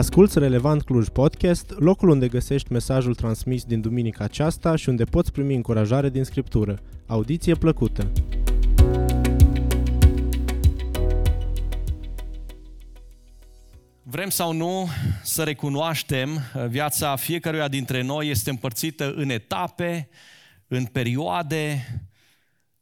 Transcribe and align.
Asculți 0.00 0.38
Relevant 0.38 0.82
Cluj 0.82 1.08
Podcast, 1.08 1.70
locul 1.78 2.08
unde 2.08 2.28
găsești 2.28 2.72
mesajul 2.72 3.14
transmis 3.14 3.64
din 3.64 3.80
duminica 3.80 4.24
aceasta 4.24 4.76
și 4.76 4.88
unde 4.88 5.04
poți 5.04 5.32
primi 5.32 5.54
încurajare 5.54 6.08
din 6.08 6.24
Scriptură. 6.24 6.78
Audiție 7.06 7.54
plăcută! 7.54 8.12
Vrem 14.02 14.28
sau 14.28 14.52
nu 14.52 14.88
să 15.22 15.42
recunoaștem, 15.42 16.40
viața 16.68 17.16
fiecăruia 17.16 17.68
dintre 17.68 18.02
noi 18.02 18.28
este 18.28 18.50
împărțită 18.50 19.12
în 19.12 19.30
etape, 19.30 20.08
în 20.68 20.84
perioade, 20.84 21.84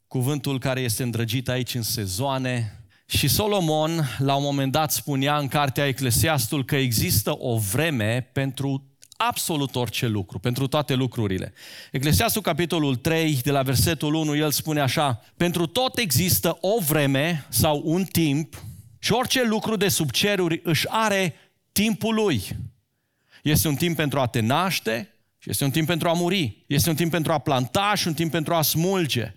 cuvântul 0.07 0.59
care 0.59 0.79
este 0.79 1.03
îndrăgit 1.03 1.49
aici 1.49 1.75
în 1.75 1.81
sezoane, 1.81 2.78
și 3.09 3.27
Solomon, 3.27 4.09
la 4.17 4.35
un 4.35 4.43
moment 4.43 4.71
dat, 4.71 4.91
spunea 4.91 5.37
în 5.37 5.47
cartea 5.47 5.87
Eclesiastul 5.87 6.65
că 6.65 6.75
există 6.75 7.35
o 7.37 7.57
vreme 7.57 8.29
pentru 8.33 8.83
absolut 9.17 9.75
orice 9.75 10.07
lucru, 10.07 10.39
pentru 10.39 10.67
toate 10.67 10.93
lucrurile. 10.93 11.53
Eclesiastul, 11.91 12.41
capitolul 12.41 12.95
3, 12.95 13.39
de 13.43 13.51
la 13.51 13.61
versetul 13.61 14.13
1, 14.13 14.35
el 14.35 14.51
spune 14.51 14.79
așa, 14.79 15.21
pentru 15.37 15.65
tot 15.65 15.97
există 15.97 16.57
o 16.61 16.79
vreme 16.87 17.45
sau 17.49 17.81
un 17.85 18.03
timp 18.03 18.63
și 18.99 19.13
orice 19.13 19.43
lucru 19.43 19.75
de 19.75 19.87
sub 19.87 20.11
ceruri 20.11 20.61
își 20.63 20.85
are 20.89 21.33
timpul 21.71 22.13
lui. 22.13 22.43
Este 23.43 23.67
un 23.67 23.75
timp 23.75 23.95
pentru 23.95 24.19
a 24.19 24.27
te 24.27 24.39
naște 24.39 25.13
și 25.37 25.49
este 25.49 25.63
un 25.63 25.71
timp 25.71 25.87
pentru 25.87 26.09
a 26.09 26.13
muri. 26.13 26.63
Este 26.67 26.89
un 26.89 26.95
timp 26.95 27.11
pentru 27.11 27.31
a 27.31 27.37
planta 27.37 27.93
și 27.95 28.07
un 28.07 28.13
timp 28.13 28.31
pentru 28.31 28.53
a 28.53 28.61
smulge. 28.61 29.33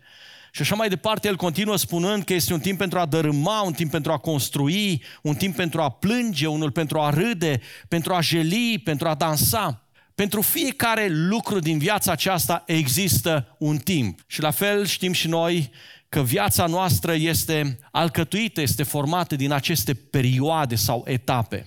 Și 0.54 0.60
așa 0.60 0.74
mai 0.74 0.88
departe, 0.88 1.28
el 1.28 1.36
continuă 1.36 1.76
spunând 1.76 2.24
că 2.24 2.34
este 2.34 2.52
un 2.52 2.60
timp 2.60 2.78
pentru 2.78 2.98
a 2.98 3.06
dărâma, 3.06 3.62
un 3.62 3.72
timp 3.72 3.90
pentru 3.90 4.12
a 4.12 4.18
construi, 4.18 5.02
un 5.22 5.34
timp 5.34 5.56
pentru 5.56 5.80
a 5.80 5.90
plânge, 5.90 6.46
unul 6.46 6.70
pentru 6.70 7.00
a 7.00 7.10
râde, 7.10 7.60
pentru 7.88 8.14
a 8.14 8.20
jeli, 8.20 8.80
pentru 8.84 9.08
a 9.08 9.14
dansa. 9.14 9.86
Pentru 10.14 10.40
fiecare 10.40 11.08
lucru 11.08 11.58
din 11.58 11.78
viața 11.78 12.12
aceasta 12.12 12.62
există 12.66 13.56
un 13.58 13.76
timp. 13.76 14.20
Și 14.26 14.40
la 14.40 14.50
fel 14.50 14.86
știm 14.86 15.12
și 15.12 15.28
noi 15.28 15.70
că 16.08 16.22
viața 16.22 16.66
noastră 16.66 17.14
este 17.14 17.78
alcătuită, 17.90 18.60
este 18.60 18.82
formată 18.82 19.36
din 19.36 19.52
aceste 19.52 19.94
perioade 19.94 20.74
sau 20.74 21.04
etape. 21.06 21.66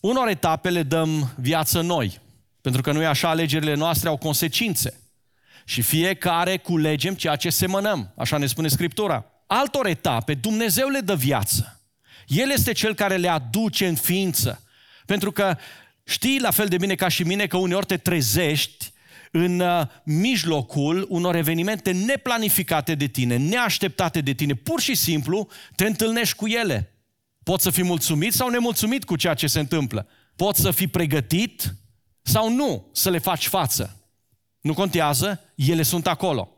Unor 0.00 0.28
etape 0.28 0.70
le 0.70 0.82
dăm 0.82 1.34
viață 1.36 1.80
noi, 1.80 2.20
pentru 2.60 2.82
că 2.82 2.92
nu 2.92 3.02
e 3.02 3.06
așa, 3.06 3.28
alegerile 3.28 3.74
noastre 3.74 4.08
au 4.08 4.16
consecințe. 4.16 5.00
Și 5.68 5.82
fiecare 5.82 6.56
culegem 6.56 7.14
ceea 7.14 7.36
ce 7.36 7.50
semănăm, 7.50 8.12
așa 8.16 8.36
ne 8.36 8.46
spune 8.46 8.68
Scriptura. 8.68 9.24
Altor 9.46 9.86
etape, 9.86 10.34
Dumnezeu 10.34 10.88
le 10.88 11.00
dă 11.00 11.14
viață. 11.14 11.80
El 12.26 12.50
este 12.50 12.72
cel 12.72 12.94
care 12.94 13.16
le 13.16 13.28
aduce 13.28 13.86
în 13.86 13.94
ființă. 13.94 14.62
Pentru 15.06 15.32
că 15.32 15.56
știi 16.04 16.40
la 16.40 16.50
fel 16.50 16.66
de 16.66 16.76
bine 16.76 16.94
ca 16.94 17.08
și 17.08 17.22
mine 17.22 17.46
că 17.46 17.56
uneori 17.56 17.86
te 17.86 17.96
trezești 17.96 18.92
în 19.30 19.60
uh, 19.60 19.82
mijlocul 20.04 21.06
unor 21.08 21.34
evenimente 21.34 21.92
neplanificate 21.92 22.94
de 22.94 23.06
tine, 23.06 23.36
neașteptate 23.36 24.20
de 24.20 24.32
tine. 24.32 24.54
Pur 24.54 24.80
și 24.80 24.94
simplu 24.94 25.48
te 25.74 25.86
întâlnești 25.86 26.36
cu 26.36 26.46
ele. 26.46 26.92
Poți 27.42 27.62
să 27.62 27.70
fii 27.70 27.84
mulțumit 27.84 28.32
sau 28.32 28.48
nemulțumit 28.48 29.04
cu 29.04 29.16
ceea 29.16 29.34
ce 29.34 29.46
se 29.46 29.58
întâmplă. 29.58 30.08
Poți 30.36 30.60
să 30.60 30.70
fii 30.70 30.88
pregătit 30.88 31.74
sau 32.22 32.50
nu 32.50 32.90
să 32.92 33.10
le 33.10 33.18
faci 33.18 33.46
față. 33.46 33.95
Nu 34.66 34.74
contează, 34.74 35.40
ele 35.54 35.82
sunt 35.82 36.06
acolo. 36.06 36.48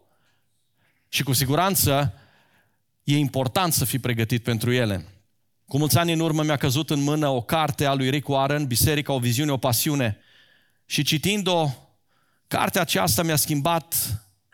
Și 1.09 1.23
cu 1.23 1.33
siguranță 1.33 2.14
e 3.05 3.17
important 3.17 3.73
să 3.73 3.84
fii 3.84 3.98
pregătit 3.98 4.42
pentru 4.42 4.73
ele. 4.73 5.06
Cu 5.67 5.78
mulți 5.78 5.98
ani 5.98 6.12
în 6.12 6.20
urmă 6.20 6.42
mi-a 6.42 6.56
căzut 6.56 6.91
în 6.91 7.01
mână 7.01 7.29
o 7.29 7.42
carte 7.42 7.84
a 7.84 7.95
lui 7.95 8.11
Rick 8.11 8.29
Warren, 8.29 8.67
Biserica, 8.67 9.13
o 9.13 9.18
viziune, 9.18 9.51
o 9.51 9.57
pasiune. 9.57 10.18
Și 10.86 11.02
citind-o, 11.02 11.70
cartea 12.47 12.80
aceasta 12.80 13.23
mi-a 13.23 13.36
schimbat, 13.36 13.95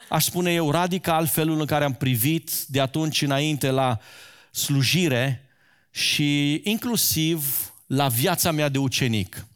aș 0.09 0.25
spune 0.25 0.53
eu, 0.53 0.71
radical 0.71 1.27
felul 1.27 1.61
în 1.61 1.67
care 1.67 1.85
am 1.85 1.95
privit 1.95 2.51
de 2.67 2.81
atunci 2.81 3.23
înainte 3.23 3.71
la 3.71 3.99
slujire 4.51 5.49
și 5.91 6.61
inclusiv 6.65 7.73
la 7.87 8.09
viața 8.09 8.51
mea 8.51 8.69
de 8.69 8.79
ucenic. 8.79 9.47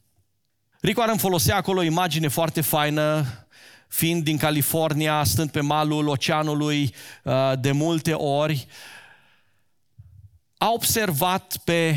Rick 0.81 0.98
Warren 0.98 1.16
folosea 1.16 1.56
acolo 1.56 1.78
o 1.78 1.82
imagine 1.82 2.28
foarte 2.28 2.60
faină 2.60 3.26
fiind 3.88 4.25
din 4.25 4.37
California, 4.37 5.25
stând 5.25 5.50
pe 5.50 5.60
malul 5.60 6.09
oceanului 6.09 6.94
uh, 7.22 7.53
de 7.60 7.72
multe 7.72 8.12
ori, 8.12 8.66
a 10.56 10.71
observat 10.71 11.56
pe 11.65 11.97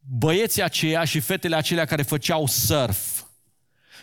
băieții 0.00 0.62
aceia 0.62 1.04
și 1.04 1.20
fetele 1.20 1.56
acelea 1.56 1.84
care 1.84 2.02
făceau 2.02 2.46
surf 2.46 3.15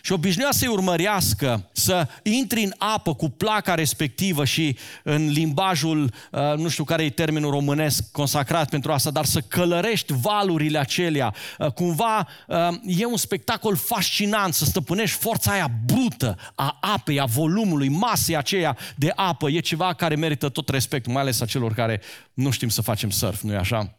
și 0.04 0.12
obișnuia 0.12 0.48
să-i 0.50 0.68
urmărească, 0.68 1.68
să 1.72 2.08
intri 2.22 2.62
în 2.62 2.74
apă 2.78 3.14
cu 3.14 3.28
placa 3.28 3.74
respectivă 3.74 4.44
și 4.44 4.76
în 5.02 5.28
limbajul, 5.30 6.12
uh, 6.30 6.40
nu 6.56 6.68
știu 6.68 6.84
care 6.84 7.04
e 7.04 7.10
termenul 7.10 7.50
românesc 7.50 8.10
consacrat 8.10 8.68
pentru 8.68 8.92
asta, 8.92 9.10
dar 9.10 9.24
să 9.24 9.40
călărești 9.40 10.12
valurile 10.12 10.78
acelea. 10.78 11.34
Uh, 11.58 11.72
cumva 11.72 12.28
uh, 12.46 12.56
e 12.86 13.04
un 13.04 13.16
spectacol 13.16 13.76
fascinant 13.76 14.54
să 14.54 14.64
stăpânești 14.64 15.18
forța 15.18 15.52
aia 15.52 15.70
brută 15.86 16.36
a 16.54 16.78
apei, 16.80 17.20
a 17.20 17.24
volumului, 17.24 17.88
masei 17.88 18.36
aceea 18.36 18.76
de 18.96 19.12
apă. 19.14 19.50
E 19.50 19.60
ceva 19.60 19.92
care 19.92 20.14
merită 20.14 20.48
tot 20.48 20.68
respect, 20.68 21.06
mai 21.06 21.22
ales 21.22 21.40
a 21.40 21.46
celor 21.46 21.72
care 21.74 22.00
nu 22.34 22.50
știm 22.50 22.68
să 22.68 22.82
facem 22.82 23.10
surf, 23.10 23.42
nu-i 23.42 23.56
așa? 23.56 23.98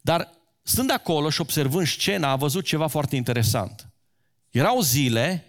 Dar 0.00 0.28
stând 0.62 0.90
acolo 0.90 1.30
și 1.30 1.40
observând 1.40 1.86
scena, 1.86 2.30
a 2.30 2.36
văzut 2.36 2.64
ceva 2.64 2.86
foarte 2.86 3.16
interesant. 3.16 3.86
Erau 4.52 4.80
zile 4.80 5.44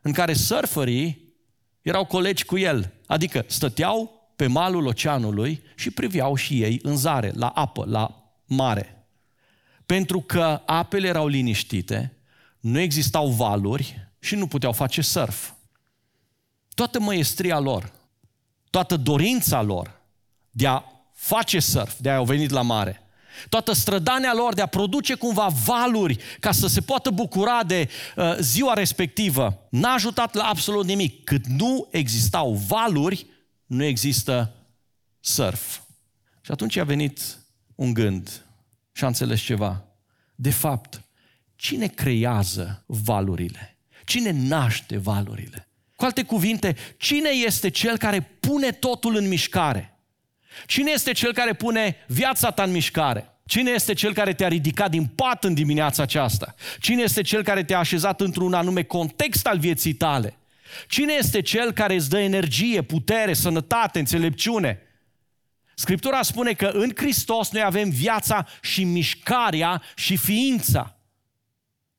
în 0.00 0.12
care 0.12 0.32
surferii 0.32 1.34
erau 1.82 2.04
colegi 2.04 2.44
cu 2.44 2.58
el, 2.58 2.92
adică 3.06 3.44
stăteau 3.46 4.28
pe 4.36 4.46
malul 4.46 4.86
oceanului 4.86 5.62
și 5.74 5.90
priveau 5.90 6.34
și 6.34 6.62
ei 6.62 6.78
în 6.82 6.96
zare, 6.96 7.32
la 7.34 7.48
apă, 7.48 7.84
la 7.84 8.32
mare. 8.44 9.06
Pentru 9.86 10.20
că 10.20 10.62
apele 10.66 11.08
erau 11.08 11.26
liniștite, 11.26 12.16
nu 12.60 12.78
existau 12.78 13.28
valuri 13.28 14.08
și 14.18 14.34
nu 14.34 14.46
puteau 14.46 14.72
face 14.72 15.00
surf. 15.00 15.52
Toată 16.74 17.00
măestria 17.00 17.58
lor, 17.58 17.92
toată 18.70 18.96
dorința 18.96 19.62
lor 19.62 20.00
de 20.50 20.66
a 20.66 20.82
face 21.12 21.60
surf, 21.60 21.98
de 21.98 22.10
a 22.10 22.16
au 22.16 22.24
venit 22.24 22.50
la 22.50 22.62
mare, 22.62 23.05
Toată 23.48 23.72
strădania 23.72 24.32
lor 24.34 24.54
de 24.54 24.62
a 24.62 24.66
produce 24.66 25.14
cumva 25.14 25.46
valuri 25.64 26.18
ca 26.40 26.52
să 26.52 26.66
se 26.66 26.80
poată 26.80 27.10
bucura 27.10 27.62
de 27.64 27.88
uh, 28.16 28.36
ziua 28.38 28.72
respectivă 28.72 29.66
n-a 29.70 29.92
ajutat 29.92 30.34
la 30.34 30.44
absolut 30.44 30.86
nimic. 30.86 31.24
Cât 31.24 31.46
nu 31.46 31.88
existau 31.90 32.52
valuri, 32.52 33.26
nu 33.66 33.84
există 33.84 34.54
surf. 35.20 35.80
Și 36.40 36.50
atunci 36.50 36.76
a 36.76 36.84
venit 36.84 37.38
un 37.74 37.92
gând 37.92 38.44
și 38.92 39.04
a 39.04 39.06
înțeles 39.06 39.40
ceva. 39.40 39.84
De 40.34 40.50
fapt, 40.50 41.02
cine 41.56 41.86
creează 41.86 42.84
valurile? 42.86 43.78
Cine 44.04 44.30
naște 44.30 44.96
valurile? 44.96 45.68
Cu 45.96 46.04
alte 46.04 46.22
cuvinte, 46.22 46.76
cine 46.96 47.28
este 47.28 47.68
cel 47.68 47.98
care 47.98 48.20
pune 48.20 48.72
totul 48.72 49.16
în 49.16 49.28
mișcare? 49.28 49.95
Cine 50.66 50.90
este 50.90 51.12
cel 51.12 51.32
care 51.32 51.52
pune 51.52 51.96
viața 52.06 52.50
ta 52.50 52.62
în 52.62 52.70
mișcare? 52.70 53.30
Cine 53.46 53.70
este 53.70 53.92
cel 53.92 54.14
care 54.14 54.32
te-a 54.34 54.48
ridicat 54.48 54.90
din 54.90 55.06
pat 55.06 55.44
în 55.44 55.54
dimineața 55.54 56.02
aceasta? 56.02 56.54
Cine 56.80 57.02
este 57.02 57.22
cel 57.22 57.42
care 57.42 57.64
te-a 57.64 57.78
așezat 57.78 58.20
într-un 58.20 58.54
anume 58.54 58.82
context 58.82 59.46
al 59.46 59.58
vieții 59.58 59.92
tale? 59.92 60.36
Cine 60.88 61.12
este 61.18 61.40
cel 61.40 61.72
care 61.72 61.94
îți 61.94 62.08
dă 62.08 62.18
energie, 62.18 62.82
putere, 62.82 63.32
sănătate, 63.32 63.98
înțelepciune? 63.98 64.80
Scriptura 65.74 66.22
spune 66.22 66.52
că 66.52 66.66
în 66.66 66.90
Hristos 66.96 67.50
noi 67.50 67.62
avem 67.62 67.90
viața 67.90 68.46
și 68.60 68.84
mișcarea 68.84 69.82
și 69.94 70.16
ființa. 70.16 70.96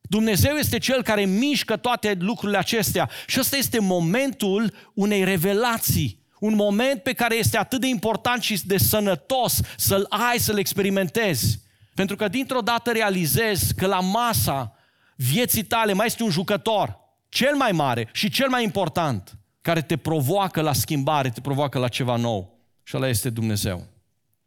Dumnezeu 0.00 0.56
este 0.56 0.78
Cel 0.78 1.02
care 1.02 1.24
mișcă 1.24 1.76
toate 1.76 2.16
lucrurile 2.18 2.58
acestea 2.58 3.10
și 3.26 3.40
ăsta 3.40 3.56
este 3.56 3.78
momentul 3.78 4.72
unei 4.94 5.24
revelații 5.24 6.17
un 6.40 6.54
moment 6.54 7.02
pe 7.02 7.12
care 7.12 7.36
este 7.36 7.58
atât 7.58 7.80
de 7.80 7.86
important 7.86 8.42
și 8.42 8.66
de 8.66 8.78
sănătos 8.78 9.60
să-l 9.76 10.06
ai, 10.08 10.38
să-l 10.38 10.58
experimentezi. 10.58 11.60
Pentru 11.94 12.16
că 12.16 12.28
dintr-o 12.28 12.60
dată 12.60 12.92
realizezi 12.92 13.74
că 13.74 13.86
la 13.86 14.00
masa 14.00 14.76
vieții 15.16 15.62
tale 15.62 15.92
mai 15.92 16.06
este 16.06 16.22
un 16.22 16.30
jucător, 16.30 16.98
cel 17.28 17.54
mai 17.54 17.72
mare 17.72 18.08
și 18.12 18.30
cel 18.30 18.48
mai 18.48 18.64
important, 18.64 19.38
care 19.60 19.82
te 19.82 19.96
provoacă 19.96 20.60
la 20.60 20.72
schimbare, 20.72 21.30
te 21.30 21.40
provoacă 21.40 21.78
la 21.78 21.88
ceva 21.88 22.16
nou. 22.16 22.58
Și 22.82 22.96
ăla 22.96 23.08
este 23.08 23.30
Dumnezeu. 23.30 23.86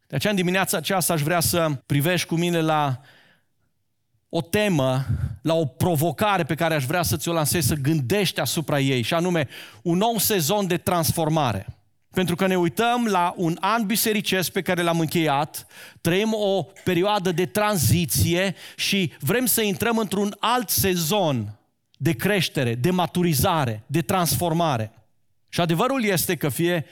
De 0.08 0.16
aceea, 0.16 0.34
în 0.34 0.40
dimineața 0.40 0.78
aceasta, 0.78 1.14
aș 1.14 1.22
vrea 1.22 1.40
să 1.40 1.70
privești 1.86 2.28
cu 2.28 2.36
mine 2.36 2.60
la 2.60 3.02
o 4.30 4.42
temă, 4.42 5.06
la 5.42 5.54
o 5.54 5.66
provocare 5.66 6.44
pe 6.44 6.56
care 6.56 6.74
aș 6.74 6.86
vrea 6.86 7.04
să 7.04 7.18
ți-o 7.18 7.34
lansez, 7.34 7.66
să 7.66 7.76
gândești 7.76 8.40
asupra 8.40 8.80
ei, 8.80 9.02
și 9.02 9.14
anume 9.14 9.48
un 9.82 9.98
nou 9.98 10.18
sezon 10.18 10.68
de 10.68 10.78
transformare. 10.78 11.66
Pentru 12.12 12.36
că 12.36 12.48
ne 12.48 12.58
uităm 12.58 13.06
la 13.06 13.34
un 13.38 13.58
an 13.60 13.86
bisericesc 13.86 14.52
pe 14.52 14.62
care 14.62 14.82
l-am 14.82 15.00
încheiat, 15.00 15.66
trăim 16.02 16.34
o 16.34 16.66
perioadă 16.84 17.32
de 17.32 17.46
tranziție 17.46 18.56
și 18.76 19.14
vrem 19.20 19.46
să 19.46 19.62
intrăm 19.62 19.98
într-un 19.98 20.36
alt 20.40 20.70
sezon 20.70 21.60
de 21.98 22.12
creștere, 22.12 22.76
de 22.76 22.90
maturizare, 22.90 23.84
de 23.88 24.02
transformare. 24.02 24.92
Și 25.50 25.62
adevărul 25.62 26.04
este 26.04 26.36
că 26.36 26.50
fie 26.50 26.86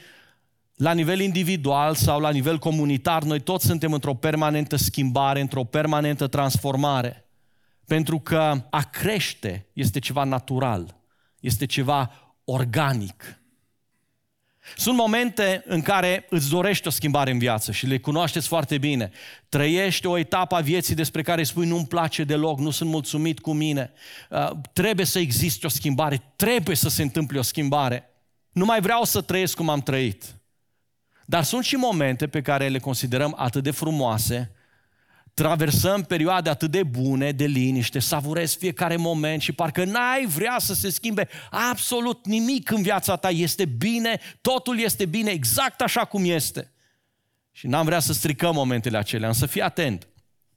la 0.75 0.91
nivel 0.91 1.19
individual 1.19 1.95
sau 1.95 2.19
la 2.19 2.29
nivel 2.29 2.57
comunitar, 2.57 3.23
noi 3.23 3.39
toți 3.39 3.65
suntem 3.65 3.93
într-o 3.93 4.13
permanentă 4.13 4.75
schimbare, 4.75 5.41
într-o 5.41 5.63
permanentă 5.63 6.27
transformare. 6.27 7.25
Pentru 7.85 8.19
că 8.19 8.65
a 8.69 8.81
crește 8.81 9.67
este 9.73 9.99
ceva 9.99 10.23
natural, 10.23 10.95
este 11.39 11.65
ceva 11.65 12.11
organic. 12.43 13.38
Sunt 14.75 14.95
momente 14.97 15.63
în 15.65 15.81
care 15.81 16.25
îți 16.29 16.49
dorești 16.49 16.87
o 16.87 16.89
schimbare 16.89 17.31
în 17.31 17.39
viață 17.39 17.71
și 17.71 17.85
le 17.85 17.99
cunoașteți 17.99 18.47
foarte 18.47 18.77
bine. 18.77 19.11
Trăiești 19.49 20.05
o 20.05 20.17
etapă 20.17 20.55
a 20.55 20.59
vieții 20.59 20.95
despre 20.95 21.21
care 21.21 21.43
spui 21.43 21.67
nu-mi 21.67 21.87
place 21.87 22.23
deloc, 22.23 22.59
nu 22.59 22.69
sunt 22.69 22.89
mulțumit 22.89 23.39
cu 23.39 23.53
mine. 23.53 23.91
Uh, 24.29 24.49
trebuie 24.73 25.05
să 25.05 25.19
existe 25.19 25.65
o 25.65 25.69
schimbare, 25.69 26.33
trebuie 26.35 26.75
să 26.75 26.89
se 26.89 27.01
întâmple 27.01 27.39
o 27.39 27.41
schimbare. 27.41 28.09
Nu 28.51 28.65
mai 28.65 28.81
vreau 28.81 29.03
să 29.03 29.21
trăiesc 29.21 29.55
cum 29.55 29.69
am 29.69 29.81
trăit. 29.81 30.23
Dar 31.25 31.43
sunt 31.43 31.63
și 31.63 31.75
momente 31.75 32.27
pe 32.27 32.41
care 32.41 32.67
le 32.67 32.79
considerăm 32.79 33.35
atât 33.37 33.63
de 33.63 33.71
frumoase, 33.71 34.51
traversăm 35.39 36.03
perioade 36.03 36.49
atât 36.49 36.71
de 36.71 36.83
bune, 36.83 37.31
de 37.31 37.45
liniște, 37.45 37.99
savurezi 37.99 38.57
fiecare 38.57 38.95
moment 38.95 39.41
și 39.41 39.51
parcă 39.51 39.83
n-ai 39.83 40.25
vrea 40.25 40.55
să 40.59 40.73
se 40.73 40.89
schimbe 40.89 41.27
absolut 41.49 42.25
nimic 42.25 42.71
în 42.71 42.81
viața 42.81 43.15
ta. 43.15 43.29
Este 43.29 43.65
bine, 43.65 44.19
totul 44.41 44.79
este 44.79 45.05
bine 45.05 45.31
exact 45.31 45.81
așa 45.81 46.05
cum 46.05 46.25
este. 46.25 46.71
Și 47.51 47.67
n-am 47.67 47.85
vrea 47.85 47.99
să 47.99 48.13
stricăm 48.13 48.53
momentele 48.53 48.97
acelea, 48.97 49.27
însă 49.27 49.45
fii 49.45 49.61
atent 49.61 50.07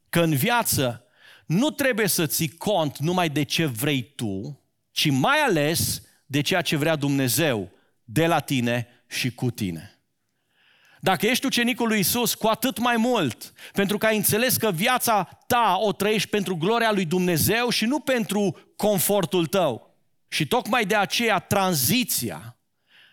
că 0.08 0.20
în 0.20 0.34
viață 0.34 1.04
nu 1.46 1.70
trebuie 1.70 2.08
să 2.08 2.26
ții 2.26 2.48
cont 2.48 2.98
numai 2.98 3.28
de 3.28 3.42
ce 3.42 3.66
vrei 3.66 4.12
tu, 4.16 4.60
ci 4.90 5.10
mai 5.10 5.38
ales 5.38 6.02
de 6.26 6.40
ceea 6.40 6.62
ce 6.62 6.76
vrea 6.76 6.96
Dumnezeu 6.96 7.70
de 8.04 8.26
la 8.26 8.38
tine 8.38 8.88
și 9.08 9.34
cu 9.34 9.50
tine. 9.50 9.91
Dacă 11.04 11.26
ești 11.26 11.46
ucenicul 11.46 11.88
lui 11.88 11.98
Isus, 11.98 12.34
cu 12.34 12.46
atât 12.46 12.78
mai 12.78 12.96
mult, 12.96 13.52
pentru 13.72 13.98
că 13.98 14.06
ai 14.06 14.16
înțeles 14.16 14.56
că 14.56 14.70
viața 14.70 15.28
ta 15.46 15.76
o 15.80 15.92
trăiești 15.92 16.28
pentru 16.28 16.56
gloria 16.56 16.92
lui 16.92 17.04
Dumnezeu 17.04 17.68
și 17.68 17.84
nu 17.84 18.00
pentru 18.00 18.72
confortul 18.76 19.46
tău. 19.46 19.96
Și 20.28 20.46
tocmai 20.46 20.84
de 20.84 20.94
aceea 20.94 21.38
tranziția, 21.38 22.56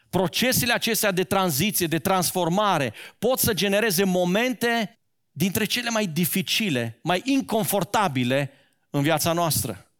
procesele 0.09 0.73
acestea 0.73 1.11
de 1.11 1.23
tranziție, 1.23 1.87
de 1.87 1.99
transformare, 1.99 2.93
pot 3.19 3.39
să 3.39 3.53
genereze 3.53 4.03
momente 4.03 4.99
dintre 5.31 5.65
cele 5.65 5.89
mai 5.89 6.07
dificile, 6.07 6.99
mai 7.03 7.21
inconfortabile 7.25 8.51
în 8.89 9.01
viața 9.01 9.33
noastră. 9.33 9.91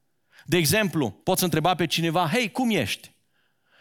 De 0.45 0.57
exemplu, 0.57 1.09
poți 1.09 1.43
întreba 1.43 1.75
pe 1.75 1.85
cineva, 1.85 2.29
hei, 2.33 2.51
cum 2.51 2.69
ești? 2.69 3.11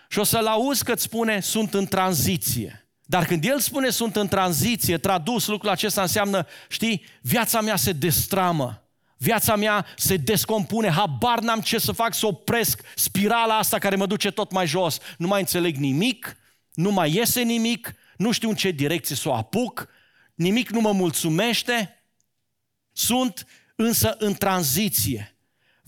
Și 0.08 0.19
o 0.19 0.25
să-l 0.25 0.46
auzi 0.46 0.84
că 0.84 0.93
îți 0.93 1.02
spune, 1.02 1.40
sunt 1.40 1.75
în 1.75 1.87
tranziție. 1.87 2.88
Dar 3.10 3.25
când 3.26 3.44
el 3.44 3.60
spune 3.60 3.90
sunt 3.90 4.16
în 4.16 4.28
tranziție, 4.28 4.99
tradus, 4.99 5.46
lucrul 5.46 5.70
acesta 5.70 6.00
înseamnă, 6.00 6.46
știi, 6.69 7.05
viața 7.20 7.60
mea 7.60 7.76
se 7.76 7.93
destramă. 7.93 8.82
Viața 9.16 9.56
mea 9.56 9.87
se 9.96 10.16
descompune, 10.16 10.90
habar 10.90 11.38
n-am 11.38 11.60
ce 11.60 11.78
să 11.78 11.93
fac 11.93 12.14
să 12.14 12.26
opresc 12.26 12.82
spirala 12.94 13.58
asta 13.58 13.78
care 13.78 13.96
mă 13.96 14.06
duce 14.06 14.31
tot 14.31 14.50
mai 14.52 14.66
jos. 14.66 14.99
Nu 15.19 15.26
mai 15.26 15.40
înțeleg 15.40 15.76
nimic, 15.76 16.37
nu 16.75 16.90
mai 16.90 17.14
iese 17.14 17.40
nimic, 17.40 17.94
nu 18.16 18.32
știu 18.32 18.49
în 18.49 18.55
ce 18.55 18.70
direcție 18.70 19.16
să 19.16 19.28
o 19.28 19.34
apuc, 19.34 19.88
nimic 20.34 20.70
nu 20.70 20.81
mă 20.81 20.93
mulțumește. 20.93 22.04
Sunt 22.93 23.46
însă 23.76 24.16
în 24.19 24.34
tranziție. 24.34 25.38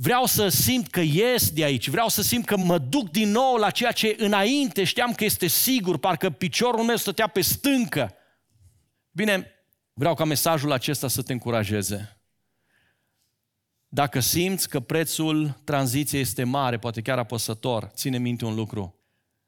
Vreau 0.03 0.27
să 0.27 0.49
simt 0.49 0.91
că 0.91 1.01
ies 1.01 1.51
de 1.51 1.65
aici, 1.65 1.89
vreau 1.89 2.09
să 2.09 2.23
simt 2.23 2.45
că 2.45 2.57
mă 2.57 2.79
duc 2.79 3.11
din 3.11 3.31
nou 3.31 3.57
la 3.57 3.71
ceea 3.71 3.93
ce 3.93 4.17
înainte 4.19 4.85
știam 4.85 5.13
că 5.13 5.25
este 5.25 5.47
sigur, 5.47 5.99
parcă 5.99 6.31
piciorul 6.31 6.85
meu 6.85 6.97
stătea 6.97 7.27
pe 7.27 7.41
stâncă. 7.41 8.15
Bine, 9.11 9.51
vreau 9.93 10.15
ca 10.15 10.25
mesajul 10.25 10.73
acesta 10.73 11.09
să 11.09 11.23
te 11.23 11.33
încurajeze. 11.33 12.21
Dacă 13.89 14.21
simți 14.21 14.69
că 14.69 14.81
prețul 14.81 15.61
tranziției 15.65 16.21
este 16.21 16.45
mare, 16.45 16.79
poate 16.79 17.03
chiar 17.03 17.19
apăsător, 17.19 17.91
ține 17.95 18.19
minte 18.19 18.45
un 18.45 18.55
lucru. 18.55 19.01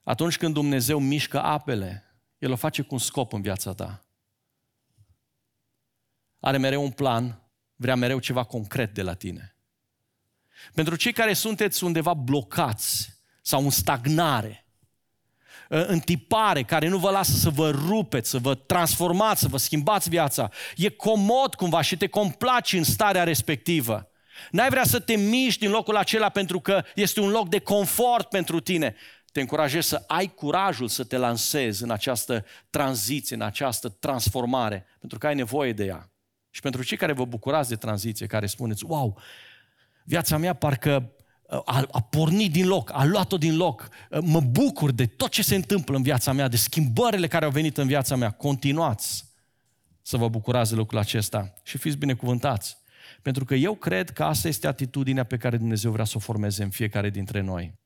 Atunci 0.02 0.36
când 0.36 0.54
Dumnezeu 0.54 0.98
mișcă 0.98 1.42
apele, 1.42 2.04
El 2.38 2.52
o 2.52 2.56
face 2.56 2.82
cu 2.82 2.94
un 2.94 3.00
scop 3.00 3.32
în 3.32 3.42
viața 3.42 3.74
ta. 3.74 4.06
Are 6.40 6.58
mereu 6.58 6.82
un 6.82 6.90
plan, 6.90 7.42
vrea 7.76 7.94
mereu 7.96 8.18
ceva 8.18 8.44
concret 8.44 8.94
de 8.94 9.02
la 9.02 9.14
tine. 9.14 9.51
Pentru 10.74 10.96
cei 10.96 11.12
care 11.12 11.32
sunteți 11.32 11.84
undeva 11.84 12.14
blocați 12.14 13.20
sau 13.42 13.62
în 13.62 13.70
stagnare, 13.70 14.66
ă, 15.70 15.84
în 15.84 15.98
tipare, 15.98 16.62
care 16.62 16.88
nu 16.88 16.98
vă 16.98 17.10
lasă 17.10 17.32
să 17.32 17.50
vă 17.50 17.70
rupeți, 17.70 18.30
să 18.30 18.38
vă 18.38 18.54
transformați, 18.54 19.40
să 19.40 19.48
vă 19.48 19.56
schimbați 19.56 20.08
viața, 20.08 20.50
e 20.76 20.88
comod 20.88 21.54
cumva 21.54 21.80
și 21.80 21.96
te 21.96 22.06
complaci 22.06 22.72
în 22.72 22.84
starea 22.84 23.24
respectivă. 23.24 24.06
N-ai 24.50 24.68
vrea 24.68 24.84
să 24.84 25.00
te 25.00 25.16
miști 25.16 25.60
din 25.60 25.70
locul 25.70 25.96
acela 25.96 26.28
pentru 26.28 26.60
că 26.60 26.84
este 26.94 27.20
un 27.20 27.30
loc 27.30 27.48
de 27.48 27.58
confort 27.58 28.28
pentru 28.28 28.60
tine. 28.60 28.94
Te 29.32 29.40
încurajez 29.40 29.86
să 29.86 30.04
ai 30.06 30.34
curajul 30.34 30.88
să 30.88 31.04
te 31.04 31.16
lansezi 31.16 31.82
în 31.82 31.90
această 31.90 32.44
tranziție, 32.70 33.36
în 33.36 33.42
această 33.42 33.88
transformare, 33.88 34.86
pentru 35.00 35.18
că 35.18 35.26
ai 35.26 35.34
nevoie 35.34 35.72
de 35.72 35.84
ea. 35.84 36.10
Și 36.50 36.60
pentru 36.60 36.82
cei 36.82 36.96
care 36.96 37.12
vă 37.12 37.24
bucurați 37.24 37.68
de 37.68 37.76
tranziție, 37.76 38.26
care 38.26 38.46
spuneți, 38.46 38.84
wow, 38.84 39.18
Viața 40.04 40.36
mea 40.36 40.52
parcă 40.52 41.12
uh, 41.42 41.60
a, 41.64 41.86
a 41.90 42.00
pornit 42.00 42.52
din 42.52 42.66
loc, 42.66 42.90
a 42.94 43.04
luat-o 43.04 43.38
din 43.38 43.56
loc. 43.56 43.88
Uh, 44.10 44.18
mă 44.22 44.40
bucur 44.40 44.90
de 44.90 45.06
tot 45.06 45.30
ce 45.30 45.42
se 45.42 45.54
întâmplă 45.54 45.96
în 45.96 46.02
viața 46.02 46.32
mea, 46.32 46.48
de 46.48 46.56
schimbările 46.56 47.26
care 47.26 47.44
au 47.44 47.50
venit 47.50 47.78
în 47.78 47.86
viața 47.86 48.16
mea. 48.16 48.30
Continuați 48.30 49.24
să 50.02 50.16
vă 50.16 50.28
bucurați 50.28 50.70
de 50.70 50.76
lucrul 50.76 50.98
acesta 50.98 51.54
și 51.62 51.78
fiți 51.78 51.96
binecuvântați. 51.96 52.76
Pentru 53.22 53.44
că 53.44 53.54
eu 53.54 53.74
cred 53.74 54.10
că 54.10 54.24
asta 54.24 54.48
este 54.48 54.66
atitudinea 54.66 55.24
pe 55.24 55.36
care 55.36 55.56
Dumnezeu 55.56 55.90
vrea 55.90 56.04
să 56.04 56.12
o 56.16 56.20
formeze 56.20 56.62
în 56.62 56.70
fiecare 56.70 57.10
dintre 57.10 57.40
noi. 57.40 57.78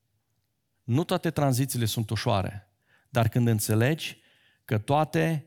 Nu 0.83 1.03
toate 1.03 1.29
tranzițiile 1.29 1.85
sunt 1.85 2.09
ușoare, 2.09 2.71
dar 3.09 3.27
când 3.27 3.47
înțelegi 3.47 4.17
că 4.65 4.77
toate 4.77 5.45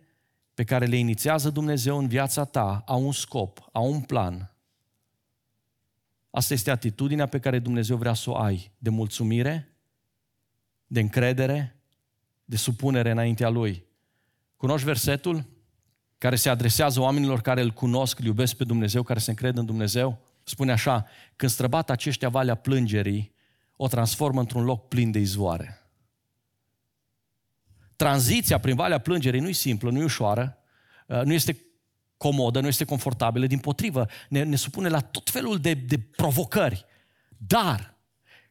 pe 0.54 0.64
care 0.64 0.86
le 0.86 0.96
inițiază 0.96 1.50
Dumnezeu 1.50 1.98
în 1.98 2.08
viața 2.08 2.44
ta 2.44 2.82
au 2.86 3.04
un 3.04 3.12
scop, 3.12 3.68
au 3.72 3.92
un 3.92 4.00
plan, 4.00 4.54
Asta 6.30 6.54
este 6.54 6.70
atitudinea 6.70 7.26
pe 7.26 7.38
care 7.38 7.58
Dumnezeu 7.58 7.96
vrea 7.96 8.14
să 8.14 8.30
o 8.30 8.36
ai, 8.36 8.72
de 8.78 8.90
mulțumire, 8.90 9.76
de 10.86 11.00
încredere, 11.00 11.82
de 12.44 12.56
supunere 12.56 13.10
înaintea 13.10 13.48
Lui. 13.48 13.84
Cunoști 14.56 14.86
versetul 14.86 15.46
care 16.18 16.36
se 16.36 16.48
adresează 16.48 17.00
oamenilor 17.00 17.40
care 17.40 17.60
îl 17.60 17.70
cunosc, 17.70 18.18
îl 18.18 18.24
iubesc 18.24 18.56
pe 18.56 18.64
Dumnezeu, 18.64 19.02
care 19.02 19.18
se 19.18 19.30
încred 19.30 19.56
în 19.56 19.66
Dumnezeu? 19.66 20.20
Spune 20.42 20.72
așa, 20.72 21.06
când 21.36 21.50
străbat 21.50 21.90
aceștia 21.90 22.28
valea 22.28 22.54
plângerii, 22.54 23.34
o 23.76 23.88
transformă 23.88 24.40
într-un 24.40 24.64
loc 24.64 24.88
plin 24.88 25.10
de 25.10 25.18
izvoare. 25.18 25.90
Tranziția 27.96 28.58
prin 28.58 28.74
valea 28.74 28.98
plângerii 28.98 29.40
nu 29.40 29.48
e 29.48 29.52
simplă, 29.52 29.90
nu 29.90 29.98
e 29.98 30.04
ușoară, 30.04 30.58
uh, 31.06 31.22
nu 31.24 31.32
este 31.32 31.56
comodă, 32.20 32.60
nu 32.60 32.66
este 32.66 32.84
confortabilă, 32.84 33.46
din 33.46 33.58
potrivă, 33.58 34.06
ne, 34.28 34.42
ne 34.42 34.56
supune 34.56 34.88
la 34.88 35.00
tot 35.00 35.30
felul 35.30 35.58
de, 35.58 35.74
de 35.74 35.98
provocări. 35.98 36.84
Dar, 37.36 37.94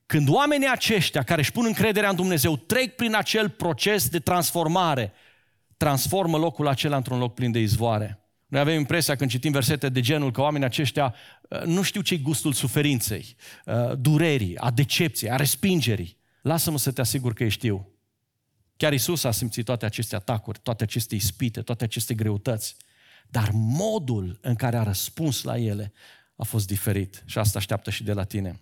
când 0.06 0.30
oamenii 0.30 0.70
aceștia 0.72 1.24
care 1.24 1.42
își 1.42 1.52
pun 1.52 1.66
încrederea 1.66 2.10
în 2.10 2.16
Dumnezeu 2.16 2.58
trec 2.58 2.96
prin 2.96 3.16
acel 3.16 3.50
proces 3.50 4.10
de 4.10 4.20
transformare, 4.20 5.14
transformă 5.78 6.38
locul 6.38 6.68
acela 6.68 6.96
într-un 6.96 7.20
loc 7.20 7.34
plin 7.34 7.52
de 7.52 7.60
izvoare. 7.60 8.20
Noi 8.48 8.60
avem 8.60 8.80
impresia 8.80 9.16
când 9.16 9.30
citim 9.30 9.52
versete 9.52 9.90
de 9.90 10.02
genul 10.02 10.32
că 10.32 10.42
oamenii 10.42 10.68
aceștia 10.68 11.16
uh, 11.50 11.62
nu 11.64 11.82
știu 11.82 12.02
ce 12.02 12.18
gustul 12.18 12.54
suferinței, 12.54 13.36
uh, 13.66 13.98
durerii, 13.98 14.58
a 14.58 14.72
decepției, 14.72 15.32
a 15.32 15.36
respingerii. 15.36 16.18
Lasă-mă 16.42 16.78
să 16.78 16.92
te 16.92 17.02
asigur 17.02 17.34
că 17.34 17.44
ei 17.44 17.50
știu. 17.50 17.92
Chiar 18.78 18.94
Isus 18.94 19.24
a 19.24 19.32
simțit 19.32 19.66
toate 19.66 19.86
aceste 19.86 20.16
atacuri, 20.16 20.60
toate 20.64 20.84
aceste 20.84 21.16
ispite, 21.16 21.62
toate 21.62 21.84
aceste 21.84 22.14
greutăți. 22.14 22.76
Dar 23.32 23.50
modul 23.54 24.40
în 24.42 24.56
care 24.56 24.78
a 24.78 24.84
răspuns 24.84 25.44
la 25.44 25.58
ele 25.58 25.94
a 26.36 26.44
fost 26.44 26.68
diferit 26.68 27.24
și 27.26 27.38
asta 27.38 27.58
așteaptă 27.58 27.90
și 27.90 28.04
de 28.04 28.14
la 28.14 28.24
tine. 28.24 28.60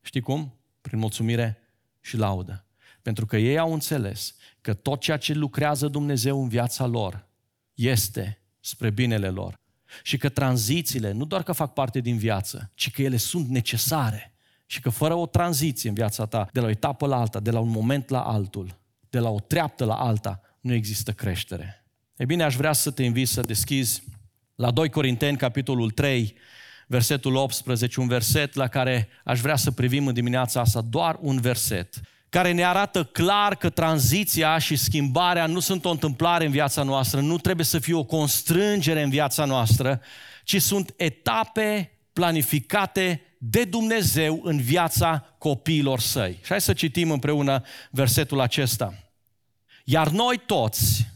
Știi 0.00 0.20
cum? 0.20 0.54
Prin 0.80 0.98
mulțumire 0.98 1.58
și 2.00 2.16
laudă. 2.16 2.64
Pentru 3.02 3.26
că 3.26 3.36
ei 3.36 3.58
au 3.58 3.72
înțeles 3.72 4.34
că 4.60 4.74
tot 4.74 5.00
ceea 5.00 5.16
ce 5.16 5.32
lucrează 5.32 5.88
Dumnezeu 5.88 6.42
în 6.42 6.48
viața 6.48 6.86
lor 6.86 7.26
este 7.74 8.38
spre 8.60 8.90
binele 8.90 9.28
lor. 9.28 9.60
Și 10.02 10.16
că 10.16 10.28
tranzițiile 10.28 11.12
nu 11.12 11.24
doar 11.24 11.42
că 11.42 11.52
fac 11.52 11.72
parte 11.72 12.00
din 12.00 12.16
viață, 12.16 12.70
ci 12.74 12.90
că 12.90 13.02
ele 13.02 13.16
sunt 13.16 13.48
necesare. 13.48 14.34
Și 14.66 14.80
că 14.80 14.90
fără 14.90 15.14
o 15.14 15.26
tranziție 15.26 15.88
în 15.88 15.94
viața 15.94 16.26
ta, 16.26 16.48
de 16.52 16.60
la 16.60 16.66
o 16.66 16.70
etapă 16.70 17.06
la 17.06 17.16
alta, 17.16 17.40
de 17.40 17.50
la 17.50 17.58
un 17.58 17.68
moment 17.68 18.08
la 18.08 18.22
altul, 18.22 18.78
de 19.10 19.18
la 19.18 19.28
o 19.30 19.40
treaptă 19.40 19.84
la 19.84 19.94
alta, 19.94 20.40
nu 20.60 20.72
există 20.72 21.12
creștere. 21.12 21.81
E 22.16 22.24
bine, 22.24 22.42
aș 22.42 22.54
vrea 22.56 22.72
să 22.72 22.90
te 22.90 23.02
invit 23.02 23.28
să 23.28 23.40
deschizi 23.40 24.02
la 24.54 24.70
2 24.70 24.90
Corinteni, 24.90 25.36
capitolul 25.36 25.90
3, 25.90 26.34
versetul 26.86 27.34
18, 27.34 28.00
un 28.00 28.08
verset 28.08 28.54
la 28.54 28.68
care 28.68 29.08
aș 29.24 29.40
vrea 29.40 29.56
să 29.56 29.70
privim 29.70 30.06
în 30.06 30.14
dimineața 30.14 30.60
asta, 30.60 30.80
doar 30.80 31.18
un 31.20 31.40
verset, 31.40 32.00
care 32.28 32.52
ne 32.52 32.64
arată 32.64 33.04
clar 33.04 33.56
că 33.56 33.70
tranziția 33.70 34.58
și 34.58 34.76
schimbarea 34.76 35.46
nu 35.46 35.60
sunt 35.60 35.84
o 35.84 35.90
întâmplare 35.90 36.44
în 36.44 36.50
viața 36.50 36.82
noastră, 36.82 37.20
nu 37.20 37.38
trebuie 37.38 37.66
să 37.66 37.78
fie 37.78 37.94
o 37.94 38.04
constrângere 38.04 39.02
în 39.02 39.10
viața 39.10 39.44
noastră, 39.44 40.00
ci 40.44 40.62
sunt 40.62 40.94
etape 40.96 41.90
planificate 42.12 43.22
de 43.38 43.64
Dumnezeu 43.64 44.40
în 44.44 44.60
viața 44.60 45.34
copiilor 45.38 46.00
săi. 46.00 46.32
Și 46.32 46.48
hai 46.48 46.60
să 46.60 46.72
citim 46.72 47.10
împreună 47.10 47.62
versetul 47.90 48.40
acesta. 48.40 48.94
Iar 49.84 50.08
noi 50.08 50.42
toți, 50.46 51.11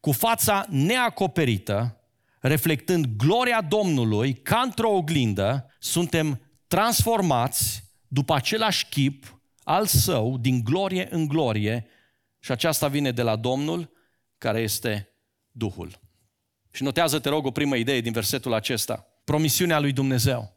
cu 0.00 0.12
fața 0.12 0.66
neacoperită, 0.68 2.00
reflectând 2.40 3.06
gloria 3.16 3.60
Domnului 3.60 4.34
ca 4.34 4.60
într-o 4.60 4.90
oglindă, 4.90 5.74
suntem 5.78 6.40
transformați 6.66 7.84
după 8.08 8.34
același 8.34 8.86
chip 8.86 9.40
al 9.62 9.86
său, 9.86 10.38
din 10.38 10.64
glorie 10.64 11.08
în 11.10 11.26
glorie, 11.26 11.86
și 12.38 12.50
aceasta 12.52 12.88
vine 12.88 13.10
de 13.10 13.22
la 13.22 13.36
Domnul, 13.36 13.90
care 14.38 14.60
este 14.60 15.08
Duhul. 15.50 16.00
Și 16.70 16.82
notează, 16.82 17.18
te 17.18 17.28
rog, 17.28 17.46
o 17.46 17.50
primă 17.50 17.76
idee 17.76 18.00
din 18.00 18.12
versetul 18.12 18.52
acesta. 18.52 19.06
Promisiunea 19.24 19.78
lui 19.78 19.92
Dumnezeu. 19.92 20.56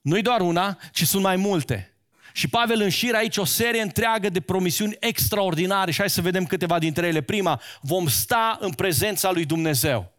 Nu-i 0.00 0.22
doar 0.22 0.40
una, 0.40 0.78
ci 0.92 1.06
sunt 1.06 1.22
mai 1.22 1.36
multe. 1.36 1.93
Și 2.36 2.48
Pavel 2.48 2.80
înșiră 2.80 3.16
aici 3.16 3.36
o 3.36 3.44
serie 3.44 3.80
întreagă 3.80 4.28
de 4.28 4.40
promisiuni 4.40 4.96
extraordinare 5.00 5.90
și 5.90 5.98
hai 5.98 6.10
să 6.10 6.20
vedem 6.20 6.46
câteva 6.46 6.78
dintre 6.78 7.06
ele. 7.06 7.20
Prima, 7.20 7.60
vom 7.80 8.08
sta 8.08 8.58
în 8.60 8.72
prezența 8.72 9.30
lui 9.30 9.44
Dumnezeu. 9.44 10.12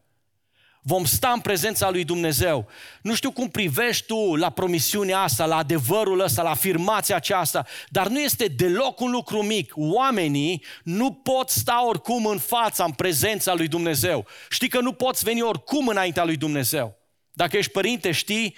Vom 0.82 1.06
sta 1.06 1.30
în 1.30 1.40
prezența 1.40 1.90
lui 1.90 2.04
Dumnezeu. 2.04 2.68
Nu 3.02 3.16
știu 3.16 3.32
cum 3.32 3.50
privești 3.50 4.06
tu 4.06 4.36
la 4.36 4.50
promisiunea 4.50 5.20
asta, 5.20 5.46
la 5.46 5.56
adevărul 5.56 6.20
ăsta, 6.20 6.42
la 6.42 6.50
afirmația 6.50 7.16
aceasta, 7.16 7.66
dar 7.90 8.08
nu 8.08 8.20
este 8.20 8.46
deloc 8.46 9.00
un 9.00 9.12
lucru 9.12 9.44
mic. 9.44 9.74
Oamenii 9.76 10.64
nu 10.84 11.12
pot 11.12 11.50
sta 11.50 11.86
oricum 11.88 12.26
în 12.26 12.38
fața, 12.38 12.84
în 12.84 12.92
prezența 12.92 13.54
lui 13.54 13.68
Dumnezeu. 13.68 14.28
Știi 14.50 14.70
că 14.70 14.80
nu 14.80 14.94
poți 14.94 15.24
veni 15.24 15.42
oricum 15.42 15.88
înaintea 15.88 16.24
lui 16.24 16.38
Dumnezeu. 16.38 16.98
Dacă 17.32 17.58
ești 17.58 17.72
părinte, 17.72 18.12
știi 18.12 18.56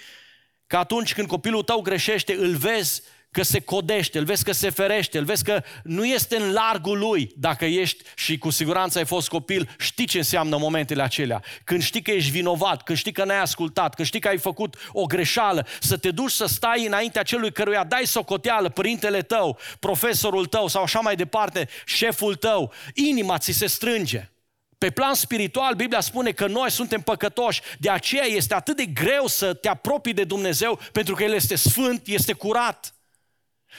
că 0.66 0.76
atunci 0.76 1.14
când 1.14 1.28
copilul 1.28 1.62
tău 1.62 1.80
greșește, 1.80 2.34
îl 2.34 2.56
vezi 2.56 3.02
că 3.30 3.42
se 3.42 3.60
codește, 3.60 4.18
îl 4.18 4.24
vezi 4.24 4.44
că 4.44 4.52
se 4.52 4.70
ferește, 4.70 5.18
îl 5.18 5.24
vezi 5.24 5.44
că 5.44 5.62
nu 5.82 6.04
este 6.04 6.36
în 6.36 6.52
largul 6.52 6.98
lui. 6.98 7.32
Dacă 7.36 7.64
ești 7.64 8.04
și 8.14 8.38
cu 8.38 8.50
siguranță 8.50 8.98
ai 8.98 9.04
fost 9.04 9.28
copil, 9.28 9.68
știi 9.78 10.06
ce 10.06 10.18
înseamnă 10.18 10.56
momentele 10.56 11.02
acelea. 11.02 11.42
Când 11.64 11.82
știi 11.82 12.02
că 12.02 12.10
ești 12.10 12.30
vinovat, 12.30 12.82
când 12.82 12.98
știi 12.98 13.12
că 13.12 13.24
n-ai 13.24 13.40
ascultat, 13.40 13.94
când 13.94 14.08
știi 14.08 14.20
că 14.20 14.28
ai 14.28 14.38
făcut 14.38 14.76
o 14.92 15.04
greșeală, 15.04 15.66
să 15.80 15.96
te 15.96 16.10
duci 16.10 16.30
să 16.30 16.46
stai 16.46 16.86
înaintea 16.86 17.22
celui 17.22 17.52
căruia 17.52 17.84
dai 17.84 18.06
socoteală, 18.06 18.68
părintele 18.68 19.22
tău, 19.22 19.58
profesorul 19.78 20.46
tău 20.46 20.68
sau 20.68 20.82
așa 20.82 21.00
mai 21.00 21.16
departe, 21.16 21.68
șeful 21.84 22.34
tău, 22.34 22.72
inima 22.94 23.38
ți 23.38 23.52
se 23.52 23.66
strânge. 23.66 24.30
Pe 24.78 24.90
plan 24.90 25.14
spiritual, 25.14 25.74
Biblia 25.74 26.00
spune 26.00 26.30
că 26.30 26.46
noi 26.46 26.70
suntem 26.70 27.00
păcătoși, 27.00 27.60
de 27.78 27.90
aceea 27.90 28.24
este 28.24 28.54
atât 28.54 28.76
de 28.76 28.84
greu 28.84 29.26
să 29.26 29.54
te 29.54 29.68
apropii 29.68 30.12
de 30.12 30.24
Dumnezeu, 30.24 30.80
pentru 30.92 31.14
că 31.14 31.22
El 31.22 31.32
este 31.32 31.56
sfânt, 31.56 32.06
este 32.06 32.32
curat. 32.32 32.92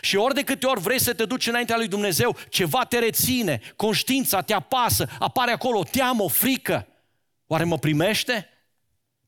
Și 0.01 0.15
ori 0.15 0.33
de 0.33 0.43
câte 0.43 0.65
ori 0.65 0.81
vrei 0.81 0.99
să 0.99 1.13
te 1.13 1.25
duci 1.25 1.47
înaintea 1.47 1.77
lui 1.77 1.87
Dumnezeu, 1.87 2.37
ceva 2.49 2.85
te 2.85 2.99
reține, 2.99 3.61
conștiința 3.75 4.41
te 4.41 4.53
apasă, 4.53 5.09
apare 5.19 5.51
acolo 5.51 5.83
teamă, 5.83 6.23
o 6.23 6.27
frică. 6.27 6.87
Oare 7.47 7.63
mă 7.63 7.77
primește? 7.77 8.48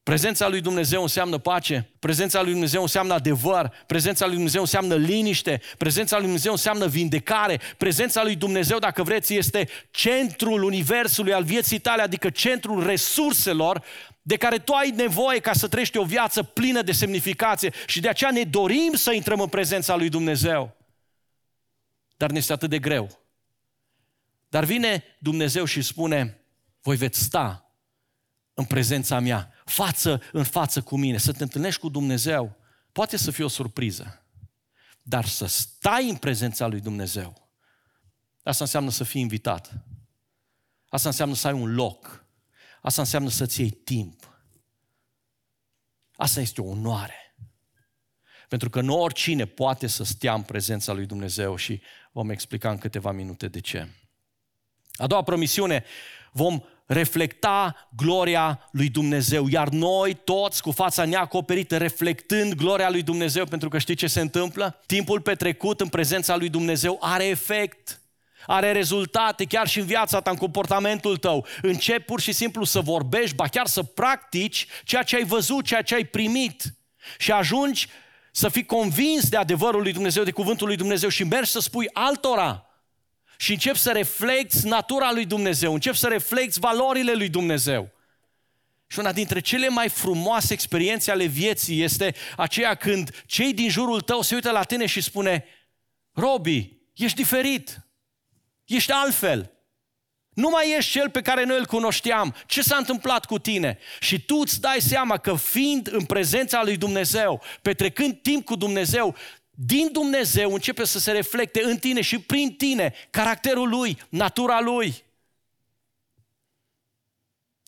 Prezența 0.03 0.47
lui 0.47 0.61
Dumnezeu 0.61 1.01
înseamnă 1.01 1.37
pace, 1.37 1.89
prezența 1.99 2.41
lui 2.41 2.51
Dumnezeu 2.51 2.81
înseamnă 2.81 3.13
adevăr, 3.13 3.73
prezența 3.87 4.25
lui 4.25 4.33
Dumnezeu 4.33 4.61
înseamnă 4.61 4.95
liniște, 4.95 5.61
prezența 5.77 6.15
lui 6.15 6.25
Dumnezeu 6.25 6.51
înseamnă 6.51 6.87
vindecare, 6.87 7.59
prezența 7.77 8.23
lui 8.23 8.35
Dumnezeu, 8.35 8.79
dacă 8.79 9.03
vreți, 9.03 9.35
este 9.35 9.67
centrul 9.91 10.63
universului 10.63 11.33
al 11.33 11.43
vieții 11.43 11.79
tale, 11.79 12.01
adică 12.01 12.29
centrul 12.29 12.85
resurselor 12.85 13.83
de 14.21 14.37
care 14.37 14.57
tu 14.57 14.73
ai 14.73 14.89
nevoie 14.89 15.39
ca 15.39 15.53
să 15.53 15.67
trăiești 15.67 15.97
o 15.97 16.03
viață 16.03 16.43
plină 16.43 16.81
de 16.81 16.91
semnificație 16.91 17.73
și 17.87 17.99
de 17.99 18.09
aceea 18.09 18.31
ne 18.31 18.43
dorim 18.43 18.93
să 18.93 19.11
intrăm 19.11 19.39
în 19.39 19.47
prezența 19.47 19.95
lui 19.95 20.09
Dumnezeu. 20.09 20.75
Dar 22.17 22.31
ne 22.31 22.37
este 22.37 22.53
atât 22.53 22.69
de 22.69 22.79
greu. 22.79 23.19
Dar 24.49 24.63
vine 24.63 25.03
Dumnezeu 25.19 25.65
și 25.65 25.81
spune, 25.81 26.41
voi 26.81 26.95
veți 26.95 27.21
sta 27.21 27.71
în 28.53 28.65
prezența 28.65 29.19
mea, 29.19 29.53
față 29.71 30.21
în 30.31 30.43
față 30.43 30.81
cu 30.81 30.97
mine, 30.97 31.17
să 31.17 31.31
te 31.31 31.43
întâlnești 31.43 31.79
cu 31.79 31.89
Dumnezeu. 31.89 32.55
Poate 32.91 33.17
să 33.17 33.31
fie 33.31 33.43
o 33.43 33.47
surpriză, 33.47 34.25
dar 35.01 35.25
să 35.25 35.45
stai 35.45 36.09
în 36.09 36.15
prezența 36.15 36.67
lui 36.67 36.79
Dumnezeu, 36.79 37.49
asta 38.43 38.63
înseamnă 38.63 38.89
să 38.89 39.03
fii 39.03 39.21
invitat. 39.21 39.73
Asta 40.89 41.09
înseamnă 41.09 41.35
să 41.35 41.47
ai 41.47 41.53
un 41.53 41.73
loc 41.73 42.21
Asta 42.81 43.01
înseamnă 43.01 43.29
să-ți 43.29 43.61
iei 43.61 43.69
timp. 43.69 44.35
Asta 46.15 46.39
este 46.39 46.61
o 46.61 46.65
onoare. 46.65 47.35
Pentru 48.47 48.69
că 48.69 48.81
nu 48.81 48.99
oricine 48.99 49.45
poate 49.45 49.87
să 49.87 50.03
stea 50.03 50.33
în 50.33 50.41
prezența 50.41 50.93
lui 50.93 51.05
Dumnezeu 51.05 51.55
și 51.55 51.81
vom 52.11 52.29
explica 52.29 52.69
în 52.69 52.77
câteva 52.77 53.11
minute 53.11 53.47
de 53.47 53.59
ce. 53.59 53.87
A 54.93 55.07
doua 55.07 55.23
promisiune, 55.23 55.83
vom 56.31 56.61
reflecta 56.85 57.87
gloria 57.95 58.69
lui 58.71 58.89
Dumnezeu, 58.89 59.47
iar 59.47 59.69
noi 59.69 60.13
toți 60.13 60.61
cu 60.61 60.71
fața 60.71 61.05
neacoperită, 61.05 61.77
reflectând 61.77 62.53
gloria 62.53 62.89
lui 62.89 63.01
Dumnezeu, 63.01 63.45
pentru 63.45 63.69
că 63.69 63.77
știi 63.77 63.95
ce 63.95 64.07
se 64.07 64.19
întâmplă? 64.19 64.81
Timpul 64.85 65.21
petrecut 65.21 65.81
în 65.81 65.87
prezența 65.87 66.35
lui 66.35 66.49
Dumnezeu 66.49 66.97
are 67.01 67.25
efect 67.25 68.01
are 68.47 68.71
rezultate 68.71 69.45
chiar 69.45 69.67
și 69.67 69.79
în 69.79 69.85
viața 69.85 70.21
ta, 70.21 70.29
în 70.29 70.37
comportamentul 70.37 71.17
tău. 71.17 71.45
Începi 71.61 72.03
pur 72.03 72.19
și 72.19 72.31
simplu 72.31 72.63
să 72.63 72.79
vorbești, 72.79 73.35
ba 73.35 73.47
chiar 73.47 73.67
să 73.67 73.83
practici 73.83 74.67
ceea 74.83 75.03
ce 75.03 75.15
ai 75.15 75.23
văzut, 75.23 75.65
ceea 75.65 75.81
ce 75.81 75.95
ai 75.95 76.03
primit. 76.03 76.63
Și 77.17 77.31
ajungi 77.31 77.87
să 78.31 78.49
fii 78.49 78.65
convins 78.65 79.29
de 79.29 79.37
adevărul 79.37 79.81
lui 79.81 79.91
Dumnezeu, 79.91 80.23
de 80.23 80.31
cuvântul 80.31 80.67
lui 80.67 80.75
Dumnezeu 80.75 81.09
și 81.09 81.23
mergi 81.23 81.51
să 81.51 81.59
spui 81.59 81.89
altora. 81.93 82.65
Și 83.41 83.51
începi 83.51 83.77
să 83.77 83.91
reflecti 83.91 84.67
natura 84.67 85.11
lui 85.11 85.25
Dumnezeu, 85.25 85.73
începi 85.73 85.97
să 85.97 86.07
reflecti 86.07 86.59
valorile 86.59 87.13
lui 87.13 87.29
Dumnezeu. 87.29 87.91
Și 88.87 88.99
una 88.99 89.11
dintre 89.11 89.39
cele 89.39 89.67
mai 89.67 89.89
frumoase 89.89 90.53
experiențe 90.53 91.11
ale 91.11 91.25
vieții 91.25 91.81
este 91.81 92.15
aceea 92.37 92.75
când 92.75 93.23
cei 93.25 93.53
din 93.53 93.69
jurul 93.69 94.01
tău 94.01 94.21
se 94.21 94.35
uită 94.35 94.51
la 94.51 94.63
tine 94.63 94.85
și 94.85 95.01
spune 95.01 95.45
Robi, 96.11 96.77
ești 96.93 97.17
diferit. 97.17 97.85
Ești 98.65 98.91
altfel. 98.91 99.51
Nu 100.33 100.49
mai 100.49 100.75
ești 100.77 100.91
cel 100.91 101.09
pe 101.09 101.21
care 101.21 101.43
noi 101.43 101.57
îl 101.57 101.65
cunoșteam. 101.65 102.35
Ce 102.45 102.61
s-a 102.61 102.75
întâmplat 102.75 103.25
cu 103.25 103.39
tine? 103.39 103.77
Și 103.99 104.25
tu 104.25 104.35
îți 104.35 104.61
dai 104.61 104.81
seama 104.81 105.17
că 105.17 105.35
fiind 105.35 105.89
în 105.91 106.05
prezența 106.05 106.63
lui 106.63 106.77
Dumnezeu, 106.77 107.41
petrecând 107.61 108.21
timp 108.21 108.45
cu 108.45 108.55
Dumnezeu, 108.55 109.15
din 109.63 109.91
Dumnezeu 109.91 110.53
începe 110.53 110.83
să 110.83 110.99
se 110.99 111.11
reflecte 111.11 111.63
în 111.63 111.77
tine 111.77 112.01
și 112.01 112.19
prin 112.19 112.55
tine 112.55 112.93
caracterul 113.09 113.69
lui, 113.69 113.97
natura 114.09 114.59
lui. 114.59 115.03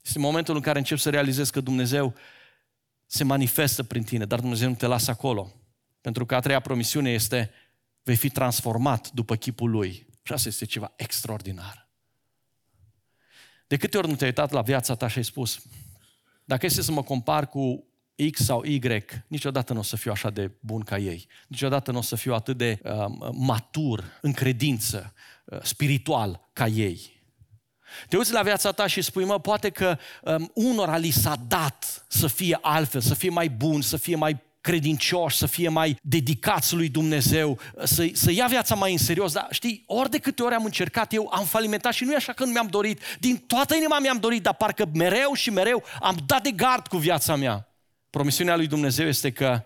Este 0.04 0.20
momentul 0.20 0.56
în 0.56 0.62
care 0.62 0.78
începi 0.78 1.02
să 1.02 1.10
realizezi 1.10 1.52
că 1.52 1.62
Dumnezeu 1.62 2.16
se 3.06 3.24
manifestă 3.24 3.84
prin 3.84 4.04
tine, 4.04 4.26
dar 4.26 4.40
Dumnezeu 4.40 4.70
nu 4.70 4.76
te 4.76 4.86
lasă 4.86 5.12
acolo. 5.12 5.54
Pentru 6.02 6.26
că 6.26 6.36
a 6.36 6.40
treia 6.40 6.60
promisiune 6.60 7.12
este 7.12 7.52
vei 8.04 8.16
fi 8.16 8.30
transformat 8.30 9.12
după 9.12 9.36
chipul 9.36 9.70
lui. 9.70 10.08
Și 10.24 10.34
asta 10.34 10.48
este 10.48 10.66
ceva 10.66 10.94
extraordinar. 10.96 11.90
De 13.68 13.78
câte 13.78 13.98
ori 13.98 14.08
nu 14.08 14.16
te-ai 14.16 14.30
uitat 14.30 14.52
la 14.52 14.62
viața 14.62 14.96
ta 14.96 15.08
și 15.08 15.18
ai 15.18 15.24
spus, 15.24 15.62
dacă 16.46 16.66
este 16.66 16.82
să 16.82 16.92
mă 16.92 17.04
compar 17.04 17.50
cu 17.50 17.88
X 18.32 18.40
sau 18.40 18.64
Y, 18.64 18.80
niciodată 19.28 19.74
nu 19.74 19.80
o 19.80 19.84
să 19.84 19.96
fiu 19.96 20.12
așa 20.12 20.30
de 20.30 20.52
bun 20.60 20.82
ca 20.82 20.98
ei. 20.98 21.28
Niciodată 21.48 21.92
nu 21.92 21.98
o 21.98 22.02
să 22.02 22.16
fiu 22.16 22.34
atât 22.34 22.58
de 22.58 22.80
uh, 22.84 23.06
matur, 23.32 24.04
în 24.22 24.32
credință, 24.32 25.14
uh, 25.46 25.60
spiritual 25.62 26.50
ca 26.54 26.68
ei. 26.68 27.12
Te 28.08 28.18
uiți 28.18 28.34
la 28.34 28.42
viața 28.42 28.72
ta 28.72 28.88
și 28.88 29.02
spui, 29.02 29.26
mă, 29.26 29.40
poate 29.40 29.70
că 29.70 29.98
um, 30.22 30.52
unora 30.54 30.98
li 30.98 31.10
s-a 31.10 31.36
dat 31.48 32.06
să 32.08 32.28
fie 32.28 32.58
altfel, 32.62 33.02
să 33.02 33.14
fie 33.14 33.30
mai 33.30 33.50
bun, 33.50 33.82
să 33.82 33.98
fie 33.98 34.16
mai 34.16 34.42
credincioși, 34.62 35.38
să 35.38 35.46
fie 35.46 35.70
mai 35.70 35.98
dedicați 36.02 36.76
lui 36.76 36.90
Dumnezeu, 36.90 37.60
să, 37.84 38.10
să 38.14 38.32
ia 38.32 38.48
viața 38.48 38.76
mai 38.76 38.92
în 38.92 38.98
serios. 38.98 39.34
Dar 39.34 39.48
știi, 39.52 39.84
ori 39.88 40.10
de 40.10 40.18
câte 40.18 40.44
ori 40.44 40.54
am 40.54 40.66
încercat 40.66 41.14
eu, 41.14 41.30
am 41.32 41.46
falimentat 41.46 41.94
și 41.94 42.04
nu 42.04 42.12
e 42.12 42.16
așa 42.16 42.34
că 42.34 42.46
nu 42.46 42.52
mi-am 42.52 42.68
dorit. 42.68 43.02
Din 43.20 43.38
toată 43.38 43.76
inima 43.76 44.00
mi-am 44.00 44.18
dorit, 44.18 44.42
dar 44.42 44.54
parcă 44.56 44.90
mereu 44.94 45.34
și 45.34 45.50
mereu 45.50 45.84
am 46.00 46.18
dat 46.26 46.44
de 46.44 46.52
gard 46.52 46.88
cu 46.88 46.98
viața 46.98 47.36
mea. 47.36 47.73
Promisiunea 48.14 48.56
lui 48.56 48.68
Dumnezeu 48.68 49.08
este 49.08 49.32
că 49.32 49.64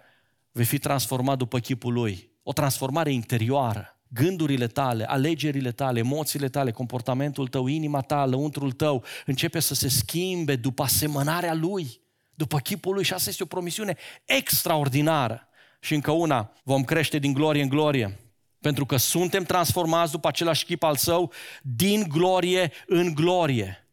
vei 0.51 0.65
fi 0.65 0.77
transformat 0.77 1.37
după 1.37 1.59
chipul 1.59 1.93
lui. 1.93 2.31
O 2.43 2.53
transformare 2.53 3.11
interioară. 3.11 3.99
gândurile 4.07 4.67
tale, 4.67 5.09
alegerile 5.09 5.71
tale, 5.71 5.99
emoțiile 5.99 6.49
tale, 6.49 6.71
comportamentul 6.71 7.47
tău, 7.47 7.67
inima 7.67 8.01
ta, 8.01 8.25
lăuntrul 8.25 8.71
tău, 8.71 9.03
începe 9.25 9.59
să 9.59 9.73
se 9.73 9.87
schimbe 9.87 10.55
după 10.55 10.83
asemănarea 10.83 11.53
Lui, 11.53 12.01
după 12.33 12.59
chipul 12.59 12.93
Lui 12.93 13.03
și 13.03 13.13
asta 13.13 13.29
este 13.29 13.43
o 13.43 13.45
promisiune 13.45 13.97
extraordinară. 14.25 15.47
Și 15.79 15.93
încă 15.93 16.11
una, 16.11 16.53
vom 16.63 16.83
crește 16.83 17.17
din 17.17 17.33
glorie 17.33 17.61
în 17.61 17.69
glorie, 17.69 18.19
pentru 18.59 18.85
că 18.85 18.97
suntem 18.97 19.43
transformați 19.43 20.11
după 20.11 20.27
același 20.27 20.65
chip 20.65 20.83
al 20.83 20.95
Său, 20.95 21.31
din 21.61 22.05
glorie 22.09 22.71
în 22.85 23.13
glorie. 23.13 23.87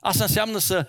Asta 0.00 0.24
înseamnă 0.24 0.58
să 0.58 0.88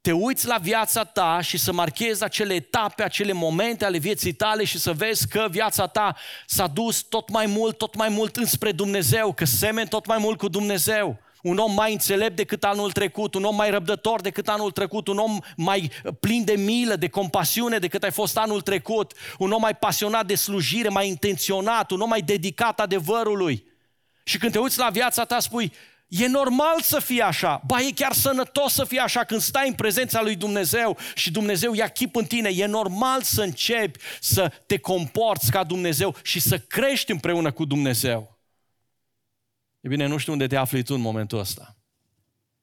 te 0.00 0.12
uiți 0.12 0.46
la 0.46 0.56
viața 0.56 1.04
ta 1.04 1.40
și 1.42 1.58
să 1.58 1.72
marchezi 1.72 2.24
acele 2.24 2.54
etape, 2.54 3.02
acele 3.02 3.32
momente 3.32 3.84
ale 3.84 3.98
vieții 3.98 4.32
tale 4.32 4.64
și 4.64 4.78
să 4.78 4.92
vezi 4.92 5.28
că 5.28 5.46
viața 5.50 5.86
ta 5.86 6.16
s-a 6.46 6.66
dus 6.66 7.00
tot 7.00 7.30
mai 7.30 7.46
mult, 7.46 7.78
tot 7.78 7.94
mai 7.94 8.08
mult 8.08 8.36
înspre 8.36 8.72
Dumnezeu, 8.72 9.32
că 9.32 9.44
semeni 9.44 9.88
tot 9.88 10.06
mai 10.06 10.18
mult 10.18 10.38
cu 10.38 10.48
Dumnezeu. 10.48 11.18
Un 11.42 11.58
om 11.58 11.74
mai 11.74 11.92
înțelept 11.92 12.36
decât 12.36 12.64
anul 12.64 12.92
trecut, 12.92 13.34
un 13.34 13.44
om 13.44 13.54
mai 13.54 13.70
răbdător 13.70 14.20
decât 14.20 14.48
anul 14.48 14.70
trecut, 14.70 15.08
un 15.08 15.18
om 15.18 15.38
mai 15.56 15.90
plin 16.20 16.44
de 16.44 16.52
milă, 16.52 16.96
de 16.96 17.08
compasiune 17.08 17.78
decât 17.78 18.02
ai 18.02 18.10
fost 18.10 18.36
anul 18.36 18.60
trecut, 18.60 19.12
un 19.38 19.50
om 19.50 19.60
mai 19.60 19.74
pasionat 19.74 20.26
de 20.26 20.34
slujire, 20.34 20.88
mai 20.88 21.08
intenționat, 21.08 21.90
un 21.90 22.00
om 22.00 22.08
mai 22.08 22.20
dedicat 22.20 22.80
adevărului. 22.80 23.64
Și 24.22 24.38
când 24.38 24.52
te 24.52 24.58
uiți 24.58 24.78
la 24.78 24.88
viața 24.88 25.24
ta, 25.24 25.40
spui, 25.40 25.72
E 26.10 26.26
normal 26.26 26.80
să 26.80 26.98
fie 26.98 27.22
așa. 27.22 27.62
Ba, 27.66 27.80
e 27.80 27.90
chiar 27.94 28.12
sănătos 28.12 28.72
să 28.72 28.84
fie 28.84 29.00
așa 29.00 29.24
când 29.24 29.40
stai 29.40 29.68
în 29.68 29.74
prezența 29.74 30.22
lui 30.22 30.36
Dumnezeu 30.36 30.98
și 31.14 31.30
Dumnezeu 31.30 31.74
ia 31.74 31.88
chip 31.88 32.16
în 32.16 32.24
tine. 32.24 32.48
E 32.48 32.66
normal 32.66 33.22
să 33.22 33.42
începi 33.42 33.98
să 34.20 34.52
te 34.66 34.78
comporți 34.78 35.50
ca 35.50 35.64
Dumnezeu 35.64 36.16
și 36.22 36.40
să 36.40 36.58
crești 36.58 37.10
împreună 37.10 37.52
cu 37.52 37.64
Dumnezeu. 37.64 38.38
E 39.80 39.88
bine, 39.88 40.06
nu 40.06 40.16
știu 40.16 40.32
unde 40.32 40.46
te 40.46 40.56
afli 40.56 40.82
tu 40.82 40.94
în 40.94 41.00
momentul 41.00 41.38
ăsta. 41.38 41.76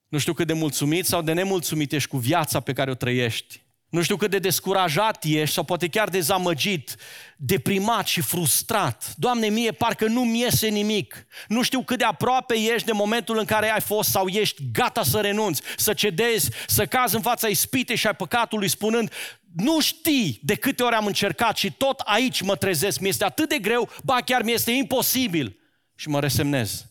Nu 0.07 0.17
știu 0.17 0.33
cât 0.33 0.47
de 0.47 0.53
mulțumit 0.53 1.05
sau 1.05 1.21
de 1.21 1.33
nemulțumit 1.33 1.91
ești 1.91 2.09
cu 2.09 2.17
viața 2.17 2.59
pe 2.59 2.73
care 2.73 2.91
o 2.91 2.95
trăiești. 2.95 3.66
Nu 3.89 4.01
știu 4.01 4.15
cât 4.15 4.29
de 4.29 4.39
descurajat 4.39 5.23
ești 5.23 5.53
sau 5.53 5.63
poate 5.63 5.87
chiar 5.87 6.09
dezamăgit, 6.09 6.95
deprimat 7.37 8.07
și 8.07 8.21
frustrat. 8.21 9.13
Doamne, 9.15 9.47
mie 9.47 9.71
parcă 9.71 10.05
nu-mi 10.05 10.39
iese 10.39 10.67
nimic. 10.67 11.27
Nu 11.47 11.61
știu 11.61 11.83
cât 11.83 11.97
de 11.97 12.03
aproape 12.03 12.53
ești 12.53 12.85
de 12.85 12.91
momentul 12.91 13.37
în 13.37 13.45
care 13.45 13.71
ai 13.71 13.81
fost 13.81 14.09
sau 14.09 14.27
ești 14.27 14.71
gata 14.71 15.03
să 15.03 15.19
renunți, 15.19 15.61
să 15.77 15.93
cedezi, 15.93 16.49
să 16.67 16.85
cazi 16.85 17.15
în 17.15 17.21
fața 17.21 17.47
ispitei 17.47 17.95
și 17.95 18.07
ai 18.07 18.15
păcatului 18.15 18.67
spunând 18.67 19.11
nu 19.55 19.79
știi 19.79 20.39
de 20.43 20.55
câte 20.55 20.83
ori 20.83 20.95
am 20.95 21.05
încercat 21.05 21.57
și 21.57 21.71
tot 21.71 21.99
aici 21.99 22.41
mă 22.41 22.55
trezesc. 22.55 22.99
Mi 22.99 23.07
este 23.07 23.23
atât 23.23 23.49
de 23.49 23.59
greu, 23.59 23.89
ba 24.03 24.21
chiar 24.25 24.41
mi 24.41 24.51
este 24.51 24.71
imposibil. 24.71 25.59
Și 25.95 26.09
mă 26.09 26.19
resemnez. 26.19 26.85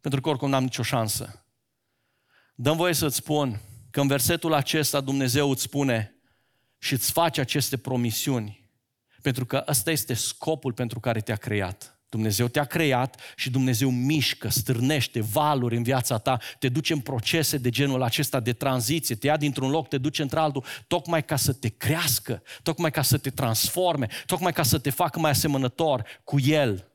Pentru 0.00 0.20
că 0.20 0.28
oricum 0.28 0.50
n-am 0.50 0.62
nicio 0.62 0.82
șansă. 0.82 1.44
Dăm 2.54 2.76
voie 2.76 2.92
să-ți 2.92 3.16
spun, 3.16 3.60
că 3.96 4.02
în 4.02 4.08
versetul 4.08 4.52
acesta 4.52 5.00
Dumnezeu 5.00 5.50
îți 5.50 5.62
spune 5.62 6.14
și 6.78 6.92
îți 6.92 7.12
face 7.12 7.40
aceste 7.40 7.76
promisiuni, 7.76 8.70
pentru 9.22 9.46
că 9.46 9.64
ăsta 9.68 9.90
este 9.90 10.14
scopul 10.14 10.72
pentru 10.72 11.00
care 11.00 11.20
te-a 11.20 11.36
creat. 11.36 12.00
Dumnezeu 12.08 12.48
te-a 12.48 12.64
creat 12.64 13.20
și 13.36 13.50
Dumnezeu 13.50 13.90
mișcă, 13.90 14.48
stârnește 14.48 15.20
valuri 15.20 15.76
în 15.76 15.82
viața 15.82 16.18
ta, 16.18 16.38
te 16.58 16.68
duce 16.68 16.92
în 16.92 17.00
procese 17.00 17.56
de 17.56 17.70
genul 17.70 18.02
acesta 18.02 18.40
de 18.40 18.52
tranziție, 18.52 19.14
te 19.14 19.26
ia 19.26 19.36
dintr-un 19.36 19.70
loc, 19.70 19.88
te 19.88 19.98
duce 19.98 20.22
într-altul, 20.22 20.64
tocmai 20.86 21.24
ca 21.24 21.36
să 21.36 21.52
te 21.52 21.68
crească, 21.68 22.42
tocmai 22.62 22.90
ca 22.90 23.02
să 23.02 23.18
te 23.18 23.30
transforme, 23.30 24.08
tocmai 24.26 24.52
ca 24.52 24.62
să 24.62 24.78
te 24.78 24.90
facă 24.90 25.18
mai 25.18 25.30
asemănător 25.30 26.04
cu 26.24 26.40
El. 26.40 26.90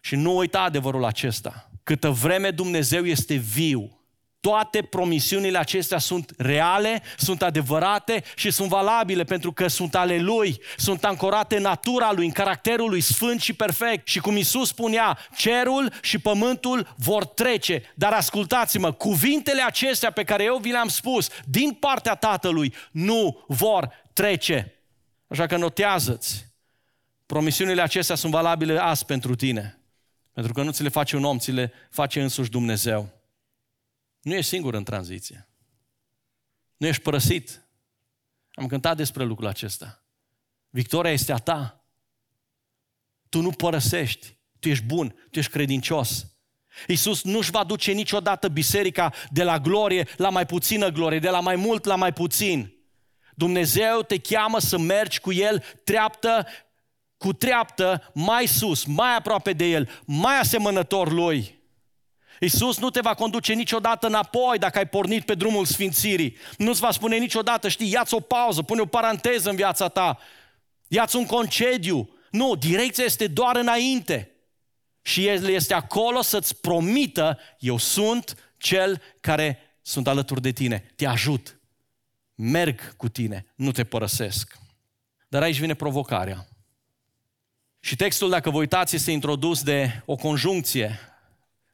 Și 0.00 0.16
nu 0.16 0.36
uita 0.36 0.60
adevărul 0.60 1.04
acesta. 1.04 1.70
Câtă 1.82 2.10
vreme 2.10 2.50
Dumnezeu 2.50 3.04
este 3.04 3.34
viu, 3.34 3.99
toate 4.40 4.82
promisiunile 4.82 5.58
acestea 5.58 5.98
sunt 5.98 6.32
reale, 6.36 7.02
sunt 7.16 7.42
adevărate 7.42 8.22
și 8.36 8.50
sunt 8.50 8.68
valabile 8.68 9.24
pentru 9.24 9.52
că 9.52 9.66
sunt 9.66 9.94
ale 9.94 10.18
Lui, 10.18 10.60
sunt 10.76 11.04
ancorate 11.04 11.56
în 11.56 11.62
natura 11.62 12.12
Lui, 12.12 12.24
în 12.24 12.32
caracterul 12.32 12.88
Lui 12.88 13.00
sfânt 13.00 13.40
și 13.40 13.52
perfect. 13.52 14.08
Și 14.08 14.20
cum 14.20 14.36
Isus 14.36 14.68
spunea, 14.68 15.18
cerul 15.36 15.92
și 16.02 16.18
pământul 16.18 16.94
vor 16.96 17.26
trece. 17.26 17.82
Dar 17.94 18.12
ascultați-mă, 18.12 18.92
cuvintele 18.92 19.62
acestea 19.62 20.10
pe 20.10 20.24
care 20.24 20.44
eu 20.44 20.56
vi 20.56 20.70
le-am 20.70 20.88
spus 20.88 21.28
din 21.44 21.70
partea 21.72 22.14
Tatălui 22.14 22.74
nu 22.90 23.44
vor 23.46 23.88
trece. 24.12 24.74
Așa 25.28 25.46
că 25.46 25.56
notează-ți, 25.56 26.46
promisiunile 27.26 27.82
acestea 27.82 28.16
sunt 28.16 28.32
valabile 28.32 28.78
azi 28.78 29.04
pentru 29.04 29.34
tine. 29.34 29.80
Pentru 30.32 30.52
că 30.52 30.62
nu 30.62 30.70
ți 30.70 30.82
le 30.82 30.88
face 30.88 31.16
un 31.16 31.24
om, 31.24 31.38
ți 31.38 31.50
le 31.50 31.72
face 31.90 32.22
însuși 32.22 32.50
Dumnezeu. 32.50 33.19
Nu 34.20 34.34
ești 34.34 34.50
singur 34.50 34.74
în 34.74 34.84
tranziție. 34.84 35.48
Nu 36.76 36.86
ești 36.86 37.02
părăsit. 37.02 37.68
Am 38.52 38.66
cântat 38.66 38.96
despre 38.96 39.24
lucrul 39.24 39.48
acesta. 39.48 40.04
Victoria 40.70 41.10
este 41.10 41.32
a 41.32 41.36
ta. 41.36 41.84
Tu 43.28 43.40
nu 43.40 43.50
părăsești. 43.50 44.38
Tu 44.58 44.68
ești 44.68 44.84
bun, 44.84 45.08
tu 45.30 45.38
ești 45.38 45.52
credincios. 45.52 46.26
Iisus 46.86 47.22
nu-și 47.22 47.50
va 47.50 47.64
duce 47.64 47.92
niciodată 47.92 48.48
biserica 48.48 49.12
de 49.30 49.42
la 49.42 49.58
glorie 49.58 50.08
la 50.16 50.28
mai 50.28 50.46
puțină 50.46 50.88
glorie, 50.88 51.18
de 51.18 51.28
la 51.28 51.40
mai 51.40 51.56
mult 51.56 51.84
la 51.84 51.94
mai 51.94 52.12
puțin. 52.12 52.74
Dumnezeu 53.34 54.02
te 54.02 54.18
cheamă 54.18 54.58
să 54.58 54.78
mergi 54.78 55.20
cu 55.20 55.32
El 55.32 55.64
treaptă 55.84 56.46
cu 57.16 57.32
treaptă 57.32 58.10
mai 58.14 58.46
sus, 58.46 58.84
mai 58.84 59.16
aproape 59.16 59.52
de 59.52 59.64
El, 59.64 60.02
mai 60.04 60.38
asemănător 60.38 61.12
Lui. 61.12 61.59
Iisus 62.42 62.78
nu 62.78 62.90
te 62.90 63.00
va 63.00 63.14
conduce 63.14 63.52
niciodată 63.52 64.06
înapoi 64.06 64.58
dacă 64.58 64.78
ai 64.78 64.86
pornit 64.86 65.24
pe 65.24 65.34
drumul 65.34 65.64
sfințirii. 65.64 66.36
Nu-ți 66.56 66.80
va 66.80 66.90
spune 66.90 67.16
niciodată, 67.16 67.68
știi, 67.68 67.90
ia-ți 67.90 68.14
o 68.14 68.20
pauză, 68.20 68.62
pune 68.62 68.80
o 68.80 68.86
paranteză 68.86 69.50
în 69.50 69.56
viața 69.56 69.88
ta, 69.88 70.18
ia-ți 70.88 71.16
un 71.16 71.26
concediu. 71.26 72.10
Nu, 72.30 72.54
direcția 72.54 73.04
este 73.04 73.26
doar 73.26 73.56
înainte. 73.56 74.30
Și 75.02 75.26
El 75.26 75.48
este 75.48 75.74
acolo 75.74 76.22
să-ți 76.22 76.56
promită, 76.56 77.38
eu 77.58 77.76
sunt 77.76 78.52
cel 78.56 79.02
care 79.20 79.58
sunt 79.82 80.08
alături 80.08 80.40
de 80.40 80.50
tine, 80.50 80.92
te 80.96 81.06
ajut, 81.06 81.60
merg 82.34 82.96
cu 82.96 83.08
tine, 83.08 83.46
nu 83.54 83.72
te 83.72 83.84
părăsesc. 83.84 84.58
Dar 85.28 85.42
aici 85.42 85.58
vine 85.58 85.74
provocarea. 85.74 86.48
Și 87.80 87.96
textul, 87.96 88.30
dacă 88.30 88.50
vă 88.50 88.58
uitați, 88.58 88.94
este 88.94 89.10
introdus 89.10 89.62
de 89.62 90.02
o 90.04 90.16
conjuncție 90.16 91.09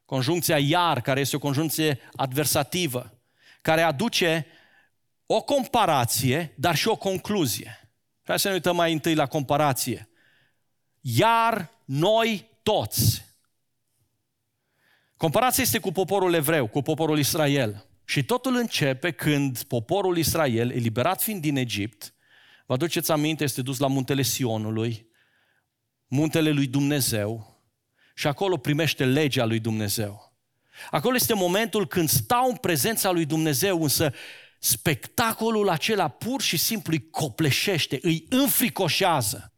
Conjuncția 0.07 0.59
iar, 0.59 1.01
care 1.01 1.21
este 1.21 1.37
o 1.37 1.39
conjuncție 1.39 2.01
adversativă, 2.17 3.19
care 3.63 3.83
aduce 3.83 4.47
o 5.27 5.43
comparație, 5.43 6.55
dar 6.57 6.77
și 6.77 6.89
o 6.89 6.97
concluzie. 6.97 7.91
Hai 8.25 8.39
să 8.39 8.49
ne 8.49 8.55
uităm 8.55 8.77
mai 8.77 8.93
întâi 8.93 9.15
la 9.15 9.27
comparație. 9.27 10.09
Iar 11.01 11.71
noi 11.85 12.51
toți. 12.63 13.25
Comparația 15.17 15.63
este 15.63 15.79
cu 15.79 15.93
poporul 15.93 16.35
evreu, 16.35 16.67
cu 16.67 16.83
poporul 16.83 17.19
Israel. 17.19 17.87
Și 18.05 18.25
totul 18.25 18.57
începe 18.57 19.11
când 19.11 19.63
poporul 19.63 20.17
Israel, 20.17 20.71
eliberat 20.71 21.23
fiind 21.23 21.41
din 21.41 21.57
Egipt, 21.57 22.15
vă 22.67 22.73
aduceți 22.73 23.11
aminte, 23.11 23.45
este 23.45 23.63
dus 23.63 23.79
la 23.79 23.87
muntele 23.87 24.23
Sionului, 24.23 25.11
muntele 26.07 26.51
lui 26.51 26.67
Dumnezeu, 26.67 27.56
și 28.19 28.27
acolo 28.27 28.57
primește 28.57 29.05
legea 29.05 29.45
lui 29.45 29.59
Dumnezeu. 29.59 30.33
Acolo 30.91 31.15
este 31.15 31.35
momentul 31.35 31.87
când 31.87 32.09
stau 32.09 32.49
în 32.49 32.57
prezența 32.57 33.11
lui 33.11 33.25
Dumnezeu, 33.25 33.83
însă 33.83 34.13
spectacolul 34.59 35.69
acela 35.69 36.09
pur 36.09 36.41
și 36.41 36.57
simplu 36.57 36.93
îi 36.93 37.11
copleșește, 37.11 37.99
îi 38.03 38.27
înfricoșează. 38.29 39.53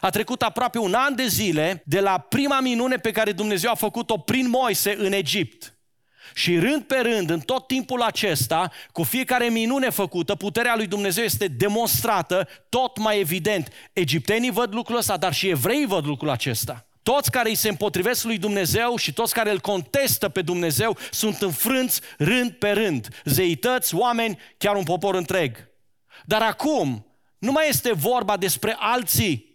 A 0.00 0.10
trecut 0.10 0.42
aproape 0.42 0.78
un 0.78 0.94
an 0.94 1.14
de 1.14 1.26
zile 1.26 1.82
de 1.86 2.00
la 2.00 2.18
prima 2.18 2.60
minune 2.60 2.96
pe 2.96 3.10
care 3.10 3.32
Dumnezeu 3.32 3.70
a 3.70 3.74
făcut-o 3.74 4.18
prin 4.18 4.48
Moise 4.48 4.94
în 4.98 5.12
Egipt. 5.12 5.78
Și 6.34 6.58
rând 6.58 6.82
pe 6.82 6.96
rând, 6.96 7.30
în 7.30 7.40
tot 7.40 7.66
timpul 7.66 8.02
acesta, 8.02 8.70
cu 8.92 9.02
fiecare 9.02 9.48
minune 9.48 9.90
făcută, 9.90 10.34
puterea 10.34 10.76
lui 10.76 10.86
Dumnezeu 10.86 11.24
este 11.24 11.48
demonstrată 11.48 12.48
tot 12.68 12.98
mai 12.98 13.18
evident. 13.18 13.72
Egiptenii 13.92 14.50
văd 14.50 14.74
lucrul 14.74 14.96
ăsta, 14.96 15.16
dar 15.16 15.32
și 15.32 15.48
evreii 15.48 15.86
văd 15.86 16.06
lucrul 16.06 16.30
acesta. 16.30 16.87
Toți 17.02 17.30
care 17.30 17.48
îi 17.48 17.54
se 17.54 17.68
împotrivesc 17.68 18.24
lui 18.24 18.38
Dumnezeu 18.38 18.96
și 18.96 19.12
toți 19.12 19.34
care 19.34 19.50
îl 19.50 19.60
contestă 19.60 20.28
pe 20.28 20.42
Dumnezeu 20.42 20.96
sunt 21.10 21.42
înfrânți 21.42 22.00
rând 22.18 22.50
pe 22.50 22.70
rând. 22.70 23.08
Zeități, 23.24 23.94
oameni, 23.94 24.38
chiar 24.58 24.76
un 24.76 24.84
popor 24.84 25.14
întreg. 25.14 25.68
Dar 26.24 26.42
acum 26.42 27.06
nu 27.38 27.52
mai 27.52 27.68
este 27.68 27.92
vorba 27.92 28.36
despre 28.36 28.76
alții, 28.78 29.48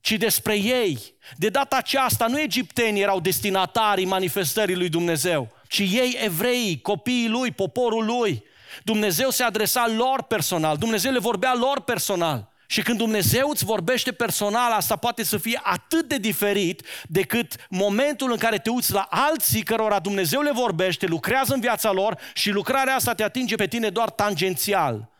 ci 0.00 0.12
despre 0.12 0.54
ei. 0.56 1.14
De 1.36 1.48
data 1.48 1.76
aceasta 1.76 2.26
nu 2.26 2.40
egiptenii 2.40 3.02
erau 3.02 3.20
destinatarii 3.20 4.04
manifestării 4.04 4.76
lui 4.76 4.88
Dumnezeu, 4.88 5.52
ci 5.68 5.78
ei 5.78 6.18
evrei, 6.24 6.80
copiii 6.80 7.28
lui, 7.28 7.50
poporul 7.50 8.04
lui. 8.04 8.44
Dumnezeu 8.84 9.30
se 9.30 9.42
adresa 9.42 9.88
lor 9.96 10.22
personal, 10.22 10.76
Dumnezeu 10.76 11.12
le 11.12 11.18
vorbea 11.18 11.54
lor 11.54 11.80
personal. 11.80 12.51
Și 12.72 12.82
când 12.82 12.98
Dumnezeu 12.98 13.48
îți 13.48 13.64
vorbește 13.64 14.12
personal, 14.12 14.72
asta 14.72 14.96
poate 14.96 15.22
să 15.22 15.38
fie 15.38 15.60
atât 15.62 16.08
de 16.08 16.18
diferit 16.18 16.82
decât 17.08 17.66
momentul 17.68 18.30
în 18.30 18.36
care 18.36 18.58
te 18.58 18.70
uiți 18.70 18.92
la 18.92 19.06
alții 19.10 19.62
cărora 19.62 20.00
Dumnezeu 20.00 20.40
le 20.40 20.52
vorbește, 20.52 21.06
lucrează 21.06 21.54
în 21.54 21.60
viața 21.60 21.90
lor 21.90 22.18
și 22.34 22.50
lucrarea 22.50 22.94
asta 22.94 23.14
te 23.14 23.22
atinge 23.22 23.54
pe 23.54 23.66
tine 23.66 23.88
doar 23.88 24.10
tangențial. 24.10 25.10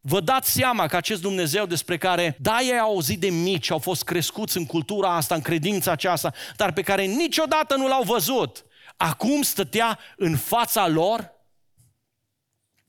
Vă 0.00 0.20
dați 0.20 0.52
seama 0.52 0.86
că 0.86 0.96
acest 0.96 1.20
Dumnezeu 1.20 1.66
despre 1.66 1.96
care, 1.96 2.36
da, 2.40 2.58
ei 2.60 2.78
au 2.78 2.90
auzit 2.90 3.20
de 3.20 3.28
mici, 3.28 3.70
au 3.70 3.78
fost 3.78 4.04
crescuți 4.04 4.56
în 4.56 4.66
cultura 4.66 5.16
asta, 5.16 5.34
în 5.34 5.40
credința 5.40 5.90
aceasta, 5.90 6.32
dar 6.56 6.72
pe 6.72 6.82
care 6.82 7.04
niciodată 7.04 7.76
nu 7.76 7.88
l-au 7.88 8.02
văzut, 8.02 8.64
acum 8.96 9.42
stătea 9.42 9.98
în 10.16 10.36
fața 10.36 10.88
lor? 10.88 11.32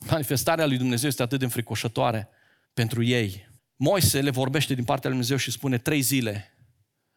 Manifestarea 0.10 0.66
lui 0.66 0.78
Dumnezeu 0.78 1.10
este 1.10 1.24
atât 1.24 1.40
de 1.40 1.46
înfricoșătoare 1.46 2.30
pentru 2.74 3.04
ei. 3.04 3.54
Moise 3.76 4.22
le 4.22 4.30
vorbește 4.30 4.74
din 4.74 4.84
partea 4.84 5.10
lui 5.10 5.18
Dumnezeu 5.20 5.38
și 5.38 5.52
spune 5.52 5.78
trei 5.78 6.02
zile 6.02 6.56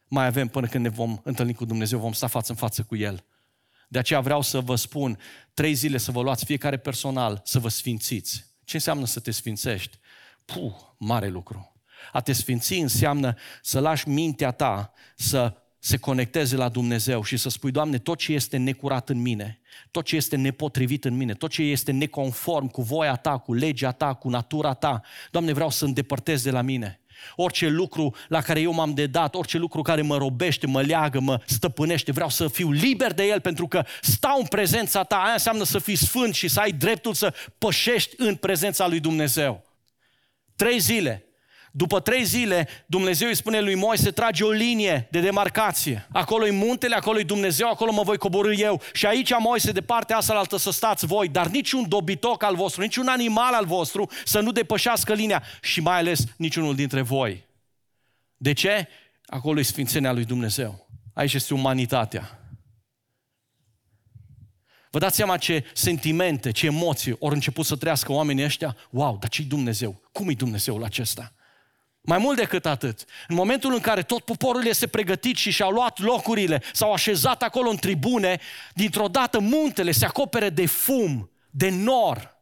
mai 0.09 0.27
avem 0.27 0.49
până 0.49 0.67
când 0.67 0.85
ne 0.85 0.91
vom 0.91 1.21
întâlni 1.23 1.55
cu 1.55 1.65
Dumnezeu, 1.65 1.99
vom 1.99 2.13
sta 2.13 2.27
față 2.27 2.53
în 2.53 2.59
față 2.59 2.83
cu 2.83 2.97
El. 2.97 3.25
De 3.89 3.99
aceea 3.99 4.21
vreau 4.21 4.43
să 4.43 4.61
vă 4.61 4.75
spun, 4.75 5.19
trei 5.55 5.75
zile 5.75 5.99
să 5.99 6.11
vă 6.11 6.23
luați 6.23 6.45
fiecare 6.45 6.77
personal, 6.77 7.41
să 7.45 7.59
vă 7.59 7.69
sfințiți. 7.69 8.45
Ce 8.65 8.77
înseamnă 8.77 9.07
să 9.07 9.21
te 9.21 9.31
sfințești? 9.31 9.99
Puh, 10.45 10.75
mare 10.99 11.29
lucru. 11.29 11.73
A 12.13 12.21
te 12.21 12.33
sfinți 12.33 12.75
înseamnă 12.75 13.37
să 13.63 13.81
lași 13.81 14.09
mintea 14.09 14.51
ta 14.51 14.93
să 15.17 15.57
se 15.79 15.97
conecteze 15.97 16.57
la 16.57 16.69
Dumnezeu 16.69 17.23
și 17.23 17.37
să 17.37 17.49
spui, 17.49 17.71
Doamne, 17.71 17.99
tot 17.99 18.19
ce 18.19 18.33
este 18.33 18.57
necurat 18.57 19.09
în 19.09 19.21
mine, 19.21 19.61
tot 19.91 20.05
ce 20.05 20.17
este 20.17 20.37
nepotrivit 20.37 21.05
în 21.05 21.17
mine, 21.17 21.35
tot 21.35 21.51
ce 21.51 21.63
este 21.63 21.93
neconform 21.93 22.67
cu 22.67 22.83
voia 22.83 23.17
Ta, 23.17 23.39
cu 23.39 23.55
legea 23.55 23.93
Ta, 23.93 24.15
cu 24.15 24.29
natura 24.29 24.75
Ta, 24.75 25.01
Doamne, 25.31 25.53
vreau 25.53 25.71
să 25.71 25.85
îndepărtez 25.85 26.43
de 26.43 26.51
la 26.51 26.63
mine. 26.63 27.01
Orice 27.37 27.69
lucru 27.69 28.15
la 28.29 28.41
care 28.41 28.61
eu 28.61 28.73
m-am 28.73 28.95
dedat, 28.95 29.35
orice 29.35 29.59
lucru 29.59 29.83
care 29.83 30.03
mă 30.03 30.17
robește, 30.17 30.67
mă 30.67 30.83
leagă, 30.83 31.21
mă 31.21 31.41
stăpânește, 31.47 32.13
vreau 32.13 32.29
să 32.29 32.49
fiu 32.49 32.71
liber 32.71 33.13
de 33.13 33.25
el 33.25 33.41
pentru 33.41 33.67
că 33.67 33.85
stau 34.01 34.39
în 34.39 34.47
prezența 34.47 35.03
ta. 35.03 35.17
Aia 35.17 35.33
înseamnă 35.33 35.65
să 35.65 35.79
fii 35.79 35.97
sfânt 35.97 36.35
și 36.35 36.49
să 36.49 36.61
ai 36.61 36.73
dreptul 36.73 37.15
să 37.15 37.35
pășești 37.59 38.15
în 38.19 38.35
prezența 38.35 38.87
lui 38.89 39.01
Dumnezeu. 39.01 39.65
Trei 40.57 40.79
zile 40.79 41.28
după 41.73 42.01
trei 42.01 42.25
zile, 42.25 42.69
Dumnezeu 42.87 43.29
îi 43.29 43.35
spune 43.35 43.61
lui 43.61 43.75
Moise, 43.75 44.11
trage 44.11 44.45
o 44.45 44.51
linie 44.51 45.09
de 45.11 45.21
demarcație. 45.21 46.09
acolo 46.13 46.47
e 46.47 46.51
muntele, 46.51 46.95
acolo 46.95 47.19
e 47.19 47.23
Dumnezeu, 47.23 47.69
acolo 47.69 47.93
mă 47.93 48.03
voi 48.03 48.17
coborâ 48.17 48.53
eu. 48.53 48.81
Și 48.93 49.07
aici, 49.07 49.33
Moise, 49.39 49.73
de 49.73 49.81
partea 49.81 50.17
asta 50.17 50.35
altă 50.35 50.57
să 50.57 50.71
stați 50.71 51.07
voi, 51.07 51.29
dar 51.29 51.47
niciun 51.47 51.89
dobitoc 51.89 52.43
al 52.43 52.55
vostru, 52.55 52.81
niciun 52.83 53.09
animal 53.09 53.55
al 53.55 53.67
vostru 53.67 54.11
să 54.25 54.41
nu 54.41 54.53
depășească 54.53 55.13
linia 55.13 55.43
și 55.63 55.81
mai 55.81 55.99
ales 55.99 56.25
niciunul 56.37 56.75
dintre 56.75 57.01
voi. 57.01 57.45
De 58.37 58.53
ce? 58.53 58.89
Acolo 59.27 59.59
e 59.59 59.63
sfințenia 59.63 60.13
lui 60.13 60.25
Dumnezeu. 60.25 60.89
Aici 61.15 61.35
este 61.35 61.55
umanitatea. 61.55 62.39
Vă 64.91 64.99
dați 64.99 65.17
seama 65.17 65.37
ce 65.37 65.65
sentimente, 65.75 66.51
ce 66.51 66.67
emoții 66.67 67.17
ori 67.19 67.35
început 67.35 67.67
să 67.67 67.77
trăiască 67.77 68.13
oamenii 68.13 68.45
ăștia? 68.45 68.77
Wow, 68.91 69.17
dar 69.21 69.29
ce-i 69.29 69.45
Dumnezeu? 69.45 70.01
Cum 70.13 70.29
e 70.29 70.33
Dumnezeul 70.33 70.85
acesta? 70.85 71.33
Mai 72.09 72.19
mult 72.19 72.37
decât 72.37 72.67
atât, 72.67 73.05
în 73.29 73.35
momentul 73.35 73.73
în 73.73 73.81
care 73.81 74.03
tot 74.03 74.25
poporul 74.25 74.67
este 74.67 74.87
pregătit 74.87 75.37
și 75.37 75.51
și-au 75.51 75.71
luat 75.71 75.99
locurile, 75.99 76.63
s-au 76.73 76.93
așezat 76.93 77.43
acolo 77.43 77.71
în 77.71 77.77
tribune, 77.77 78.41
dintr-o 78.75 79.09
dată 79.09 79.39
muntele 79.39 79.91
se 79.91 80.05
acopere 80.05 80.49
de 80.49 80.67
fum, 80.67 81.31
de 81.51 81.69
nor. 81.71 82.37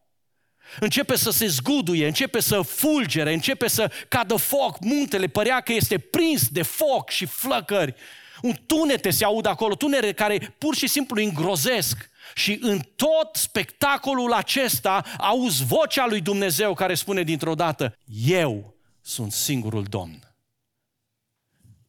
Începe 0.81 1.17
să 1.17 1.31
se 1.31 1.47
zguduie, 1.47 2.07
începe 2.07 2.41
să 2.41 2.61
fulgere, 2.61 3.33
începe 3.33 3.69
să 3.69 3.91
cadă 4.09 4.37
foc, 4.37 4.81
muntele 4.81 5.27
părea 5.27 5.61
că 5.61 5.73
este 5.73 5.99
prins 5.99 6.49
de 6.49 6.63
foc 6.63 7.11
și 7.11 7.27
flăcări. 7.27 7.95
Un 8.43 8.55
tunete 8.67 9.11
se 9.11 9.25
aud 9.25 9.47
acolo, 9.47 9.75
tunere 9.75 10.13
care 10.13 10.55
pur 10.59 10.75
și 10.75 10.87
simplu 10.87 11.23
îngrozesc. 11.23 12.11
Și 12.35 12.59
în 12.61 12.81
tot 12.97 13.29
spectacolul 13.33 14.33
acesta 14.33 15.05
auzi 15.19 15.65
vocea 15.65 16.07
lui 16.07 16.21
Dumnezeu 16.21 16.75
care 16.75 16.95
spune 16.95 17.23
dintr-o 17.23 17.55
dată, 17.55 17.97
eu 18.27 18.76
sunt 19.07 19.33
singurul 19.33 19.85
Domn. 19.85 20.35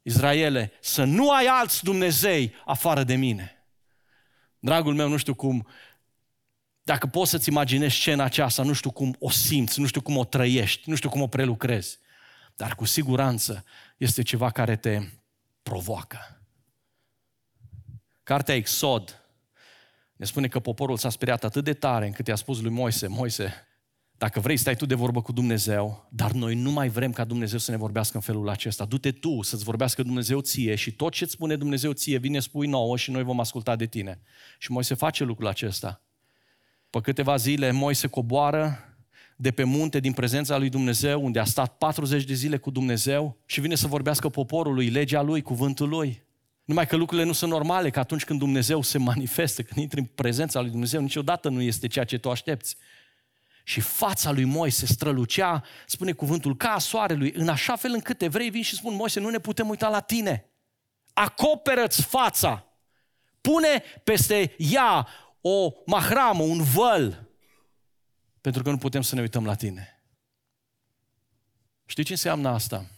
Israele, 0.02 0.72
să 0.82 1.04
nu 1.04 1.32
ai 1.32 1.46
alți 1.46 1.84
Dumnezei 1.84 2.54
afară 2.66 3.04
de 3.04 3.16
mine. 3.16 3.68
Dragul 4.60 4.94
meu, 4.94 5.10
nu 5.10 5.18
știu 5.18 5.34
cum, 5.34 5.68
dacă 6.84 7.08
poți 7.08 7.30
să-ți 7.30 7.50
imaginezi 7.50 7.96
scena 7.96 8.24
aceasta, 8.24 8.64
nu 8.64 8.74
știu 8.74 8.92
cum 8.92 9.16
o 9.20 9.30
simți, 9.30 9.80
nu 9.80 9.86
știu 9.86 10.02
cum 10.02 10.18
o 10.18 10.26
trăiești, 10.26 10.90
nu 10.90 10.96
știu 10.96 11.10
cum 11.10 11.22
o 11.22 11.28
prelucrezi, 11.28 12.00
dar 12.56 12.76
cu 12.76 12.86
siguranță 12.86 13.64
este 13.98 14.22
ceva 14.22 14.52
care 14.52 14.76
te 14.76 15.02
provoacă. 15.64 16.42
Cartea 18.24 18.56
Exod 18.56 19.22
ne 20.16 20.26
spune 20.26 20.48
că 20.48 20.60
poporul 20.60 20.98
s-a 20.98 21.10
speriat 21.10 21.44
atât 21.44 21.64
de 21.64 21.74
tare 21.74 22.06
încât 22.06 22.28
i-a 22.28 22.36
spus 22.36 22.62
lui 22.62 22.72
Moise, 22.72 23.08
Moise, 23.08 23.67
dacă 24.18 24.40
vrei, 24.40 24.58
stai 24.58 24.76
tu 24.76 24.86
de 24.86 24.96
vorbă 24.96 25.22
cu 25.22 25.32
Dumnezeu, 25.32 26.08
dar 26.10 26.32
noi 26.32 26.56
nu 26.56 26.72
mai 26.72 26.90
vrem 26.90 27.12
ca 27.12 27.24
Dumnezeu 27.24 27.60
să 27.60 27.72
ne 27.72 27.78
vorbească 27.78 28.16
în 28.16 28.22
felul 28.22 28.50
acesta. 28.50 28.86
Du-te 28.86 29.12
tu 29.12 29.42
să-ți 29.42 29.64
vorbească 29.64 30.04
Dumnezeu 30.04 30.40
ție 30.40 30.76
și 30.76 30.92
tot 30.92 31.14
ce 31.14 31.24
îți 31.24 31.34
spune 31.34 31.56
Dumnezeu 31.56 31.92
ție, 31.92 32.18
vine 32.18 32.40
spui 32.40 32.68
nouă 32.68 32.98
și 32.98 33.12
noi 33.12 33.24
vom 33.24 33.40
asculta 33.40 33.76
de 33.76 33.86
tine. 33.86 34.22
Și 34.58 34.72
Moise 34.72 34.94
face 34.94 35.24
lucrul 35.24 35.48
acesta. 35.48 36.02
Pe 36.90 37.02
câteva 37.02 37.36
zile, 37.36 37.72
Moise 37.72 38.08
coboară 38.08 38.80
de 39.36 39.52
pe 39.52 39.64
munte 39.64 40.00
din 40.00 40.14
prezența 40.14 40.58
lui 40.58 40.70
Dumnezeu, 40.70 41.26
unde 41.26 41.40
a 41.40 41.44
stat 41.44 41.78
40 41.78 42.24
de 42.24 42.34
zile 42.34 42.58
cu 42.58 42.70
Dumnezeu 42.70 43.38
și 43.46 43.62
vine 43.62 43.76
să 43.76 43.88
vorbească 43.88 44.30
poporului, 44.30 44.90
legea 44.90 45.22
lui, 45.22 45.42
cuvântul 45.42 45.90
lui. 45.90 46.24
Numai 46.66 46.88
că 46.88 46.96
lucrurile 46.96 47.28
nu 47.28 47.34
sunt 47.34 47.52
normale, 47.52 47.90
că 47.90 48.00
atunci 48.00 48.24
când 48.24 48.40
Dumnezeu 48.40 48.82
se 48.82 48.98
manifestă, 48.98 49.62
când 49.62 49.82
intri 49.82 50.00
în 50.00 50.06
prezența 50.06 50.62
lui 50.62 50.70
Dumnezeu, 50.70 51.02
niciodată 51.02 51.50
nu 51.50 51.62
este 51.62 51.88
ceea 51.88 52.06
ce 52.06 52.18
tu 52.18 52.30
aștepți 52.30 52.78
și 53.68 53.80
fața 53.80 54.32
lui 54.32 54.44
Moise 54.44 54.86
strălucea, 54.86 55.64
spune 55.86 56.12
cuvântul, 56.12 56.56
ca 56.56 56.70
a 56.70 56.80
soarelui, 56.80 57.32
în 57.32 57.48
așa 57.50 57.76
fel 57.76 57.92
încât 57.94 58.22
evrei 58.22 58.50
vin 58.50 58.62
și 58.62 58.76
spun, 58.76 58.94
Moise, 58.94 59.20
nu 59.20 59.30
ne 59.30 59.40
putem 59.40 59.70
uita 59.70 59.90
la 59.90 60.00
tine. 60.00 60.50
Acoperă-ți 61.14 62.02
fața. 62.02 62.66
Pune 63.42 63.84
peste 64.04 64.56
ea 64.58 65.08
o 65.42 65.72
mahramă, 65.86 66.44
un 66.44 66.64
văl, 66.64 67.30
pentru 68.42 68.64
că 68.64 68.70
nu 68.70 68.78
putem 68.78 69.02
să 69.02 69.16
ne 69.16 69.22
uităm 69.22 69.46
la 69.46 69.56
tine. 69.56 70.04
Știi 71.86 72.04
ce 72.04 72.12
înseamnă 72.12 72.50
asta? 72.50 72.90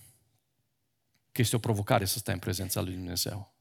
Că 1.32 1.42
este 1.42 1.56
o 1.56 1.60
provocare 1.60 2.06
să 2.06 2.18
stai 2.18 2.34
în 2.34 2.40
prezența 2.40 2.82
lui 2.82 2.94
Dumnezeu. 2.94 3.56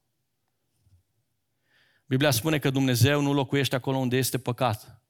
Biblia 2.06 2.30
spune 2.30 2.58
că 2.58 2.70
Dumnezeu 2.70 3.20
nu 3.20 3.32
locuiește 3.32 3.76
acolo 3.76 3.96
unde 3.96 4.16
este 4.16 4.38
păcat. 4.38 5.02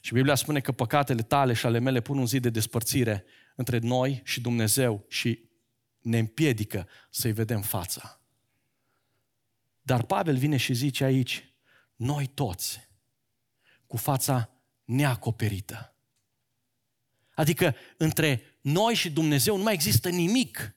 Și 0.00 0.12
Biblia 0.12 0.34
spune 0.34 0.60
că 0.60 0.72
păcatele 0.72 1.22
tale 1.22 1.52
și 1.52 1.66
ale 1.66 1.78
mele 1.78 2.00
pun 2.00 2.18
un 2.18 2.26
zid 2.26 2.42
de 2.42 2.50
despărțire 2.50 3.24
între 3.54 3.78
noi 3.78 4.20
și 4.24 4.40
Dumnezeu 4.40 5.04
și 5.08 5.48
ne 6.00 6.18
împiedică 6.18 6.88
să-i 7.10 7.32
vedem 7.32 7.62
fața. 7.62 8.20
Dar 9.82 10.02
Pavel 10.02 10.36
vine 10.36 10.56
și 10.56 10.74
zice 10.74 11.04
aici, 11.04 11.54
noi 11.96 12.26
toți, 12.26 12.88
cu 13.86 13.96
fața 13.96 14.50
neacoperită. 14.84 15.94
Adică 17.34 17.74
între 17.96 18.42
noi 18.60 18.94
și 18.94 19.10
Dumnezeu 19.10 19.56
nu 19.56 19.62
mai 19.62 19.74
există 19.74 20.08
nimic 20.08 20.74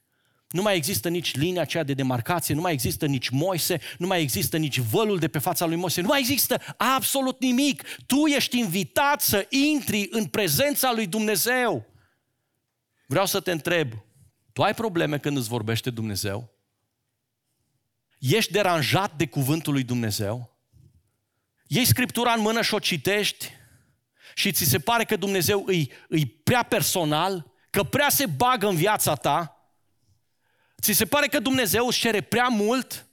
nu 0.54 0.62
mai 0.62 0.76
există 0.76 1.10
nici 1.10 1.36
linia 1.36 1.62
aceea 1.62 1.84
de 1.84 1.94
demarcație, 1.94 2.56
nu 2.56 2.62
mai 2.62 2.74
există 2.74 3.06
nici 3.06 3.30
Moise, 3.30 3.80
nu 3.98 4.08
mai 4.08 4.22
există 4.22 4.58
nici 4.58 4.80
vălul 4.80 5.20
de 5.20 5.28
pe 5.28 5.40
fața 5.40 5.66
lui 5.66 5.76
Moise, 5.76 6.02
nu 6.02 6.08
mai 6.08 6.20
există 6.20 6.62
absolut 6.78 7.40
nimic. 7.40 7.84
Tu 8.06 8.26
ești 8.26 8.60
invitat 8.60 9.22
să 9.22 9.46
intri 9.50 10.08
în 10.12 10.26
prezența 10.26 10.92
lui 10.94 11.08
Dumnezeu. 11.08 11.86
Vreau 13.08 13.26
să 13.26 13.40
te 13.40 13.52
întreb, 13.52 13.94
tu 14.52 14.62
ai 14.62 14.74
probleme 14.74 15.18
când 15.18 15.38
îți 15.38 15.48
vorbește 15.48 15.90
Dumnezeu? 15.90 16.54
Ești 18.20 18.52
deranjat 18.52 19.16
de 19.16 19.28
cuvântul 19.28 19.74
lui 19.74 19.84
Dumnezeu? 19.84 20.58
Iei 21.68 21.86
Scriptura 21.86 22.34
în 22.34 22.42
mână 22.42 22.62
și 22.62 22.74
o 22.74 22.80
citești 22.80 23.50
și 24.36 24.52
ți 24.52 24.64
se 24.64 24.80
pare 24.80 25.04
că 25.04 25.16
Dumnezeu 25.16 25.64
îi, 25.66 25.92
îi 26.08 26.26
prea 26.26 26.64
personal, 26.64 27.52
că 27.70 27.84
prea 27.84 28.10
se 28.10 28.26
bagă 28.26 28.68
în 28.68 28.76
viața 28.76 29.16
ta, 29.16 29.58
Ți 30.84 30.92
se 30.92 31.06
pare 31.06 31.28
că 31.28 31.40
Dumnezeu 31.40 31.88
își 31.88 32.00
cere 32.00 32.22
prea 32.22 32.48
mult? 32.48 33.08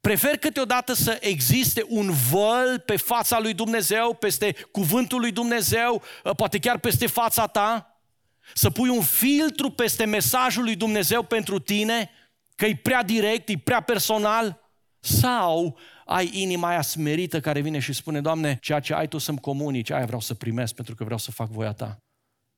Prefer 0.00 0.36
câteodată 0.36 0.92
să 0.92 1.18
existe 1.20 1.84
un 1.88 2.10
văl 2.30 2.82
pe 2.86 2.96
fața 2.96 3.38
lui 3.38 3.54
Dumnezeu, 3.54 4.14
peste 4.14 4.56
cuvântul 4.70 5.20
lui 5.20 5.32
Dumnezeu, 5.32 6.02
ă, 6.24 6.34
poate 6.34 6.58
chiar 6.58 6.78
peste 6.78 7.06
fața 7.06 7.46
ta? 7.46 8.00
Să 8.54 8.70
pui 8.70 8.88
un 8.88 9.02
filtru 9.02 9.70
peste 9.70 10.04
mesajul 10.04 10.64
lui 10.64 10.76
Dumnezeu 10.76 11.22
pentru 11.22 11.58
tine, 11.58 12.10
că 12.54 12.66
e 12.66 12.76
prea 12.82 13.02
direct, 13.02 13.48
e 13.48 13.58
prea 13.58 13.80
personal? 13.80 14.70
Sau 15.00 15.78
ai 16.04 16.30
inima 16.32 16.68
aia 16.68 16.82
smerită 16.82 17.40
care 17.40 17.60
vine 17.60 17.78
și 17.78 17.92
spune, 17.92 18.20
Doamne, 18.20 18.58
ceea 18.60 18.80
ce 18.80 18.94
ai 18.94 19.08
Tu 19.08 19.18
să-mi 19.18 19.40
comunici, 19.40 19.90
aia 19.90 20.04
vreau 20.04 20.20
să 20.20 20.34
primesc 20.34 20.74
pentru 20.74 20.94
că 20.94 21.04
vreau 21.04 21.18
să 21.18 21.30
fac 21.30 21.48
voia 21.48 21.72
Ta. 21.72 22.05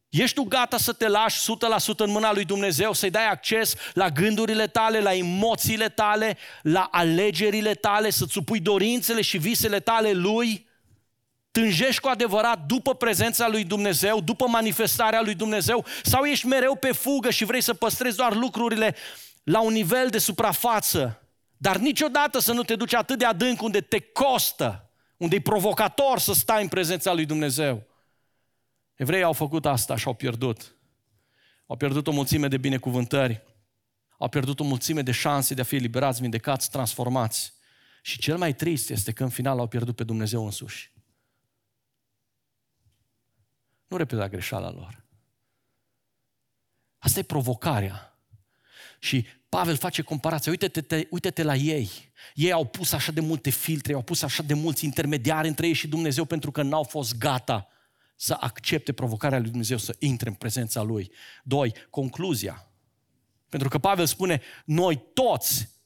Ești 0.08 0.34
tu 0.34 0.42
gata 0.42 0.76
să 0.76 0.92
te 0.92 1.08
lași 1.08 1.40
100% 1.40 1.96
în 1.96 2.10
mâna 2.10 2.32
lui 2.32 2.44
Dumnezeu, 2.44 2.92
să-i 2.92 3.10
dai 3.10 3.28
acces 3.28 3.74
la 3.94 4.08
gândurile 4.08 4.66
tale, 4.66 5.00
la 5.00 5.14
emoțiile 5.14 5.88
tale, 5.88 6.36
la 6.62 6.88
alegerile 6.90 7.74
tale, 7.74 8.10
să-ți 8.10 8.32
supui 8.32 8.60
dorințele 8.60 9.20
și 9.20 9.38
visele 9.38 9.80
tale 9.80 10.12
lui? 10.12 10.66
Tânjești 11.50 12.00
cu 12.00 12.08
adevărat 12.08 12.66
după 12.66 12.94
prezența 12.94 13.48
lui 13.48 13.64
Dumnezeu, 13.64 14.20
după 14.20 14.46
manifestarea 14.46 15.22
lui 15.22 15.34
Dumnezeu? 15.34 15.84
Sau 16.02 16.24
ești 16.24 16.46
mereu 16.46 16.74
pe 16.74 16.92
fugă 16.92 17.30
și 17.30 17.44
vrei 17.44 17.60
să 17.60 17.74
păstrezi 17.74 18.16
doar 18.16 18.34
lucrurile 18.34 18.94
la 19.42 19.60
un 19.60 19.72
nivel 19.72 20.08
de 20.08 20.18
suprafață, 20.18 21.22
dar 21.56 21.76
niciodată 21.76 22.38
să 22.38 22.52
nu 22.52 22.62
te 22.62 22.74
duci 22.74 22.94
atât 22.94 23.18
de 23.18 23.24
adânc 23.24 23.62
unde 23.62 23.80
te 23.80 24.00
costă, 24.00 24.90
unde 25.16 25.36
e 25.36 25.40
provocator 25.40 26.18
să 26.18 26.32
stai 26.32 26.62
în 26.62 26.68
prezența 26.68 27.12
lui 27.12 27.26
Dumnezeu? 27.26 27.86
Evreii 28.98 29.22
au 29.22 29.32
făcut 29.32 29.66
asta 29.66 29.96
și 29.96 30.06
au 30.06 30.14
pierdut. 30.14 30.76
Au 31.66 31.76
pierdut 31.76 32.06
o 32.06 32.10
mulțime 32.10 32.48
de 32.48 32.56
binecuvântări. 32.56 33.42
Au 34.18 34.28
pierdut 34.28 34.60
o 34.60 34.64
mulțime 34.64 35.02
de 35.02 35.12
șanse 35.12 35.54
de 35.54 35.60
a 35.60 35.64
fi 35.64 35.74
eliberați, 35.74 36.20
vindecați, 36.20 36.70
transformați. 36.70 37.52
Și 38.02 38.18
cel 38.18 38.36
mai 38.36 38.54
trist 38.54 38.90
este 38.90 39.12
că 39.12 39.22
în 39.22 39.28
final 39.28 39.58
au 39.58 39.66
pierdut 39.66 39.96
pe 39.96 40.04
Dumnezeu 40.04 40.44
însuși. 40.44 40.92
Nu 43.86 43.96
repeta 43.96 44.28
greșeala 44.28 44.70
lor. 44.70 45.04
Asta 46.98 47.18
e 47.18 47.22
provocarea. 47.22 48.18
Și 48.98 49.26
Pavel 49.48 49.76
face 49.76 50.02
comparația. 50.02 50.50
Uite-te, 50.50 51.06
uite-te 51.10 51.42
la 51.42 51.54
ei. 51.54 51.90
Ei 52.34 52.52
au 52.52 52.64
pus 52.64 52.92
așa 52.92 53.12
de 53.12 53.20
multe 53.20 53.50
filtre, 53.50 53.92
au 53.92 54.02
pus 54.02 54.22
așa 54.22 54.42
de 54.42 54.54
mulți 54.54 54.84
intermediari 54.84 55.48
între 55.48 55.66
ei 55.66 55.72
și 55.72 55.88
Dumnezeu 55.88 56.24
pentru 56.24 56.50
că 56.50 56.62
n-au 56.62 56.82
fost 56.82 57.18
gata 57.18 57.68
să 58.20 58.36
accepte 58.40 58.92
provocarea 58.92 59.38
lui 59.38 59.48
Dumnezeu 59.48 59.76
să 59.78 59.96
intre 59.98 60.28
în 60.28 60.34
prezența 60.34 60.82
lui. 60.82 61.12
Doi, 61.42 61.74
concluzia. 61.90 62.68
Pentru 63.48 63.68
că 63.68 63.78
Pavel 63.78 64.06
spune, 64.06 64.40
noi 64.64 65.02
toți 65.12 65.76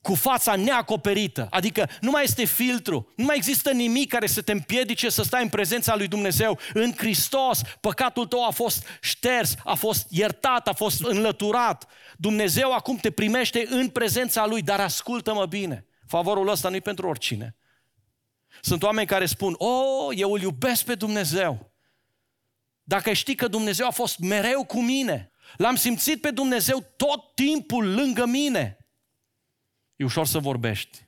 cu 0.00 0.14
fața 0.14 0.56
neacoperită, 0.56 1.46
adică 1.50 1.88
nu 2.00 2.10
mai 2.10 2.22
este 2.22 2.44
filtru, 2.44 3.12
nu 3.16 3.24
mai 3.24 3.36
există 3.36 3.70
nimic 3.70 4.08
care 4.08 4.26
să 4.26 4.42
te 4.42 4.52
împiedice 4.52 5.08
să 5.08 5.22
stai 5.22 5.42
în 5.42 5.48
prezența 5.48 5.96
lui 5.96 6.08
Dumnezeu. 6.08 6.58
În 6.74 6.92
Hristos, 6.96 7.60
păcatul 7.80 8.26
tău 8.26 8.46
a 8.46 8.50
fost 8.50 8.86
șters, 9.00 9.54
a 9.64 9.74
fost 9.74 10.06
iertat, 10.08 10.68
a 10.68 10.72
fost 10.72 11.04
înlăturat. 11.04 11.86
Dumnezeu 12.16 12.72
acum 12.72 12.96
te 12.96 13.10
primește 13.10 13.66
în 13.70 13.88
prezența 13.88 14.46
lui, 14.46 14.62
dar 14.62 14.80
ascultă-mă 14.80 15.46
bine. 15.46 15.86
Favorul 16.06 16.48
ăsta 16.48 16.68
nu 16.68 16.74
e 16.74 16.80
pentru 16.80 17.08
oricine. 17.08 17.56
Sunt 18.60 18.82
oameni 18.82 19.06
care 19.06 19.26
spun, 19.26 19.54
oh, 19.58 20.16
eu 20.16 20.32
îl 20.32 20.40
iubesc 20.40 20.84
pe 20.84 20.94
Dumnezeu. 20.94 21.72
Dacă 22.82 23.12
știi 23.12 23.34
că 23.34 23.48
Dumnezeu 23.48 23.86
a 23.86 23.90
fost 23.90 24.18
mereu 24.18 24.64
cu 24.64 24.82
mine, 24.82 25.30
l-am 25.56 25.74
simțit 25.74 26.20
pe 26.20 26.30
Dumnezeu 26.30 26.92
tot 26.96 27.34
timpul 27.34 27.94
lângă 27.94 28.26
mine, 28.26 28.82
E 30.02 30.04
ușor 30.04 30.26
să 30.26 30.38
vorbești. 30.38 31.06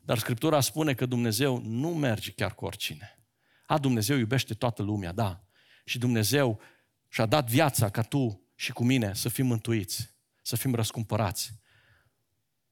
Dar 0.00 0.18
Scriptura 0.18 0.60
spune 0.60 0.94
că 0.94 1.06
Dumnezeu 1.06 1.62
nu 1.64 1.88
merge 1.88 2.30
chiar 2.30 2.54
cu 2.54 2.64
oricine. 2.64 3.18
A, 3.66 3.78
Dumnezeu 3.78 4.16
iubește 4.16 4.54
toată 4.54 4.82
lumea, 4.82 5.12
da. 5.12 5.44
Și 5.84 5.98
Dumnezeu 5.98 6.60
și-a 7.08 7.26
dat 7.26 7.50
viața 7.50 7.90
ca 7.90 8.02
tu 8.02 8.42
și 8.54 8.72
cu 8.72 8.84
mine 8.84 9.14
să 9.14 9.28
fim 9.28 9.46
mântuiți, 9.46 10.14
să 10.42 10.56
fim 10.56 10.74
răscumpărați. 10.74 11.52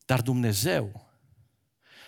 Dar 0.05 0.23
Dumnezeu 0.23 1.11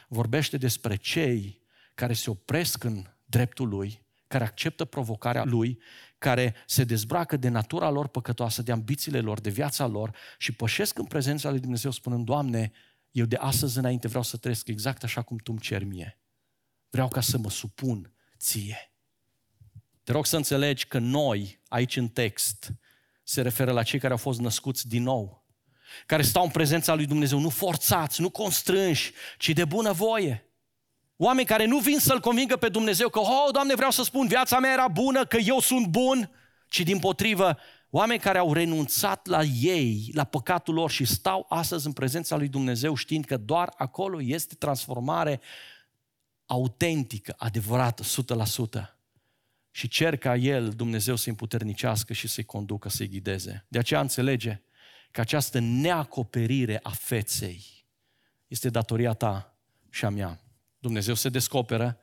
vorbește 0.09 0.57
despre 0.57 0.97
cei 0.97 1.58
care 1.99 2.13
se 2.13 2.31
opresc 2.31 2.85
în 2.85 3.05
dreptul 3.25 3.69
Lui, 3.69 4.03
care 4.27 4.45
acceptă 4.45 4.85
provocarea 4.85 5.45
Lui, 5.45 5.79
care 6.19 6.55
se 6.67 6.85
dezbracă 6.85 7.37
de 7.37 7.49
natura 7.49 7.91
lor 7.91 8.07
păcătoasă, 8.07 8.63
de 8.63 8.73
ambițiile 8.73 9.21
lor, 9.21 9.41
de 9.41 9.51
viața 9.51 9.87
lor 9.87 10.17
și 10.39 10.53
pășesc 10.53 10.99
în 10.99 11.05
prezența 11.05 11.51
lui 11.51 11.61
Dumnezeu 11.61 11.91
spunând, 11.91 12.25
Doamne, 12.25 12.73
eu 13.11 13.25
de 13.25 13.37
astăzi 13.37 13.79
înainte 13.79 14.09
vreau 14.09 14.23
să 14.23 14.37
trăiesc 14.37 14.69
exact 14.69 15.03
așa 15.03 15.23
cum 15.23 15.37
tu 15.37 15.51
îmi 15.51 15.61
cer 15.61 15.85
mie. 15.85 16.19
Vreau 16.91 17.09
ca 17.09 17.21
să 17.21 17.39
mă 17.39 17.51
supun 17.51 18.13
ție. 18.37 18.93
Te 20.03 20.13
rog 20.13 20.27
să 20.27 20.37
înțelegi 20.37 20.87
că 20.87 20.99
noi, 20.99 21.61
aici 21.69 21.97
în 21.97 22.09
text, 22.09 22.73
se 23.23 23.43
referă 23.43 23.73
la 23.73 23.83
cei 23.83 23.99
care 23.99 24.13
au 24.13 24.19
fost 24.19 24.41
născuți 24.41 24.89
din 24.89 25.03
nou, 25.03 25.47
care 26.07 26.23
stau 26.23 26.45
în 26.45 26.51
prezența 26.51 26.95
lui 26.95 27.07
Dumnezeu, 27.07 27.39
nu 27.39 27.49
forțați, 27.49 28.21
nu 28.21 28.31
constrânși, 28.31 29.13
ci 29.39 29.49
de 29.49 29.65
bună 29.65 29.93
voie. 29.93 30.48
Oameni 31.21 31.47
care 31.47 31.65
nu 31.65 31.79
vin 31.79 31.99
să-L 31.99 32.21
convingă 32.21 32.57
pe 32.57 32.69
Dumnezeu 32.69 33.09
că, 33.09 33.19
oh, 33.19 33.49
Doamne, 33.53 33.75
vreau 33.75 33.91
să 33.91 34.03
spun, 34.03 34.27
viața 34.27 34.59
mea 34.59 34.73
era 34.73 34.89
bună, 34.89 35.25
că 35.25 35.37
eu 35.37 35.61
sunt 35.61 35.87
bun, 35.87 36.31
ci 36.69 36.81
din 36.81 36.99
potrivă, 36.99 37.59
Oameni 37.91 38.21
care 38.21 38.39
au 38.39 38.53
renunțat 38.53 39.27
la 39.27 39.43
ei, 39.43 40.11
la 40.15 40.25
păcatul 40.25 40.75
lor 40.75 40.91
și 40.91 41.05
stau 41.05 41.47
astăzi 41.49 41.87
în 41.87 41.93
prezența 41.93 42.37
lui 42.37 42.49
Dumnezeu 42.49 42.95
știind 42.95 43.25
că 43.25 43.37
doar 43.37 43.75
acolo 43.77 44.23
este 44.23 44.55
transformare 44.55 45.41
autentică, 46.47 47.35
adevărată, 47.37 48.03
100%. 48.03 48.97
Și 49.71 49.89
cer 49.89 50.17
ca 50.17 50.37
El, 50.37 50.69
Dumnezeu, 50.69 51.17
să-i 51.17 51.31
împuternicească 51.31 52.13
și 52.13 52.29
să-i 52.29 52.45
conducă, 52.45 52.89
să-i 52.89 53.09
ghideze. 53.09 53.65
De 53.69 53.79
aceea 53.79 54.01
înțelege 54.01 54.61
că 55.11 55.21
această 55.21 55.59
neacoperire 55.59 56.81
a 56.83 56.91
feței 56.91 57.87
este 58.47 58.71
datoria 58.71 59.13
ta 59.13 59.57
și 59.91 60.05
a 60.05 60.09
mea. 60.09 60.41
Dumnezeu 60.79 61.15
se 61.15 61.29
descoperă 61.29 61.99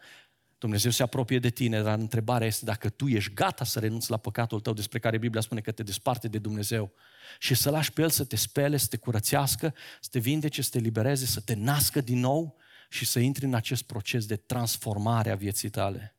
Dumnezeu 0.57 0.91
se 0.91 1.03
apropie 1.03 1.39
de 1.39 1.49
tine, 1.49 1.81
dar 1.81 1.99
întrebarea 1.99 2.47
este 2.47 2.65
dacă 2.65 2.89
tu 2.89 3.07
ești 3.07 3.33
gata 3.33 3.63
să 3.63 3.79
renunți 3.79 4.09
la 4.09 4.17
păcatul 4.17 4.59
tău 4.59 4.73
despre 4.73 4.99
care 4.99 5.17
Biblia 5.17 5.41
spune 5.41 5.61
că 5.61 5.71
te 5.71 5.83
desparte 5.83 6.27
de 6.27 6.37
Dumnezeu 6.37 6.93
și 7.39 7.55
să 7.55 7.69
lași 7.69 7.91
pe 7.91 8.01
El 8.01 8.09
să 8.09 8.23
te 8.23 8.35
spele, 8.35 8.77
să 8.77 8.87
te 8.87 8.97
curățească, 8.97 9.73
să 10.01 10.09
te 10.11 10.19
vindece, 10.19 10.61
să 10.61 10.69
te 10.71 10.79
libereze, 10.79 11.25
să 11.25 11.41
te 11.41 11.53
nască 11.53 12.01
din 12.01 12.19
nou 12.19 12.57
și 12.89 13.05
să 13.05 13.19
intri 13.19 13.45
în 13.45 13.53
acest 13.53 13.83
proces 13.83 14.25
de 14.25 14.35
transformare 14.35 15.31
a 15.31 15.35
vieții 15.35 15.69
tale. 15.69 16.15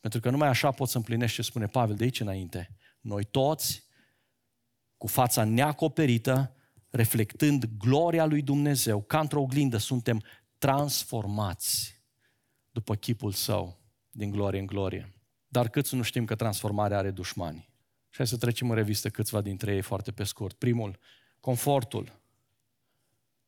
Pentru 0.00 0.20
că 0.20 0.30
numai 0.30 0.48
așa 0.48 0.70
poți 0.70 0.90
să 0.90 0.96
împlinești 0.96 1.36
ce 1.36 1.42
spune 1.42 1.66
Pavel 1.66 1.96
de 1.96 2.04
aici 2.04 2.20
înainte. 2.20 2.76
Noi 3.00 3.24
toți, 3.24 3.84
cu 4.96 5.06
fața 5.06 5.44
neacoperită, 5.44 6.56
reflectând 6.90 7.64
gloria 7.78 8.26
lui 8.26 8.42
Dumnezeu, 8.42 9.02
ca 9.02 9.20
într-o 9.20 9.40
oglindă, 9.40 9.76
suntem 9.76 10.22
transformați 10.58 12.00
după 12.70 12.94
chipul 12.94 13.32
său, 13.32 13.80
din 14.10 14.30
glorie 14.30 14.60
în 14.60 14.66
glorie. 14.66 15.14
Dar 15.48 15.68
câți 15.68 15.94
nu 15.94 16.02
știm 16.02 16.24
că 16.24 16.34
transformarea 16.34 16.98
are 16.98 17.10
dușmani? 17.10 17.70
Și 18.08 18.16
hai 18.16 18.26
să 18.26 18.36
trecem 18.36 18.70
în 18.70 18.76
revistă 18.76 19.10
câțiva 19.10 19.40
dintre 19.40 19.74
ei 19.74 19.82
foarte 19.82 20.12
pe 20.12 20.24
scurt. 20.24 20.58
Primul, 20.58 20.98
confortul 21.40 22.20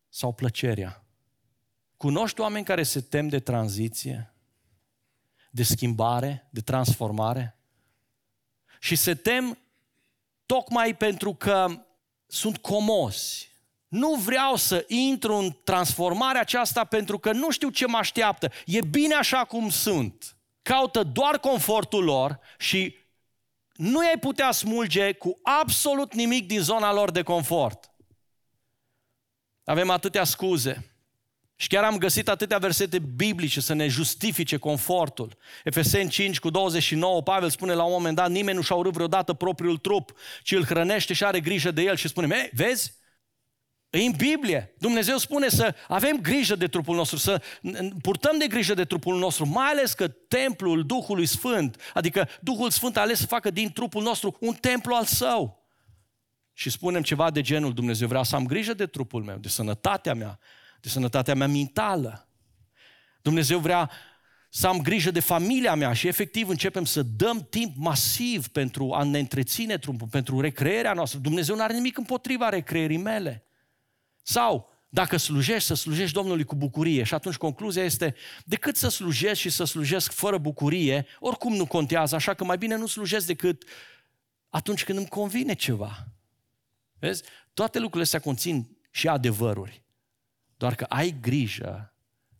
sau 0.09 0.33
plăcerea. 0.33 1.05
Cunoști 1.97 2.41
oameni 2.41 2.65
care 2.65 2.83
se 2.83 3.01
tem 3.01 3.29
de 3.29 3.41
tranziție, 3.41 4.35
de 5.51 5.63
schimbare, 5.63 6.49
de 6.51 6.61
transformare? 6.61 7.59
Și 8.81 8.97
se 8.97 9.15
tem 9.15 9.59
tocmai 10.47 10.97
pentru 10.97 11.35
că 11.35 11.87
sunt 12.27 12.59
comozi, 12.59 13.48
nu 13.89 14.15
vreau 14.15 14.57
să 14.57 14.85
intru 14.89 15.35
în 15.35 15.57
transformarea 15.65 16.41
aceasta 16.41 16.85
pentru 16.85 17.19
că 17.19 17.33
nu 17.33 17.51
știu 17.51 17.69
ce 17.69 17.87
mă 17.87 17.97
așteaptă. 17.97 18.53
E 18.67 18.81
bine 18.81 19.15
așa 19.15 19.45
cum 19.45 19.71
sunt. 19.71 20.37
Caută 20.63 21.03
doar 21.03 21.39
confortul 21.39 22.05
lor 22.05 22.39
și 22.59 22.97
nu 23.73 23.99
ai 23.99 24.19
putea 24.21 24.51
smulge 24.51 25.13
cu 25.13 25.39
absolut 25.43 26.15
nimic 26.15 26.47
din 26.47 26.61
zona 26.61 26.93
lor 26.93 27.11
de 27.11 27.23
confort. 27.23 27.91
Avem 29.65 29.91
atâtea 29.91 30.25
scuze. 30.25 30.93
Și 31.61 31.69
chiar 31.69 31.85
am 31.85 31.99
găsit 31.99 32.29
atâtea 32.29 32.59
versete 32.59 32.99
biblice 32.99 33.61
să 33.61 33.73
ne 33.73 33.89
justifice 33.89 34.57
confortul. 34.57 35.37
Efeseni 35.65 36.11
5 36.11 36.39
cu 36.39 36.51
29, 36.51 37.23
Pavel 37.23 37.51
spune 37.51 37.73
la 37.73 37.85
un 37.85 37.93
moment 37.93 38.17
dat, 38.17 38.31
nimeni 38.31 38.57
nu 38.57 38.63
și-a 38.63 38.77
urât 38.77 38.93
vreodată 38.93 39.33
propriul 39.33 39.77
trup, 39.79 40.13
ci 40.43 40.53
îl 40.53 40.65
hrănește 40.65 41.15
și 41.15 41.25
are 41.25 41.41
grijă 41.41 41.71
de 41.71 41.83
el 41.83 41.97
și 41.97 42.09
spune, 42.09 42.51
vezi, 42.53 42.93
E 42.93 42.98
în 43.91 44.13
Biblie. 44.17 44.75
Dumnezeu 44.79 45.17
spune 45.17 45.49
să 45.49 45.75
avem 45.89 46.21
grijă 46.21 46.57
de 46.57 46.67
trupul 46.67 46.97
nostru, 46.97 47.17
să 47.17 47.43
purtăm 48.03 48.39
de 48.39 48.47
grijă 48.47 48.75
de 48.75 48.85
trupul 48.85 49.19
nostru, 49.19 49.47
mai 49.47 49.67
ales 49.67 49.93
că 49.93 50.09
templul 50.09 50.87
Duhului 50.87 51.27
Sfânt, 51.27 51.81
adică 51.95 52.29
Duhul 52.41 52.71
Sfânt 52.71 52.97
a 52.97 53.01
ales 53.01 53.19
să 53.19 53.27
facă 53.27 53.51
din 53.51 53.73
trupul 53.73 54.03
nostru 54.03 54.37
un 54.41 54.55
templu 54.55 54.95
al 54.95 55.05
său. 55.05 55.67
Și 56.53 56.71
spunem 56.71 57.03
ceva 57.03 57.31
de 57.31 57.41
genul, 57.41 57.75
Dumnezeu 57.75 58.09
vrea 58.09 58.23
să 58.23 58.37
am 58.37 58.47
grijă 58.47 58.75
de 58.75 58.87
trupul 58.87 59.23
meu, 59.23 59.37
de 59.37 59.49
sănătatea 59.49 60.15
mea, 60.15 60.39
de 60.81 60.89
sănătatea 60.89 61.35
mea 61.35 61.49
mentală. 61.49 62.29
Dumnezeu 63.23 63.59
vrea 63.59 63.91
să 64.51 64.67
am 64.67 64.81
grijă 64.81 65.11
de 65.11 65.21
familia 65.21 65.75
mea 65.75 65.93
și 65.93 66.09
efectiv 66.09 66.49
începem 66.49 66.85
să 66.85 67.03
dăm 67.03 67.47
timp 67.51 67.77
masiv 67.77 68.49
pentru 68.49 68.93
a 68.93 69.03
ne 69.03 69.19
întreține 69.19 69.79
trupul, 69.79 70.09
pentru 70.11 70.41
recreerea 70.41 70.93
noastră. 70.93 71.19
Dumnezeu 71.19 71.57
nu 71.57 71.63
are 71.63 71.75
nimic 71.75 71.99
împotriva 71.99 72.49
recreerii 72.49 72.97
mele. 72.97 73.48
Sau, 74.29 74.69
dacă 74.89 75.17
slujești, 75.17 75.67
să 75.67 75.75
slujești 75.75 76.15
Domnului 76.15 76.45
cu 76.45 76.55
bucurie. 76.55 77.03
Și 77.03 77.15
atunci 77.15 77.37
concluzia 77.37 77.85
este, 77.85 78.15
decât 78.45 78.77
să 78.77 78.89
slujesc 78.89 79.41
și 79.41 79.51
să 79.51 79.65
slujesc 79.65 80.13
fără 80.13 80.39
bucurie, 80.39 81.07
oricum 81.19 81.55
nu 81.55 81.67
contează, 81.67 82.15
așa 82.15 82.35
că 82.35 82.45
mai 82.45 82.59
bine 82.59 82.77
nu 82.77 82.87
slujesc 82.87 83.27
decât 83.27 83.65
atunci 84.49 84.85
când 84.85 84.99
îmi 84.99 85.09
convine 85.09 85.55
ceva. 85.55 86.09
Vezi? 86.99 87.23
Toate 87.55 87.79
lucrurile 87.79 88.03
astea 88.03 88.21
conțin 88.21 88.77
și 88.91 89.09
adevăruri. 89.09 89.85
Doar 90.57 90.75
că 90.75 90.85
ai 90.85 91.19
grijă 91.21 91.95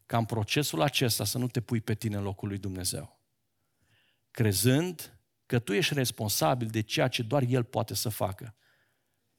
ca 0.07 0.19
în 0.19 0.25
procesul 0.25 0.83
acesta 0.83 1.25
să 1.25 1.39
nu 1.39 1.49
te 1.49 1.61
pui 1.61 1.81
pe 1.81 1.95
tine 1.95 2.17
în 2.17 2.23
locul 2.23 2.49
lui 2.49 2.59
Dumnezeu. 2.59 3.21
Crezând 4.31 5.19
că 5.47 5.59
tu 5.59 5.73
ești 5.73 5.95
responsabil 5.95 6.69
de 6.69 6.81
ceea 6.81 7.09
ce 7.09 7.23
doar 7.23 7.43
El 7.43 7.65
poate 7.65 7.95
să 7.95 8.09
facă. 8.09 8.55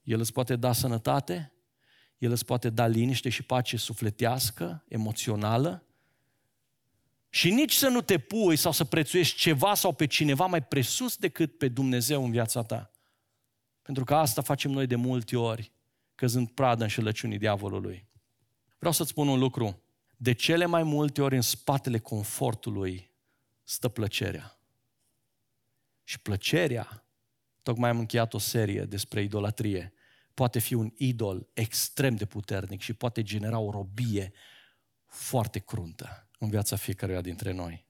El 0.01 0.19
îți 0.19 0.33
poate 0.33 0.55
da 0.55 0.73
sănătate, 0.73 1.53
El 2.19 2.31
îți 2.31 2.45
poate 2.45 2.69
da 2.69 2.87
liniște 2.87 3.29
și 3.29 3.43
pace 3.43 3.77
sufletească, 3.77 4.83
emoțională, 4.87 5.83
și 7.29 7.51
nici 7.51 7.73
să 7.73 7.87
nu 7.87 8.01
te 8.01 8.17
pui 8.17 8.55
sau 8.55 8.71
să 8.71 8.83
prețuiești 8.83 9.37
ceva 9.37 9.73
sau 9.73 9.93
pe 9.93 10.05
cineva 10.07 10.45
mai 10.45 10.63
presus 10.63 11.17
decât 11.17 11.57
pe 11.57 11.67
Dumnezeu 11.67 12.23
în 12.23 12.31
viața 12.31 12.63
ta. 12.63 12.91
Pentru 13.81 14.03
că 14.03 14.15
asta 14.15 14.41
facem 14.41 14.71
noi 14.71 14.87
de 14.87 14.95
multe 14.95 15.37
ori, 15.37 15.71
căzând 16.15 16.49
pradă 16.49 16.83
înșelăciunii 16.83 17.37
diavolului. 17.37 18.07
Vreau 18.77 18.93
să-ți 18.93 19.09
spun 19.09 19.27
un 19.27 19.39
lucru. 19.39 19.81
De 20.17 20.31
cele 20.33 20.65
mai 20.65 20.83
multe 20.83 21.21
ori 21.21 21.35
în 21.35 21.41
spatele 21.41 21.99
confortului 21.99 23.11
stă 23.63 23.87
plăcerea. 23.87 24.59
Și 26.03 26.19
plăcerea, 26.19 27.03
tocmai 27.61 27.89
am 27.89 27.99
încheiat 27.99 28.33
o 28.33 28.37
serie 28.37 28.81
despre 28.81 29.21
idolatrie, 29.21 29.93
poate 30.39 30.59
fi 30.59 30.73
un 30.73 30.93
idol 30.97 31.49
extrem 31.53 32.15
de 32.15 32.25
puternic 32.25 32.81
și 32.81 32.93
poate 32.93 33.23
genera 33.23 33.59
o 33.59 33.71
robie 33.71 34.31
foarte 35.05 35.59
cruntă 35.59 36.29
în 36.37 36.49
viața 36.49 36.75
fiecăruia 36.75 37.21
dintre 37.21 37.51
noi. 37.51 37.85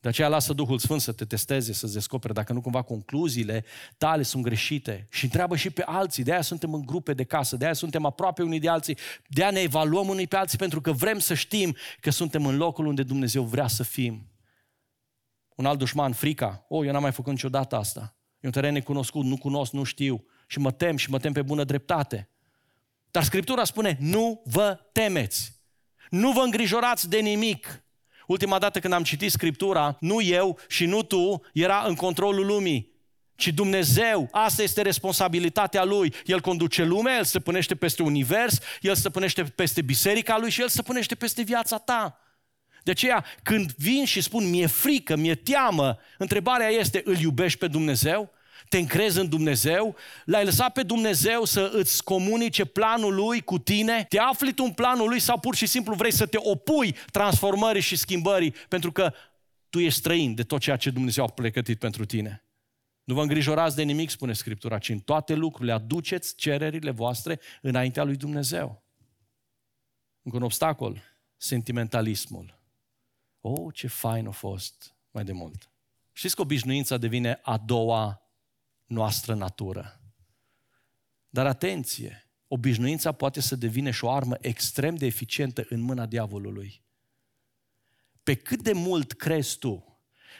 De 0.00 0.08
aceea 0.08 0.28
lasă 0.28 0.52
Duhul 0.52 0.78
Sfânt 0.78 1.00
să 1.00 1.12
te 1.12 1.24
testeze, 1.24 1.72
să-ți 1.72 1.92
descopere 1.92 2.32
dacă 2.32 2.52
nu 2.52 2.60
cumva 2.60 2.82
concluziile 2.82 3.64
tale 3.98 4.22
sunt 4.22 4.42
greșite 4.42 5.06
și 5.10 5.24
întreabă 5.24 5.56
și 5.56 5.70
pe 5.70 5.82
alții. 5.82 6.22
De 6.22 6.32
aia 6.32 6.42
suntem 6.42 6.74
în 6.74 6.86
grupe 6.86 7.14
de 7.14 7.24
casă, 7.24 7.56
de 7.56 7.64
aia 7.64 7.74
suntem 7.74 8.04
aproape 8.04 8.42
unii 8.42 8.60
de 8.60 8.68
alții, 8.68 8.98
de 9.28 9.42
aia 9.42 9.50
ne 9.50 9.60
evaluăm 9.60 10.08
unii 10.08 10.26
pe 10.26 10.36
alții 10.36 10.58
pentru 10.58 10.80
că 10.80 10.92
vrem 10.92 11.18
să 11.18 11.34
știm 11.34 11.76
că 12.00 12.10
suntem 12.10 12.46
în 12.46 12.56
locul 12.56 12.86
unde 12.86 13.02
Dumnezeu 13.02 13.42
vrea 13.42 13.66
să 13.66 13.82
fim. 13.82 14.30
Un 15.56 15.66
alt 15.66 15.78
dușman, 15.78 16.12
frica. 16.12 16.64
O, 16.68 16.76
oh, 16.76 16.86
eu 16.86 16.92
n-am 16.92 17.02
mai 17.02 17.12
făcut 17.12 17.32
niciodată 17.32 17.76
asta. 17.76 18.16
E 18.40 18.46
un 18.46 18.52
teren 18.52 18.72
necunoscut, 18.72 19.24
nu 19.24 19.36
cunosc, 19.36 19.72
nu 19.72 19.82
știu 19.82 20.24
și 20.46 20.58
mă 20.58 20.70
tem 20.70 20.96
și 20.96 21.10
mă 21.10 21.18
tem 21.18 21.32
pe 21.32 21.42
bună 21.42 21.64
dreptate. 21.64 22.28
Dar 23.10 23.22
Scriptura 23.22 23.64
spune, 23.64 23.96
nu 24.00 24.42
vă 24.44 24.78
temeți. 24.92 25.52
Nu 26.10 26.32
vă 26.32 26.40
îngrijorați 26.40 27.08
de 27.08 27.18
nimic. 27.18 27.84
Ultima 28.26 28.58
dată 28.58 28.80
când 28.80 28.92
am 28.92 29.02
citit 29.02 29.30
Scriptura, 29.30 29.96
nu 30.00 30.20
eu 30.20 30.58
și 30.68 30.86
nu 30.86 31.02
tu 31.02 31.42
era 31.52 31.84
în 31.86 31.94
controlul 31.94 32.46
lumii, 32.46 32.92
ci 33.36 33.48
Dumnezeu. 33.48 34.28
Asta 34.30 34.62
este 34.62 34.82
responsabilitatea 34.82 35.84
Lui. 35.84 36.14
El 36.24 36.40
conduce 36.40 36.84
lumea, 36.84 37.16
El 37.16 37.24
stăpânește 37.24 37.74
peste 37.74 38.02
univers, 38.02 38.58
El 38.80 38.94
stăpânește 38.94 39.42
peste 39.42 39.82
biserica 39.82 40.38
Lui 40.38 40.50
și 40.50 40.60
El 40.60 40.68
stăpânește 40.68 41.14
peste 41.14 41.42
viața 41.42 41.78
ta. 41.78 42.18
De 42.82 42.90
aceea, 42.90 43.24
când 43.42 43.72
vin 43.72 44.04
și 44.04 44.20
spun, 44.20 44.50
mi-e 44.50 44.66
frică, 44.66 45.16
mi-e 45.16 45.34
teamă, 45.34 45.98
întrebarea 46.18 46.68
este, 46.68 47.02
îl 47.04 47.18
iubești 47.18 47.58
pe 47.58 47.66
Dumnezeu? 47.66 48.32
Te 48.68 48.78
încrezi 48.78 49.18
în 49.18 49.28
Dumnezeu? 49.28 49.96
L-ai 50.24 50.44
lăsat 50.44 50.72
pe 50.72 50.82
Dumnezeu 50.82 51.44
să 51.44 51.70
îți 51.72 52.04
comunice 52.04 52.64
planul 52.64 53.14
Lui 53.14 53.40
cu 53.40 53.58
tine? 53.58 54.06
Te 54.08 54.18
afli 54.18 54.54
tu 54.54 54.64
în 54.64 54.72
planul 54.72 55.08
Lui 55.08 55.18
sau 55.18 55.38
pur 55.38 55.54
și 55.54 55.66
simplu 55.66 55.94
vrei 55.94 56.12
să 56.12 56.26
te 56.26 56.36
opui 56.40 56.96
transformării 57.12 57.80
și 57.80 57.96
schimbării 57.96 58.54
pentru 58.68 58.92
că 58.92 59.12
tu 59.70 59.78
ești 59.78 59.98
străin 59.98 60.34
de 60.34 60.42
tot 60.42 60.60
ceea 60.60 60.76
ce 60.76 60.90
Dumnezeu 60.90 61.24
a 61.24 61.28
pregătit 61.28 61.78
pentru 61.78 62.04
tine? 62.04 62.44
Nu 63.04 63.14
vă 63.14 63.22
îngrijorați 63.22 63.76
de 63.76 63.82
nimic, 63.82 64.10
spune 64.10 64.32
Scriptura, 64.32 64.78
ci 64.78 64.88
în 64.88 64.98
toate 64.98 65.34
lucrurile 65.34 65.72
aduceți 65.72 66.34
cererile 66.36 66.90
voastre 66.90 67.40
înaintea 67.62 68.04
lui 68.04 68.16
Dumnezeu. 68.16 68.82
Încă 70.22 70.36
un 70.36 70.42
obstacol, 70.42 71.02
sentimentalismul. 71.36 72.58
Oh, 73.40 73.74
ce 73.74 73.86
fain 73.86 74.26
a 74.26 74.30
fost 74.30 74.94
mai 75.10 75.24
de 75.24 75.32
mult. 75.32 75.70
Știți 76.12 76.34
că 76.34 76.40
obișnuința 76.40 76.96
devine 76.96 77.40
a 77.42 77.56
doua 77.56 78.23
noastră 78.86 79.34
natură. 79.34 80.00
Dar 81.28 81.46
atenție, 81.46 82.28
obișnuința 82.48 83.12
poate 83.12 83.40
să 83.40 83.56
devină 83.56 83.90
și 83.90 84.04
o 84.04 84.10
armă 84.10 84.36
extrem 84.40 84.94
de 84.94 85.06
eficientă 85.06 85.66
în 85.68 85.80
mâna 85.80 86.06
diavolului. 86.06 86.82
Pe 88.22 88.34
cât 88.34 88.62
de 88.62 88.72
mult 88.72 89.12
crezi 89.12 89.58
tu 89.58 89.98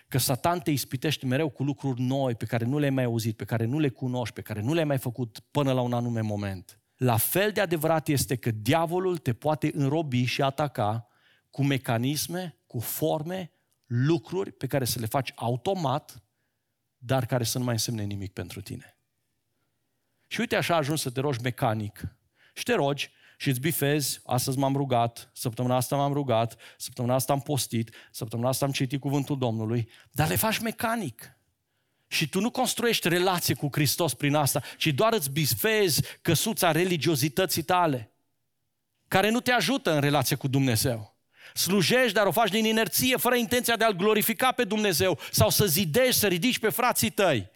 că 0.08 0.18
Satan 0.18 0.60
te 0.60 0.70
ispitește 0.70 1.26
mereu 1.26 1.48
cu 1.48 1.62
lucruri 1.62 2.00
noi 2.00 2.34
pe 2.34 2.44
care 2.44 2.64
nu 2.64 2.78
le-ai 2.78 2.90
mai 2.90 3.04
auzit, 3.04 3.36
pe 3.36 3.44
care 3.44 3.64
nu 3.64 3.78
le 3.78 3.88
cunoști, 3.88 4.34
pe 4.34 4.40
care 4.40 4.60
nu 4.60 4.72
le-ai 4.72 4.86
mai 4.86 4.98
făcut 4.98 5.40
până 5.50 5.72
la 5.72 5.80
un 5.80 5.92
anume 5.92 6.20
moment. 6.20 6.78
La 6.96 7.16
fel 7.16 7.52
de 7.52 7.60
adevărat 7.60 8.08
este 8.08 8.36
că 8.36 8.50
diavolul 8.50 9.18
te 9.18 9.32
poate 9.32 9.70
înrobi 9.74 10.24
și 10.24 10.42
ataca 10.42 11.08
cu 11.50 11.64
mecanisme, 11.64 12.56
cu 12.66 12.78
forme, 12.78 13.50
lucruri 13.86 14.52
pe 14.52 14.66
care 14.66 14.84
să 14.84 14.98
le 14.98 15.06
faci 15.06 15.32
automat 15.34 16.23
dar 17.06 17.26
care 17.26 17.44
să 17.44 17.58
nu 17.58 17.64
mai 17.64 17.72
însemne 17.72 18.02
nimic 18.02 18.32
pentru 18.32 18.60
tine. 18.60 18.98
Și 20.26 20.40
uite 20.40 20.56
așa 20.56 20.76
ajungi 20.76 21.02
să 21.02 21.10
te 21.10 21.20
rogi 21.20 21.40
mecanic 21.42 22.02
și 22.54 22.62
te 22.62 22.74
rogi 22.74 23.10
și 23.36 23.48
îți 23.48 23.60
bifezi, 23.60 24.20
astăzi 24.24 24.58
m-am 24.58 24.76
rugat, 24.76 25.30
săptămâna 25.32 25.76
asta 25.76 25.96
m-am 25.96 26.12
rugat, 26.12 26.60
săptămâna 26.76 27.14
asta 27.14 27.32
am 27.32 27.40
postit, 27.40 27.90
săptămâna 28.10 28.48
asta 28.48 28.64
am 28.64 28.72
citit 28.72 29.00
cuvântul 29.00 29.38
Domnului, 29.38 29.88
dar 30.10 30.28
le 30.28 30.36
faci 30.36 30.58
mecanic. 30.58 31.38
Și 32.06 32.28
tu 32.28 32.40
nu 32.40 32.50
construiești 32.50 33.08
relație 33.08 33.54
cu 33.54 33.68
Hristos 33.72 34.14
prin 34.14 34.34
asta, 34.34 34.62
ci 34.76 34.86
doar 34.86 35.12
îți 35.12 35.30
bifezi 35.30 36.02
căsuța 36.22 36.72
religiozității 36.72 37.62
tale, 37.62 38.12
care 39.08 39.30
nu 39.30 39.40
te 39.40 39.52
ajută 39.52 39.92
în 39.94 40.00
relație 40.00 40.36
cu 40.36 40.48
Dumnezeu. 40.48 41.13
Slujești, 41.54 42.12
dar 42.12 42.26
o 42.26 42.30
faci 42.30 42.50
din 42.50 42.64
inerție, 42.64 43.16
fără 43.16 43.34
intenția 43.34 43.76
de 43.76 43.84
a-L 43.84 43.96
glorifica 43.96 44.52
pe 44.52 44.64
Dumnezeu 44.64 45.18
sau 45.30 45.50
să 45.50 45.66
zidești, 45.66 46.20
să 46.20 46.26
ridici 46.26 46.58
pe 46.58 46.68
frații 46.68 47.10
tăi. 47.10 47.52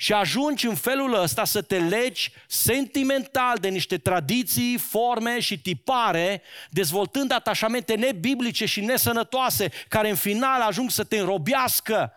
Și 0.00 0.12
ajungi 0.12 0.66
în 0.66 0.74
felul 0.74 1.22
ăsta 1.22 1.44
să 1.44 1.62
te 1.62 1.78
legi 1.78 2.32
sentimental 2.46 3.56
de 3.60 3.68
niște 3.68 3.98
tradiții, 3.98 4.78
forme 4.78 5.40
și 5.40 5.60
tipare, 5.60 6.42
dezvoltând 6.70 7.32
atașamente 7.32 7.94
nebiblice 7.94 8.66
și 8.66 8.80
nesănătoase, 8.80 9.70
care 9.88 10.08
în 10.08 10.16
final 10.16 10.60
ajung 10.60 10.90
să 10.90 11.04
te 11.04 11.18
înrobească, 11.18 12.12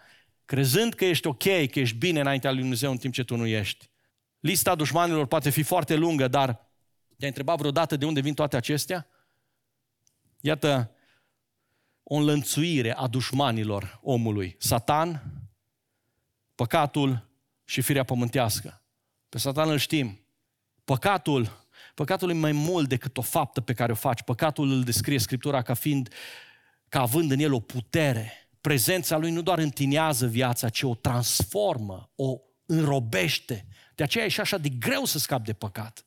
crezând 0.45 0.93
că 0.93 1.05
ești 1.05 1.27
ok, 1.27 1.43
că 1.43 1.79
ești 1.79 1.95
bine 1.95 2.19
înaintea 2.19 2.51
lui 2.51 2.59
Dumnezeu 2.59 2.91
în 2.91 2.97
timp 2.97 3.13
ce 3.13 3.23
tu 3.23 3.35
nu 3.35 3.45
ești. 3.45 3.89
Lista 4.39 4.75
dușmanilor 4.75 5.25
poate 5.25 5.49
fi 5.49 5.63
foarte 5.63 5.95
lungă, 5.95 6.27
dar 6.27 6.47
te-ai 7.17 7.29
întrebat 7.29 7.57
vreodată 7.57 7.95
de 7.95 8.05
unde 8.05 8.19
vin 8.19 8.33
toate 8.33 8.55
acestea? 8.55 9.07
Iată 10.41 10.91
o 12.03 12.15
înlănțuire 12.15 12.93
a 12.95 13.07
dușmanilor 13.07 13.99
omului. 14.03 14.55
Satan, 14.59 15.23
păcatul 16.55 17.29
și 17.63 17.81
firea 17.81 18.03
pământească. 18.03 18.81
Pe 19.29 19.37
Satan 19.37 19.69
îl 19.69 19.77
știm. 19.77 20.25
Păcatul, 20.83 21.67
păcatul 21.93 22.29
e 22.29 22.33
mai 22.33 22.51
mult 22.51 22.89
decât 22.89 23.17
o 23.17 23.21
faptă 23.21 23.61
pe 23.61 23.73
care 23.73 23.91
o 23.91 23.95
faci. 23.95 24.21
Păcatul 24.21 24.71
îl 24.71 24.83
descrie 24.83 25.19
Scriptura 25.19 25.61
ca 25.61 25.73
fiind, 25.73 26.13
ca 26.89 27.01
având 27.01 27.31
în 27.31 27.39
el 27.39 27.53
o 27.53 27.59
putere. 27.59 28.31
Prezența 28.61 29.17
lui 29.17 29.31
nu 29.31 29.41
doar 29.41 29.57
întinează 29.57 30.27
viața, 30.27 30.69
ci 30.69 30.81
o 30.81 30.95
transformă, 30.95 32.11
o 32.15 32.37
înrobește. 32.65 33.67
De 33.95 34.03
aceea 34.03 34.25
e 34.25 34.27
și 34.27 34.39
așa 34.39 34.57
de 34.57 34.69
greu 34.69 35.05
să 35.05 35.19
scapi 35.19 35.45
de 35.45 35.53
păcat. 35.53 36.05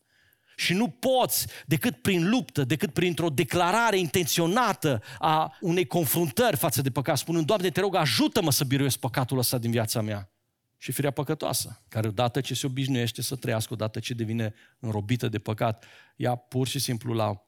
Și 0.57 0.73
nu 0.73 0.89
poți 0.89 1.47
decât 1.67 1.97
prin 1.97 2.29
luptă, 2.29 2.65
decât 2.65 2.93
printr-o 2.93 3.29
declarare 3.29 3.99
intenționată 3.99 5.03
a 5.19 5.57
unei 5.61 5.87
confruntări 5.87 6.57
față 6.57 6.83
de 6.83 6.91
păcat, 6.91 7.19
spunând, 7.19 7.47
Doamne, 7.47 7.71
te 7.71 7.81
rog, 7.81 7.95
ajută-mă 7.95 8.51
să 8.51 8.65
biruiesc 8.65 8.99
păcatul 8.99 9.39
ăsta 9.39 9.59
din 9.59 9.71
viața 9.71 10.01
mea. 10.01 10.29
Și 10.77 10.93
firea 10.93 11.11
păcătoasă, 11.11 11.83
care 11.89 12.09
odată 12.09 12.41
ce 12.41 12.55
se 12.55 12.67
obișnuiește 12.67 13.23
să 13.23 13.37
trăiască, 13.37 13.73
odată 13.73 14.01
ce 14.01 14.15
devine 14.15 14.55
înrobită 14.79 15.29
de 15.29 15.39
păcat, 15.39 15.85
ea 16.17 16.35
pur 16.35 16.67
și 16.67 16.79
simplu 16.79 17.13
la 17.13 17.47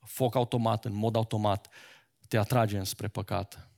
foc 0.00 0.34
automat, 0.34 0.84
în 0.84 0.94
mod 0.94 1.16
automat, 1.16 1.68
te 2.28 2.38
atrage 2.38 2.78
înspre 2.78 3.08
păcat. 3.08 3.70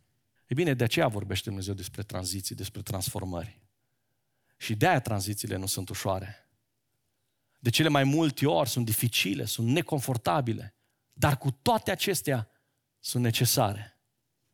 E 0.46 0.54
bine, 0.54 0.74
de 0.74 0.84
aceea 0.84 1.08
vorbește 1.08 1.48
Dumnezeu 1.48 1.74
despre 1.74 2.02
tranziții, 2.02 2.54
despre 2.54 2.82
transformări. 2.82 3.60
Și 4.56 4.74
de 4.74 4.88
aia 4.88 5.00
tranzițiile 5.00 5.56
nu 5.56 5.66
sunt 5.66 5.88
ușoare 5.88 6.47
de 7.58 7.70
cele 7.70 7.88
mai 7.88 8.04
multe 8.04 8.46
ori 8.46 8.68
sunt 8.68 8.84
dificile, 8.84 9.44
sunt 9.44 9.68
neconfortabile, 9.68 10.76
dar 11.12 11.38
cu 11.38 11.50
toate 11.50 11.90
acestea 11.90 12.50
sunt 13.00 13.22
necesare. 13.22 13.98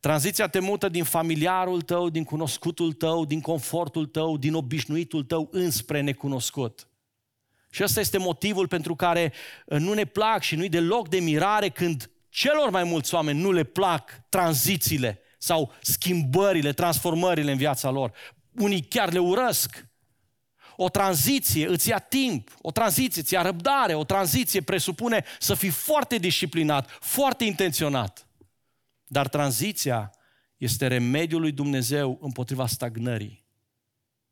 Tranziția 0.01 0.49
te 0.49 0.59
mută 0.59 0.89
din 0.89 1.05
familiarul 1.05 1.83
tău, 1.83 2.09
din 2.09 2.25
cunoscutul 2.25 2.93
tău, 2.93 3.25
din 3.25 3.41
confortul 3.41 4.07
tău, 4.07 4.37
din 4.37 4.55
obișnuitul 4.55 5.25
tău 5.25 5.49
înspre 5.53 6.01
necunoscut. 6.01 6.89
Și 7.71 7.83
ăsta 7.83 8.01
este 8.01 8.19
motivul 8.19 8.69
pentru 8.69 8.95
care 8.95 9.33
uh, 9.67 9.79
nu 9.79 9.93
ne 9.93 10.05
plac 10.05 10.43
și 10.43 10.57
nu-i 10.57 10.69
deloc 10.69 11.09
de 11.09 11.19
mirare 11.19 11.69
când 11.69 12.11
celor 12.29 12.71
mai 12.71 12.85
mulți 12.85 13.15
oameni 13.15 13.41
nu 13.41 13.53
le 13.53 13.65
plac 13.65 14.11
tranzițiile 14.29 15.21
sau 15.39 15.73
schimbările, 15.81 16.73
transformările 16.73 17.51
în 17.51 17.57
viața 17.57 17.91
lor. 17.91 18.13
Unii 18.55 18.83
chiar 18.83 19.13
le 19.13 19.19
urăsc. 19.19 19.87
O 20.77 20.89
tranziție 20.89 21.69
îți 21.69 21.89
ia 21.89 21.99
timp, 21.99 22.57
o 22.61 22.71
tranziție 22.71 23.21
îți 23.23 23.35
ia 23.35 23.43
răbdare, 23.43 23.95
o 23.95 24.05
tranziție 24.05 24.61
presupune 24.61 25.25
să 25.39 25.55
fii 25.55 25.71
foarte 25.71 26.19
disciplinat, 26.19 26.91
foarte 27.01 27.45
intenționat. 27.45 28.27
Dar 29.07 29.29
tranziția 29.29 30.13
este 30.57 30.87
remediul 30.87 31.41
lui 31.41 31.53
Dumnezeu 31.53 32.19
împotriva 32.21 32.67
stagnării, 32.67 33.45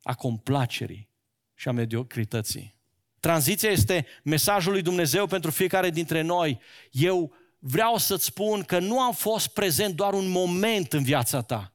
a 0.03 0.15
complacerii 0.15 1.09
și 1.55 1.69
a 1.69 1.73
mediocrității. 1.73 2.75
Tranziția 3.21 3.71
este 3.71 4.07
mesajul 4.23 4.73
lui 4.73 4.83
Dumnezeu 4.83 5.27
pentru 5.27 5.51
fiecare 5.51 5.91
dintre 5.91 6.21
noi. 6.21 6.61
Eu 6.91 7.35
vreau 7.59 7.97
să-ți 7.97 8.25
spun 8.25 8.63
că 8.63 8.79
nu 8.79 9.01
am 9.01 9.13
fost 9.13 9.49
prezent 9.49 9.95
doar 9.95 10.13
un 10.13 10.29
moment 10.29 10.93
în 10.93 11.03
viața 11.03 11.43
ta. 11.43 11.73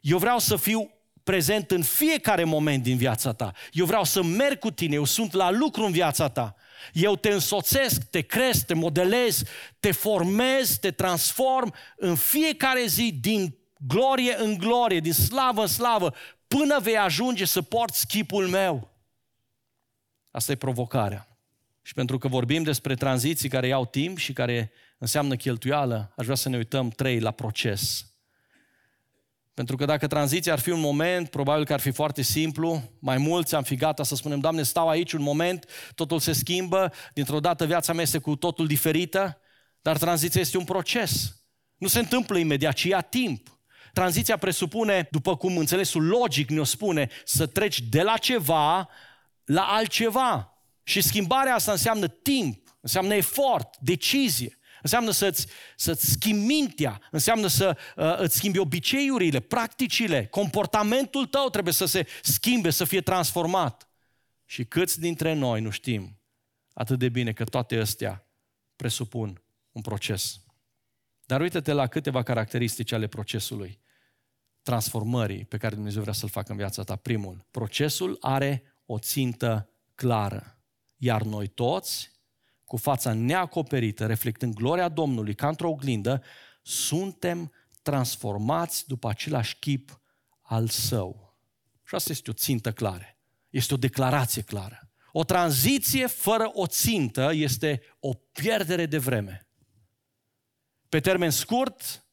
Eu 0.00 0.18
vreau 0.18 0.38
să 0.38 0.56
fiu 0.56 0.90
prezent 1.26 1.70
în 1.70 1.82
fiecare 1.82 2.44
moment 2.44 2.82
din 2.82 2.96
viața 2.96 3.32
ta. 3.32 3.52
Eu 3.72 3.84
vreau 3.84 4.04
să 4.04 4.22
merg 4.22 4.58
cu 4.58 4.70
tine, 4.70 4.94
eu 4.94 5.04
sunt 5.04 5.32
la 5.32 5.50
lucru 5.50 5.84
în 5.84 5.92
viața 5.92 6.28
ta. 6.28 6.56
Eu 6.92 7.16
te 7.16 7.28
însoțesc, 7.28 8.02
te 8.02 8.20
cresc, 8.20 8.66
te 8.66 8.74
modelez, 8.74 9.42
te 9.80 9.92
formez, 9.92 10.76
te 10.78 10.90
transform 10.90 11.74
în 11.96 12.14
fiecare 12.14 12.86
zi 12.86 13.12
din 13.20 13.56
glorie 13.86 14.36
în 14.38 14.58
glorie, 14.58 15.00
din 15.00 15.12
slavă 15.12 15.60
în 15.60 15.66
slavă, 15.66 16.14
până 16.48 16.78
vei 16.80 16.96
ajunge 16.96 17.44
să 17.44 17.62
porți 17.62 18.06
chipul 18.06 18.48
meu. 18.48 18.90
Asta 20.30 20.52
e 20.52 20.56
provocarea. 20.56 21.28
Și 21.82 21.94
pentru 21.94 22.18
că 22.18 22.28
vorbim 22.28 22.62
despre 22.62 22.94
tranziții 22.94 23.48
care 23.48 23.66
iau 23.66 23.86
timp 23.86 24.18
și 24.18 24.32
care 24.32 24.72
înseamnă 24.98 25.36
cheltuială, 25.36 26.12
aș 26.16 26.24
vrea 26.24 26.36
să 26.36 26.48
ne 26.48 26.56
uităm 26.56 26.88
trei 26.88 27.20
la 27.20 27.30
proces. 27.30 28.06
Pentru 29.56 29.76
că 29.76 29.84
dacă 29.84 30.06
tranziția 30.06 30.52
ar 30.52 30.58
fi 30.58 30.70
un 30.70 30.80
moment, 30.80 31.28
probabil 31.28 31.64
că 31.64 31.72
ar 31.72 31.80
fi 31.80 31.90
foarte 31.90 32.22
simplu, 32.22 32.82
mai 32.98 33.16
mulți 33.16 33.54
am 33.54 33.62
fi 33.62 33.76
gata 33.76 34.02
să 34.02 34.14
spunem, 34.14 34.40
Doamne, 34.40 34.62
stau 34.62 34.88
aici 34.88 35.12
un 35.12 35.22
moment, 35.22 35.64
totul 35.94 36.18
se 36.18 36.32
schimbă, 36.32 36.92
dintr-o 37.14 37.40
dată 37.40 37.64
viața 37.64 37.92
mea 37.92 38.02
este 38.02 38.18
cu 38.18 38.36
totul 38.36 38.66
diferită, 38.66 39.40
dar 39.82 39.98
tranziția 39.98 40.40
este 40.40 40.58
un 40.58 40.64
proces. 40.64 41.42
Nu 41.76 41.86
se 41.86 41.98
întâmplă 41.98 42.38
imediat, 42.38 42.74
ci 42.74 42.82
ia 42.82 43.00
timp. 43.00 43.60
Tranziția 43.92 44.36
presupune, 44.36 45.08
după 45.10 45.36
cum 45.36 45.56
înțelesul 45.56 46.06
logic 46.06 46.50
ne-o 46.50 46.64
spune, 46.64 47.08
să 47.24 47.46
treci 47.46 47.80
de 47.80 48.02
la 48.02 48.16
ceva 48.16 48.88
la 49.44 49.62
altceva. 49.62 50.60
Și 50.82 51.00
schimbarea 51.00 51.54
asta 51.54 51.72
înseamnă 51.72 52.08
timp, 52.08 52.78
înseamnă 52.80 53.14
efort, 53.14 53.76
decizie. 53.78 54.58
Înseamnă 54.86 55.10
să-ți, 55.10 55.46
să-ți 55.76 56.10
schimbi 56.10 56.44
mintea, 56.44 57.00
înseamnă 57.10 57.46
să 57.46 57.76
uh, 57.96 58.18
îți 58.18 58.36
schimbi 58.36 58.58
obiceiurile, 58.58 59.40
practicile, 59.40 60.26
comportamentul 60.26 61.26
tău 61.26 61.48
trebuie 61.48 61.72
să 61.72 61.84
se 61.84 62.06
schimbe, 62.22 62.70
să 62.70 62.84
fie 62.84 63.00
transformat. 63.00 63.88
Și 64.44 64.64
câți 64.64 65.00
dintre 65.00 65.32
noi 65.32 65.60
nu 65.60 65.70
știm 65.70 66.20
atât 66.72 66.98
de 66.98 67.08
bine 67.08 67.32
că 67.32 67.44
toate 67.44 67.76
astea 67.76 68.26
presupun 68.76 69.42
un 69.72 69.82
proces. 69.82 70.40
Dar 71.24 71.40
uite-te 71.40 71.72
la 71.72 71.86
câteva 71.86 72.22
caracteristici 72.22 72.92
ale 72.92 73.06
procesului 73.06 73.80
transformării 74.62 75.44
pe 75.44 75.56
care 75.56 75.74
Dumnezeu 75.74 76.02
vrea 76.02 76.12
să-l 76.12 76.28
facă 76.28 76.50
în 76.50 76.56
viața 76.56 76.82
ta. 76.82 76.96
Primul, 76.96 77.46
procesul 77.50 78.16
are 78.20 78.62
o 78.84 78.98
țintă 78.98 79.70
clară. 79.94 80.60
Iar 80.96 81.22
noi 81.22 81.46
toți, 81.46 82.10
cu 82.66 82.76
fața 82.76 83.12
neacoperită, 83.12 84.06
reflectând 84.06 84.54
gloria 84.54 84.88
Domnului 84.88 85.34
ca 85.34 85.48
într-o 85.48 85.68
oglindă, 85.68 86.22
suntem 86.62 87.52
transformați 87.82 88.86
după 88.86 89.08
același 89.08 89.58
chip 89.58 90.00
al 90.42 90.68
său. 90.68 91.38
Și 91.84 91.94
asta 91.94 92.12
este 92.12 92.30
o 92.30 92.32
țintă 92.32 92.72
clară. 92.72 93.18
Este 93.50 93.74
o 93.74 93.76
declarație 93.76 94.42
clară. 94.42 94.90
O 95.12 95.24
tranziție 95.24 96.06
fără 96.06 96.50
o 96.52 96.66
țintă 96.66 97.30
este 97.32 97.82
o 98.00 98.14
pierdere 98.14 98.86
de 98.86 98.98
vreme. 98.98 99.48
Pe 100.88 101.00
termen 101.00 101.30
scurt, 101.30 102.06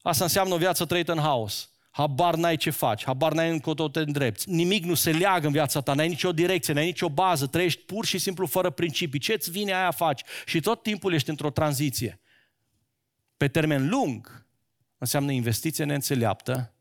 asta 0.00 0.24
înseamnă 0.24 0.54
o 0.54 0.58
viață 0.58 0.84
trăită 0.84 1.12
în 1.12 1.18
haos. 1.18 1.70
Habar 1.96 2.34
n-ai 2.34 2.56
ce 2.56 2.70
faci, 2.70 3.04
habar 3.04 3.32
n-ai 3.32 3.50
încotro 3.50 3.88
te 3.88 4.00
îndrepți. 4.00 4.50
Nimic 4.50 4.84
nu 4.84 4.94
se 4.94 5.10
leagă 5.10 5.46
în 5.46 5.52
viața 5.52 5.80
ta, 5.80 5.94
n-ai 5.94 6.08
nicio 6.08 6.32
direcție, 6.32 6.74
n-ai 6.74 6.84
nicio 6.84 7.08
bază, 7.08 7.46
trăiești 7.46 7.80
pur 7.80 8.04
și 8.04 8.18
simplu 8.18 8.46
fără 8.46 8.70
principii. 8.70 9.18
Ce-ți 9.18 9.50
vine 9.50 9.72
aia 9.74 9.90
faci? 9.90 10.22
Și 10.46 10.60
tot 10.60 10.82
timpul 10.82 11.12
ești 11.12 11.30
într-o 11.30 11.50
tranziție. 11.50 12.20
Pe 13.36 13.48
termen 13.48 13.88
lung, 13.88 14.46
înseamnă 14.98 15.32
investiție 15.32 15.84
neînțeleaptă 15.84 16.74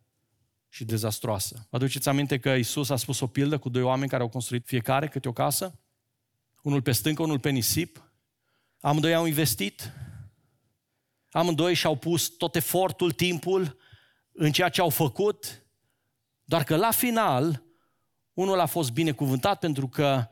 și 0.70 0.86
dezastroasă. 0.86 1.68
Vă 1.70 1.78
aduceți 1.78 2.09
aminte 2.09 2.39
că 2.39 2.49
Isus 2.49 2.89
a 2.89 2.95
spus 2.95 3.20
o 3.20 3.28
pildă 3.28 3.57
cu 3.57 3.70
doi 3.70 3.82
oameni 3.82 4.09
care 4.09 4.22
au 4.22 4.30
construit 4.30 4.66
fiecare 4.66 5.07
câte 5.07 5.28
o 5.28 5.34
casă? 5.34 5.80
Unul 6.61 6.82
pe 6.82 6.91
stâncă, 6.91 7.22
unul 7.22 7.39
pe 7.39 7.49
nisip. 7.49 8.11
Amândoi 8.80 9.13
au 9.13 9.26
investit. 9.26 9.91
Amândoi 11.32 11.74
și-au 11.74 11.95
pus 11.95 12.28
tot 12.28 12.55
efortul, 12.55 13.11
timpul, 13.11 13.78
în 14.36 14.51
ceea 14.51 14.69
ce 14.69 14.81
au 14.81 14.89
făcut, 14.89 15.65
doar 16.43 16.63
că 16.63 16.75
la 16.75 16.91
final, 16.91 17.63
unul 18.33 18.59
a 18.59 18.65
fost 18.65 18.91
binecuvântat 18.91 19.59
pentru 19.59 19.88
că 19.88 20.27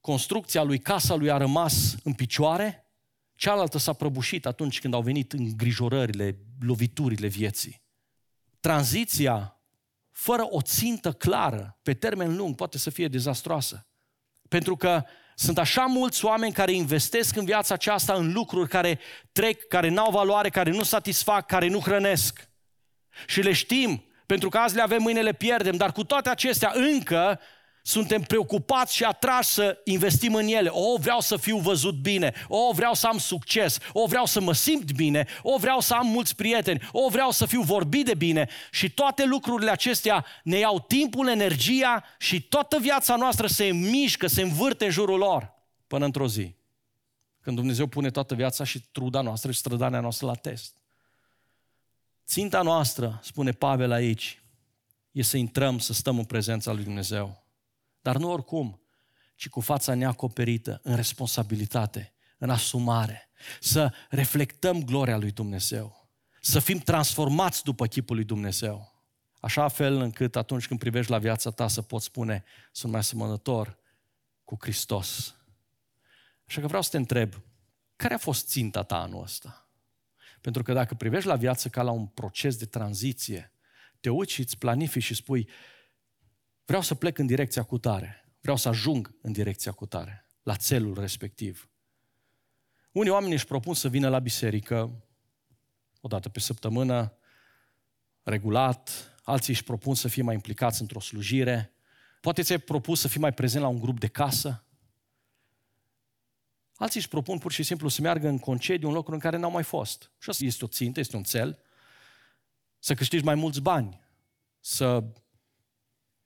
construcția 0.00 0.62
lui, 0.62 0.78
casa 0.78 1.14
lui 1.14 1.30
a 1.30 1.36
rămas 1.36 1.94
în 2.02 2.12
picioare, 2.12 2.88
cealaltă 3.34 3.78
s-a 3.78 3.92
prăbușit 3.92 4.46
atunci 4.46 4.80
când 4.80 4.94
au 4.94 5.02
venit 5.02 5.32
îngrijorările, 5.32 6.38
loviturile 6.60 7.26
vieții. 7.26 7.82
Tranziția, 8.60 9.60
fără 10.10 10.46
o 10.50 10.60
țintă 10.60 11.12
clară, 11.12 11.78
pe 11.82 11.94
termen 11.94 12.36
lung, 12.36 12.54
poate 12.54 12.78
să 12.78 12.90
fie 12.90 13.08
dezastroasă. 13.08 13.86
Pentru 14.48 14.76
că 14.76 15.04
sunt 15.34 15.58
așa 15.58 15.84
mulți 15.84 16.24
oameni 16.24 16.52
care 16.52 16.72
investesc 16.72 17.36
în 17.36 17.44
viața 17.44 17.74
aceasta 17.74 18.14
în 18.14 18.32
lucruri 18.32 18.68
care 18.68 18.98
trec, 19.32 19.68
care 19.68 19.88
n-au 19.88 20.10
valoare, 20.10 20.48
care 20.48 20.70
nu 20.70 20.82
satisfac, 20.82 21.46
care 21.46 21.68
nu 21.68 21.80
hrănesc. 21.80 22.48
Și 23.26 23.40
le 23.40 23.52
știm, 23.52 24.04
pentru 24.26 24.48
că 24.48 24.58
azi 24.58 24.74
le 24.74 24.82
avem, 24.82 25.02
mâine 25.02 25.20
le 25.20 25.32
pierdem, 25.32 25.76
dar 25.76 25.92
cu 25.92 26.04
toate 26.04 26.28
acestea 26.28 26.72
încă 26.74 27.40
suntem 27.86 28.22
preocupați 28.22 28.94
și 28.94 29.04
atrași 29.04 29.48
să 29.48 29.80
investim 29.84 30.34
în 30.34 30.46
ele. 30.46 30.68
O, 30.72 30.96
vreau 30.98 31.20
să 31.20 31.36
fiu 31.36 31.58
văzut 31.58 31.94
bine. 31.94 32.32
O, 32.48 32.72
vreau 32.72 32.94
să 32.94 33.06
am 33.06 33.18
succes. 33.18 33.78
O, 33.92 34.06
vreau 34.06 34.26
să 34.26 34.40
mă 34.40 34.52
simt 34.52 34.92
bine. 34.92 35.26
O, 35.42 35.56
vreau 35.56 35.80
să 35.80 35.94
am 35.94 36.06
mulți 36.06 36.34
prieteni. 36.34 36.88
O, 36.92 37.08
vreau 37.08 37.30
să 37.30 37.46
fiu 37.46 37.62
vorbit 37.62 38.04
de 38.04 38.14
bine. 38.14 38.48
Și 38.70 38.90
toate 38.90 39.24
lucrurile 39.24 39.70
acestea 39.70 40.26
ne 40.42 40.58
iau 40.58 40.80
timpul, 40.80 41.28
energia 41.28 42.04
și 42.18 42.42
toată 42.42 42.78
viața 42.78 43.16
noastră 43.16 43.46
se 43.46 43.64
mișcă, 43.64 44.26
se 44.26 44.42
învârte 44.42 44.84
în 44.84 44.90
jurul 44.90 45.18
lor. 45.18 45.52
Până 45.86 46.04
într-o 46.04 46.28
zi. 46.28 46.54
Când 47.40 47.56
Dumnezeu 47.56 47.86
pune 47.86 48.10
toată 48.10 48.34
viața 48.34 48.64
și 48.64 48.82
truda 48.92 49.20
noastră 49.20 49.50
și 49.50 49.58
strădania 49.58 50.00
noastră 50.00 50.26
la 50.26 50.34
test. 50.34 50.83
Ținta 52.26 52.62
noastră, 52.62 53.20
spune 53.22 53.52
Pavel 53.52 53.92
aici, 53.92 54.42
e 55.10 55.22
să 55.22 55.36
intrăm, 55.36 55.78
să 55.78 55.92
stăm 55.92 56.18
în 56.18 56.24
prezența 56.24 56.72
lui 56.72 56.84
Dumnezeu. 56.84 57.44
Dar 58.00 58.16
nu 58.16 58.30
oricum, 58.30 58.80
ci 59.34 59.48
cu 59.48 59.60
fața 59.60 59.94
neacoperită, 59.94 60.80
în 60.82 60.96
responsabilitate, 60.96 62.14
în 62.38 62.50
asumare. 62.50 63.28
Să 63.60 63.92
reflectăm 64.08 64.84
gloria 64.84 65.16
lui 65.16 65.30
Dumnezeu. 65.30 66.08
Să 66.40 66.58
fim 66.58 66.78
transformați 66.78 67.62
după 67.62 67.86
chipul 67.86 68.16
lui 68.16 68.24
Dumnezeu. 68.24 68.92
Așa 69.40 69.68
fel 69.68 70.00
încât 70.00 70.36
atunci 70.36 70.66
când 70.66 70.80
privești 70.80 71.10
la 71.10 71.18
viața 71.18 71.50
ta 71.50 71.68
să 71.68 71.82
poți 71.82 72.04
spune, 72.04 72.44
sunt 72.72 72.92
mai 72.92 73.00
asemănător 73.00 73.78
cu 74.44 74.56
Hristos. 74.60 75.34
Așa 76.46 76.60
că 76.60 76.66
vreau 76.66 76.82
să 76.82 76.90
te 76.90 76.96
întreb, 76.96 77.42
care 77.96 78.14
a 78.14 78.18
fost 78.18 78.48
ținta 78.48 78.82
ta 78.82 79.00
anul 79.00 79.22
ăsta? 79.22 79.63
Pentru 80.44 80.62
că 80.62 80.72
dacă 80.72 80.94
privești 80.94 81.28
la 81.28 81.36
viață 81.36 81.68
ca 81.68 81.82
la 81.82 81.90
un 81.90 82.06
proces 82.06 82.56
de 82.56 82.64
tranziție, 82.64 83.52
te 84.00 84.10
uiți 84.10 84.32
și 84.32 84.40
îți 84.40 84.58
planifici 84.58 85.02
și 85.02 85.14
spui, 85.14 85.48
vreau 86.64 86.82
să 86.82 86.94
plec 86.94 87.18
în 87.18 87.26
direcția 87.26 87.62
cu 87.62 87.78
tare, 87.78 88.32
vreau 88.40 88.56
să 88.56 88.68
ajung 88.68 89.14
în 89.22 89.32
direcția 89.32 89.72
cu 89.72 89.86
tare, 89.86 90.28
la 90.42 90.56
țelul 90.56 91.00
respectiv. 91.00 91.70
Unii 92.92 93.10
oameni 93.10 93.32
își 93.32 93.46
propun 93.46 93.74
să 93.74 93.88
vină 93.88 94.08
la 94.08 94.18
biserică 94.18 95.04
o 96.00 96.08
dată 96.08 96.28
pe 96.28 96.40
săptămână, 96.40 97.16
regulat, 98.22 99.14
alții 99.22 99.52
își 99.52 99.64
propun 99.64 99.94
să 99.94 100.08
fie 100.08 100.22
mai 100.22 100.34
implicați 100.34 100.80
într-o 100.80 101.00
slujire, 101.00 101.72
poate 102.20 102.42
ți-ai 102.42 102.58
propus 102.58 103.00
să 103.00 103.08
fii 103.08 103.20
mai 103.20 103.32
prezent 103.32 103.62
la 103.62 103.68
un 103.68 103.80
grup 103.80 104.00
de 104.00 104.08
casă, 104.08 104.63
Alții 106.76 107.00
își 107.00 107.08
propun 107.08 107.38
pur 107.38 107.52
și 107.52 107.62
simplu 107.62 107.88
să 107.88 108.00
meargă 108.00 108.28
în 108.28 108.38
concediu 108.38 108.88
în 108.88 108.94
locuri 108.94 109.14
în 109.14 109.20
care 109.20 109.36
n-au 109.36 109.50
mai 109.50 109.62
fost. 109.62 110.10
Și 110.18 110.30
asta 110.30 110.44
este 110.44 110.64
o 110.64 110.68
țintă, 110.68 111.00
este 111.00 111.16
un 111.16 111.22
cel. 111.22 111.58
Să 112.78 112.94
câștigi 112.94 113.24
mai 113.24 113.34
mulți 113.34 113.60
bani, 113.60 114.00
să, 114.60 115.04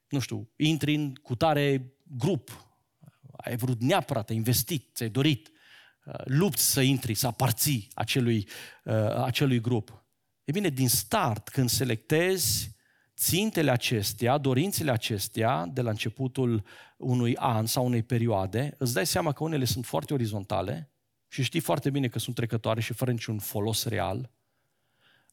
nu 0.09 0.18
știu, 0.18 0.51
intri 0.57 0.94
în 0.94 1.14
cutare 1.14 1.94
grup, 2.03 2.66
ai 3.36 3.57
vrut 3.57 3.80
neapărat, 3.80 4.30
ai 4.30 4.36
investit, 4.36 4.90
ți-ai 4.94 5.09
dorit, 5.09 5.51
uh, 6.05 6.14
lupți 6.24 6.72
să 6.72 6.80
intri, 6.80 7.14
să 7.14 7.26
aparții 7.26 7.88
acelui, 7.94 8.49
uh, 8.84 9.14
acelui 9.14 9.61
grup. 9.61 10.05
E 10.44 10.53
bine, 10.53 10.68
din 10.68 10.88
start, 10.88 11.49
când 11.49 11.68
selectezi, 11.70 12.76
țintele 13.18 13.70
acestea, 13.70 14.38
dorințele 14.38 14.90
acestea, 14.90 15.66
de 15.72 15.80
la 15.80 15.90
începutul 15.90 16.64
unui 16.96 17.36
an 17.36 17.66
sau 17.66 17.86
unei 17.86 18.02
perioade, 18.02 18.74
îți 18.78 18.94
dai 18.94 19.06
seama 19.06 19.32
că 19.32 19.44
unele 19.44 19.64
sunt 19.64 19.86
foarte 19.86 20.14
orizontale 20.14 20.90
și 21.28 21.42
știi 21.42 21.60
foarte 21.60 21.90
bine 21.90 22.08
că 22.08 22.18
sunt 22.18 22.34
trecătoare 22.34 22.80
și 22.80 22.92
fără 22.92 23.10
niciun 23.10 23.38
folos 23.38 23.84
real. 23.84 24.30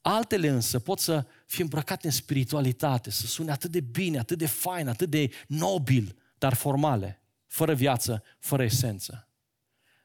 Altele 0.02 0.48
însă 0.48 0.80
pot 0.80 1.00
să 1.00 1.26
fie 1.46 1.64
îmbrăcate 1.64 2.08
în 2.08 2.14
spiritualitate, 2.14 3.12
să 3.12 3.26
sune 3.26 3.52
atât 3.52 3.72
de 3.72 3.80
bine, 3.80 4.18
atât 4.18 4.38
de 4.38 4.46
fain, 4.48 4.88
atât 4.88 5.10
de 5.10 5.30
nobil, 5.48 6.18
dar 6.38 6.54
formale, 6.54 7.22
fără 7.48 7.74
viață, 7.74 8.24
fără 8.40 8.64
esență. 8.64 9.30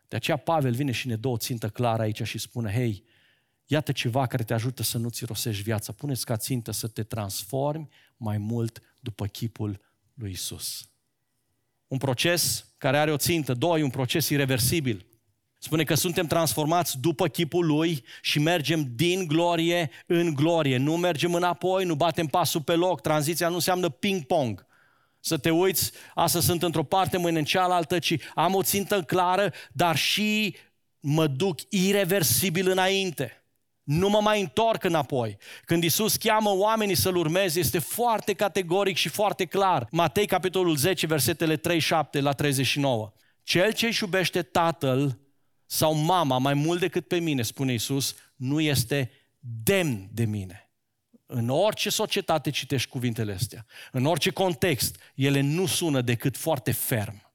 De 0.09 0.17
aceea 0.17 0.37
Pavel 0.37 0.73
vine 0.73 0.93
și 0.93 1.07
ne 1.07 1.17
dă 1.17 1.29
o 1.29 1.37
țintă 1.37 1.69
clară 1.69 2.03
aici 2.03 2.23
și 2.23 2.39
spune, 2.39 2.73
hei, 2.73 3.05
Iată 3.73 3.93
ceva 3.93 4.27
care 4.27 4.43
te 4.43 4.55
ajută 4.55 4.83
să 4.83 4.99
nu-ți 4.99 5.25
rosești 5.25 5.63
viața. 5.63 5.93
Puneți 5.93 6.25
ca 6.25 6.37
țintă 6.37 6.71
să 6.71 6.87
te 6.87 7.03
transformi 7.03 7.89
mai 8.17 8.39
mult 8.39 8.83
după 9.01 9.27
chipul 9.27 9.81
lui 10.15 10.31
Isus. 10.31 10.89
Un 11.87 11.99
proces 11.99 12.67
care 12.79 12.99
are 12.99 13.13
o 13.13 13.17
țintă. 13.17 13.55
Doi, 13.55 13.83
un 13.83 13.91
proces 13.91 14.29
irreversibil. 14.29 15.07
Spune 15.59 15.85
că 15.85 15.95
suntem 15.95 16.27
transformați 16.27 16.99
după 16.99 17.29
chipul 17.29 17.67
Lui 17.67 18.05
și 18.23 18.39
mergem 18.39 18.93
din 18.95 19.27
glorie 19.27 19.91
în 20.07 20.35
glorie. 20.35 20.77
Nu 20.77 20.97
mergem 20.97 21.35
înapoi, 21.35 21.85
nu 21.85 21.95
batem 21.95 22.27
pasul 22.27 22.63
pe 22.63 22.75
loc. 22.75 23.01
Tranziția 23.01 23.49
nu 23.49 23.55
înseamnă 23.55 23.89
ping-pong. 23.89 24.67
Să 25.21 25.37
te 25.37 25.51
uiți, 25.51 25.93
asta 26.15 26.41
sunt 26.41 26.63
într-o 26.63 26.85
parte, 26.85 27.17
mâine 27.17 27.39
în 27.39 27.45
cealaltă, 27.45 27.99
ci 27.99 28.17
am 28.35 28.55
o 28.55 28.63
țintă 28.63 29.03
clară, 29.03 29.53
dar 29.73 29.97
și 29.97 30.57
mă 31.01 31.27
duc 31.27 31.61
irreversibil 31.69 32.71
înainte 32.71 33.40
nu 33.91 34.09
mă 34.09 34.21
mai 34.21 34.41
întorc 34.41 34.85
înapoi. 34.85 35.37
Când 35.65 35.85
Isus 35.85 36.17
cheamă 36.17 36.51
oamenii 36.51 36.95
să-L 36.95 37.17
urmeze, 37.17 37.59
este 37.59 37.79
foarte 37.79 38.33
categoric 38.33 38.97
și 38.97 39.09
foarte 39.09 39.45
clar. 39.45 39.89
Matei, 39.91 40.27
capitolul 40.27 40.77
10, 40.77 41.07
versetele 41.07 41.57
37 41.57 42.21
la 42.21 42.33
39. 42.33 43.13
Cel 43.43 43.73
ce 43.73 43.87
își 43.87 44.03
iubește 44.03 44.43
tatăl 44.43 45.19
sau 45.67 45.95
mama 45.95 46.39
mai 46.39 46.55
mult 46.55 46.81
decât 46.81 47.09
pe 47.09 47.19
mine, 47.19 47.43
spune 47.43 47.73
Isus, 47.73 48.17
nu 48.37 48.61
este 48.61 49.11
demn 49.39 50.09
de 50.13 50.25
mine. 50.25 50.71
În 51.27 51.49
orice 51.49 51.91
societate 51.91 52.51
citești 52.51 52.89
cuvintele 52.89 53.33
astea, 53.33 53.67
în 53.93 54.05
orice 54.05 54.31
context, 54.31 54.97
ele 55.15 55.41
nu 55.41 55.67
sună 55.67 56.01
decât 56.01 56.37
foarte 56.37 56.73
ferm. 56.73 57.33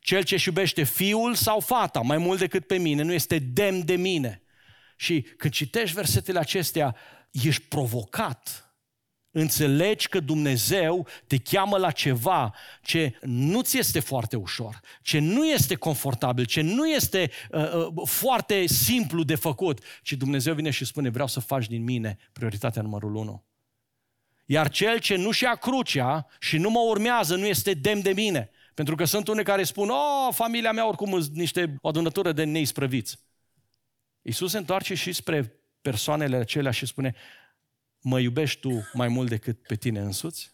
Cel 0.00 0.22
ce 0.22 0.34
își 0.34 0.48
iubește 0.48 0.82
fiul 0.82 1.34
sau 1.34 1.60
fata 1.60 2.00
mai 2.00 2.18
mult 2.18 2.38
decât 2.38 2.66
pe 2.66 2.76
mine 2.76 3.02
nu 3.02 3.12
este 3.12 3.38
demn 3.38 3.84
de 3.84 3.96
mine. 3.96 4.43
Și 5.04 5.20
când 5.36 5.52
citești 5.52 5.94
versetele 5.94 6.38
acestea, 6.38 6.96
ești 7.30 7.62
provocat. 7.62 8.68
Înțelegi 9.30 10.08
că 10.08 10.20
Dumnezeu 10.20 11.06
te 11.26 11.38
cheamă 11.38 11.76
la 11.76 11.90
ceva 11.90 12.54
ce 12.82 13.18
nu 13.20 13.62
ți 13.62 13.78
este 13.78 14.00
foarte 14.00 14.36
ușor, 14.36 14.80
ce 15.02 15.18
nu 15.18 15.46
este 15.46 15.74
confortabil, 15.74 16.44
ce 16.44 16.60
nu 16.60 16.88
este 16.88 17.30
uh, 17.50 17.72
uh, 17.74 18.08
foarte 18.08 18.66
simplu 18.66 19.22
de 19.22 19.34
făcut, 19.34 19.80
ci 20.02 20.12
Dumnezeu 20.12 20.54
vine 20.54 20.70
și 20.70 20.84
spune, 20.84 21.08
vreau 21.08 21.26
să 21.26 21.40
faci 21.40 21.66
din 21.66 21.82
mine 21.82 22.16
prioritatea 22.32 22.82
numărul 22.82 23.14
unu. 23.14 23.44
Iar 24.46 24.68
cel 24.68 24.98
ce 24.98 25.16
nu-și 25.16 25.42
ia 25.42 25.54
crucea 25.54 26.26
și 26.38 26.58
nu 26.58 26.70
mă 26.70 26.80
urmează 26.80 27.36
nu 27.36 27.46
este 27.46 27.74
demn 27.74 28.02
de 28.02 28.12
mine. 28.12 28.50
Pentru 28.74 28.94
că 28.94 29.04
sunt 29.04 29.28
unii 29.28 29.44
care 29.44 29.62
spun, 29.62 29.88
oh, 29.88 30.28
familia 30.34 30.72
mea 30.72 30.88
oricum 30.88 31.20
sunt 31.20 31.34
niște 31.36 31.76
o 31.80 31.88
adunătură 31.88 32.32
de 32.32 32.44
neisprăviți. 32.44 33.18
Iisus 34.26 34.50
se 34.50 34.58
întoarce 34.58 34.94
și 34.94 35.12
spre 35.12 35.52
persoanele 35.80 36.36
acelea 36.36 36.70
și 36.70 36.86
spune, 36.86 37.14
mă 38.00 38.20
iubești 38.20 38.60
tu 38.60 38.88
mai 38.92 39.08
mult 39.08 39.28
decât 39.28 39.62
pe 39.66 39.74
tine 39.74 40.00
însuți? 40.00 40.52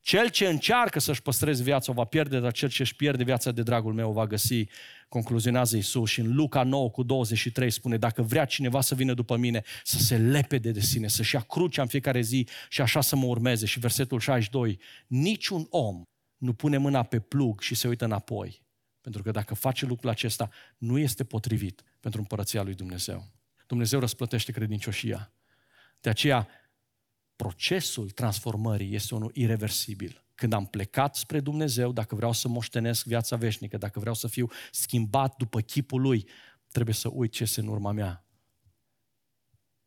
Cel 0.00 0.28
ce 0.28 0.48
încearcă 0.48 0.98
să-și 0.98 1.22
păstreze 1.22 1.62
viața 1.62 1.90
o 1.90 1.94
va 1.94 2.04
pierde, 2.04 2.38
dar 2.38 2.52
cel 2.52 2.68
ce 2.68 2.82
își 2.82 2.96
pierde 2.96 3.24
viața 3.24 3.50
de 3.50 3.62
dragul 3.62 3.92
meu 3.92 4.08
o 4.08 4.12
va 4.12 4.26
găsi, 4.26 4.64
concluzionează 5.08 5.76
Iisus. 5.76 6.10
Și 6.10 6.20
în 6.20 6.34
Luca 6.34 6.62
9 6.62 6.90
cu 6.90 7.02
23 7.02 7.70
spune, 7.70 7.96
dacă 7.96 8.22
vrea 8.22 8.44
cineva 8.44 8.80
să 8.80 8.94
vină 8.94 9.14
după 9.14 9.36
mine, 9.36 9.62
să 9.84 9.98
se 9.98 10.16
lepede 10.16 10.70
de 10.70 10.80
sine, 10.80 11.08
să-și 11.08 11.34
ia 11.34 11.40
crucea 11.40 11.82
în 11.82 11.88
fiecare 11.88 12.20
zi 12.20 12.48
și 12.68 12.80
așa 12.80 13.00
să 13.00 13.16
mă 13.16 13.26
urmeze. 13.26 13.66
Și 13.66 13.78
versetul 13.78 14.20
62, 14.20 14.78
niciun 15.06 15.66
om 15.70 16.02
nu 16.36 16.52
pune 16.52 16.76
mâna 16.76 17.02
pe 17.02 17.20
plug 17.20 17.60
și 17.60 17.74
se 17.74 17.88
uită 17.88 18.04
înapoi. 18.04 18.62
Pentru 19.00 19.22
că 19.22 19.30
dacă 19.30 19.54
face 19.54 19.86
lucrul 19.86 20.10
acesta, 20.10 20.50
nu 20.78 20.98
este 20.98 21.24
potrivit 21.24 21.82
pentru 22.00 22.20
împărăția 22.20 22.62
lui 22.62 22.74
Dumnezeu. 22.74 23.28
Dumnezeu 23.66 24.00
răsplătește 24.00 24.52
credincioșia. 24.52 25.32
De 26.00 26.08
aceea, 26.08 26.48
procesul 27.36 28.10
transformării 28.10 28.94
este 28.94 29.14
unul 29.14 29.30
irreversibil. 29.34 30.24
Când 30.34 30.52
am 30.52 30.66
plecat 30.66 31.16
spre 31.16 31.40
Dumnezeu, 31.40 31.92
dacă 31.92 32.14
vreau 32.14 32.32
să 32.32 32.48
moștenesc 32.48 33.06
viața 33.06 33.36
veșnică, 33.36 33.76
dacă 33.76 33.98
vreau 33.98 34.14
să 34.14 34.26
fiu 34.26 34.50
schimbat 34.70 35.36
după 35.36 35.60
chipul 35.60 36.00
Lui, 36.00 36.28
trebuie 36.68 36.94
să 36.94 37.08
uit 37.08 37.32
ce 37.32 37.42
este 37.42 37.60
în 37.60 37.66
urma 37.66 37.92
mea. 37.92 38.24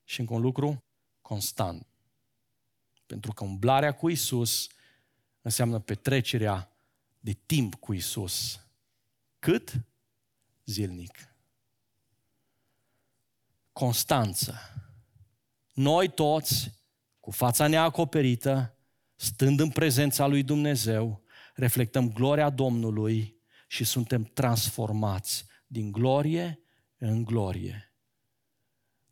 Și 0.03 0.19
încă 0.19 0.33
un 0.33 0.41
lucru, 0.41 0.83
constant. 1.21 1.87
Pentru 3.05 3.33
că 3.33 3.43
umblarea 3.43 3.91
cu 3.91 4.09
Isus 4.09 4.67
înseamnă 5.41 5.79
petrecerea 5.79 6.71
de 7.19 7.33
timp 7.45 7.75
cu 7.75 7.93
Isus. 7.93 8.62
Cât? 9.43 9.73
Zilnic 10.65 11.11
constanță. 13.73 14.55
Noi 15.73 16.09
toți, 16.09 16.71
cu 17.19 17.31
fața 17.31 17.67
neacoperită, 17.67 18.77
stând 19.15 19.59
în 19.59 19.69
prezența 19.69 20.27
lui 20.27 20.43
Dumnezeu, 20.43 21.23
reflectăm 21.55 22.11
gloria 22.11 22.49
Domnului 22.49 23.35
și 23.67 23.83
suntem 23.83 24.23
transformați 24.23 25.45
din 25.67 25.91
glorie 25.91 26.59
în 26.97 27.23
glorie. 27.23 27.93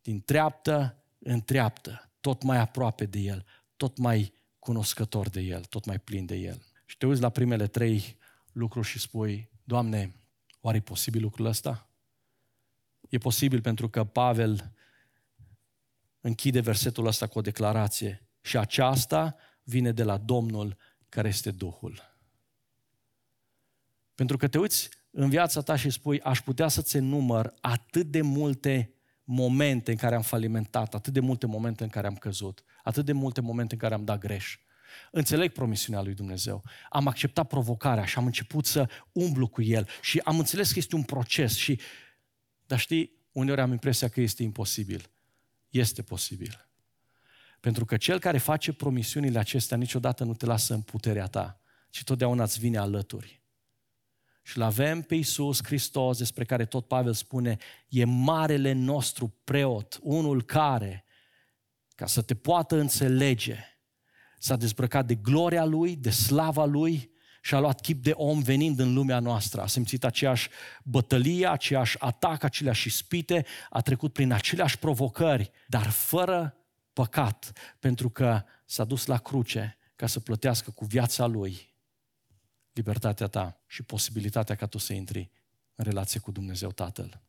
Din 0.02 0.22
treaptă 0.22 1.04
în 1.20 1.42
treaptă, 1.42 2.12
tot 2.20 2.44
mai 2.44 2.58
aproape 2.58 3.06
de 3.06 3.20
El, 3.20 3.46
tot 3.76 3.98
mai 3.98 4.34
cunoscător 4.60 5.30
de 5.30 5.42
El, 5.42 5.64
tot 5.64 5.86
mai 5.86 6.00
plin 6.00 6.26
de 6.26 6.36
El. 6.36 6.66
Și 6.86 6.98
te 6.98 7.06
uiți 7.06 7.22
la 7.22 7.30
primele 7.30 7.68
trei 7.68 8.18
lucruri 8.52 8.88
și 8.88 9.00
spui, 9.00 9.50
Doamne, 9.64 10.21
oare 10.62 10.78
e 10.78 10.82
posibil 10.82 11.22
lucrul 11.22 11.46
ăsta? 11.46 11.90
E 13.10 13.18
posibil 13.18 13.62
pentru 13.62 13.90
că 13.90 14.04
Pavel 14.04 14.74
închide 16.20 16.60
versetul 16.60 17.06
ăsta 17.06 17.28
cu 17.28 17.38
o 17.38 17.42
declarație 17.42 18.28
și 18.42 18.58
aceasta 18.58 19.36
vine 19.64 19.92
de 19.92 20.04
la 20.04 20.18
Domnul 20.18 20.78
care 21.10 21.28
este 21.28 21.52
Duhul. 21.52 22.10
Pentru 24.16 24.38
că 24.38 24.48
te 24.48 24.58
uiți 24.58 24.90
în 25.12 25.30
viața 25.30 25.62
ta 25.62 25.76
și 25.76 25.90
spui, 25.90 26.22
aș 26.22 26.42
putea 26.42 26.68
să-ți 26.68 26.98
număr 26.98 27.54
atât 27.62 28.08
de 28.08 28.22
multe 28.22 28.94
momente 29.24 29.92
în 29.92 29.98
care 29.98 30.16
am 30.16 30.22
falimentat, 30.22 30.94
atât 30.94 31.14
de 31.14 31.20
multe 31.20 31.46
momente 31.46 31.84
în 31.84 31.90
care 31.90 32.08
am 32.08 32.16
căzut, 32.16 32.64
atât 32.84 33.06
de 33.06 33.12
multe 33.12 33.42
momente 33.42 33.74
în 33.74 33.80
care 33.80 33.94
am 33.94 34.06
dat 34.06 34.20
greș. 34.20 34.60
Înțeleg 35.12 35.52
promisiunea 35.52 36.02
lui 36.02 36.14
Dumnezeu. 36.14 36.64
Am 36.90 37.08
acceptat 37.08 37.48
provocarea 37.48 38.06
și 38.06 38.18
am 38.18 38.26
început 38.26 38.66
să 38.66 38.90
umblu 39.12 39.48
cu 39.48 39.62
el 39.62 39.88
și 40.02 40.20
am 40.24 40.40
înțeles 40.40 40.72
că 40.72 40.80
este 40.80 40.96
un 40.96 41.04
proces 41.04 41.56
și 41.56 41.80
dar 42.72 42.80
știi, 42.80 43.12
uneori 43.32 43.62
am 43.62 43.72
impresia 43.72 44.08
că 44.08 44.22
este 44.22 44.44
imposibil. 44.44 45.10
Este 45.70 46.02
posibil. 46.02 46.70
Pentru 47.60 47.86
că 47.86 47.98
cel 47.98 48.20
care 48.20 48.38
face 48.38 48.74
promisiunile 48.74 49.40
acestea 49.40 49.78
niciodată 49.78 50.24
nu 50.24 50.34
te 50.34 50.46
lasă 50.46 50.74
în 50.74 50.82
puterea 50.82 51.28
ta, 51.28 51.62
ci 51.90 52.04
totdeauna 52.04 52.44
îți 52.44 52.60
vine 52.60 52.78
alături. 52.78 53.42
Și 54.44 54.58
îl 54.58 54.64
avem 54.64 55.02
pe 55.02 55.16
Iisus 55.16 55.64
Hristos, 55.64 56.18
despre 56.18 56.44
care 56.44 56.66
tot 56.66 56.88
Pavel 56.88 57.14
spune, 57.14 57.58
e 57.88 58.06
marele 58.06 58.72
nostru 58.72 59.34
preot, 59.44 60.00
unul 60.02 60.44
care, 60.44 61.06
ca 61.96 62.06
să 62.06 62.22
te 62.22 62.36
poată 62.36 62.76
înțelege, 62.76 63.71
s-a 64.42 64.56
dezbrăcat 64.56 65.06
de 65.06 65.16
gloria 65.16 65.66
Lui, 65.66 65.96
de 65.96 66.10
slava 66.10 66.66
Lui 66.66 67.12
și 67.42 67.56
a 67.56 67.60
luat 67.60 67.82
chip 67.82 68.04
de 68.04 68.12
om 68.12 68.42
venind 68.42 68.80
în 68.80 68.94
lumea 68.94 69.20
noastră. 69.20 69.62
A 69.62 69.68
simțit 69.68 70.04
aceeași 70.04 70.50
bătălie, 70.84 71.48
aceeași 71.48 72.00
atac, 72.00 72.44
aceleași 72.44 72.88
ispite, 72.88 73.46
a 73.70 73.82
trecut 73.82 74.14
prin 74.14 74.32
aceleași 74.32 74.78
provocări, 74.78 75.52
dar 75.68 75.90
fără 75.90 76.56
păcat, 76.94 77.52
pentru 77.80 78.10
că 78.10 78.44
s-a 78.66 78.84
dus 78.84 79.06
la 79.06 79.18
cruce 79.18 79.78
ca 79.96 80.08
să 80.08 80.20
plătească 80.20 80.72
cu 80.72 80.86
viața 80.86 81.26
lui 81.26 81.74
libertatea 82.74 83.28
ta 83.28 83.62
și 83.68 83.84
posibilitatea 83.84 84.56
ca 84.56 84.66
tu 84.66 84.78
să 84.78 84.94
intri 84.94 85.32
în 85.76 85.84
relație 85.84 86.20
cu 86.20 86.32
Dumnezeu 86.32 86.72
Tatăl. 86.72 87.22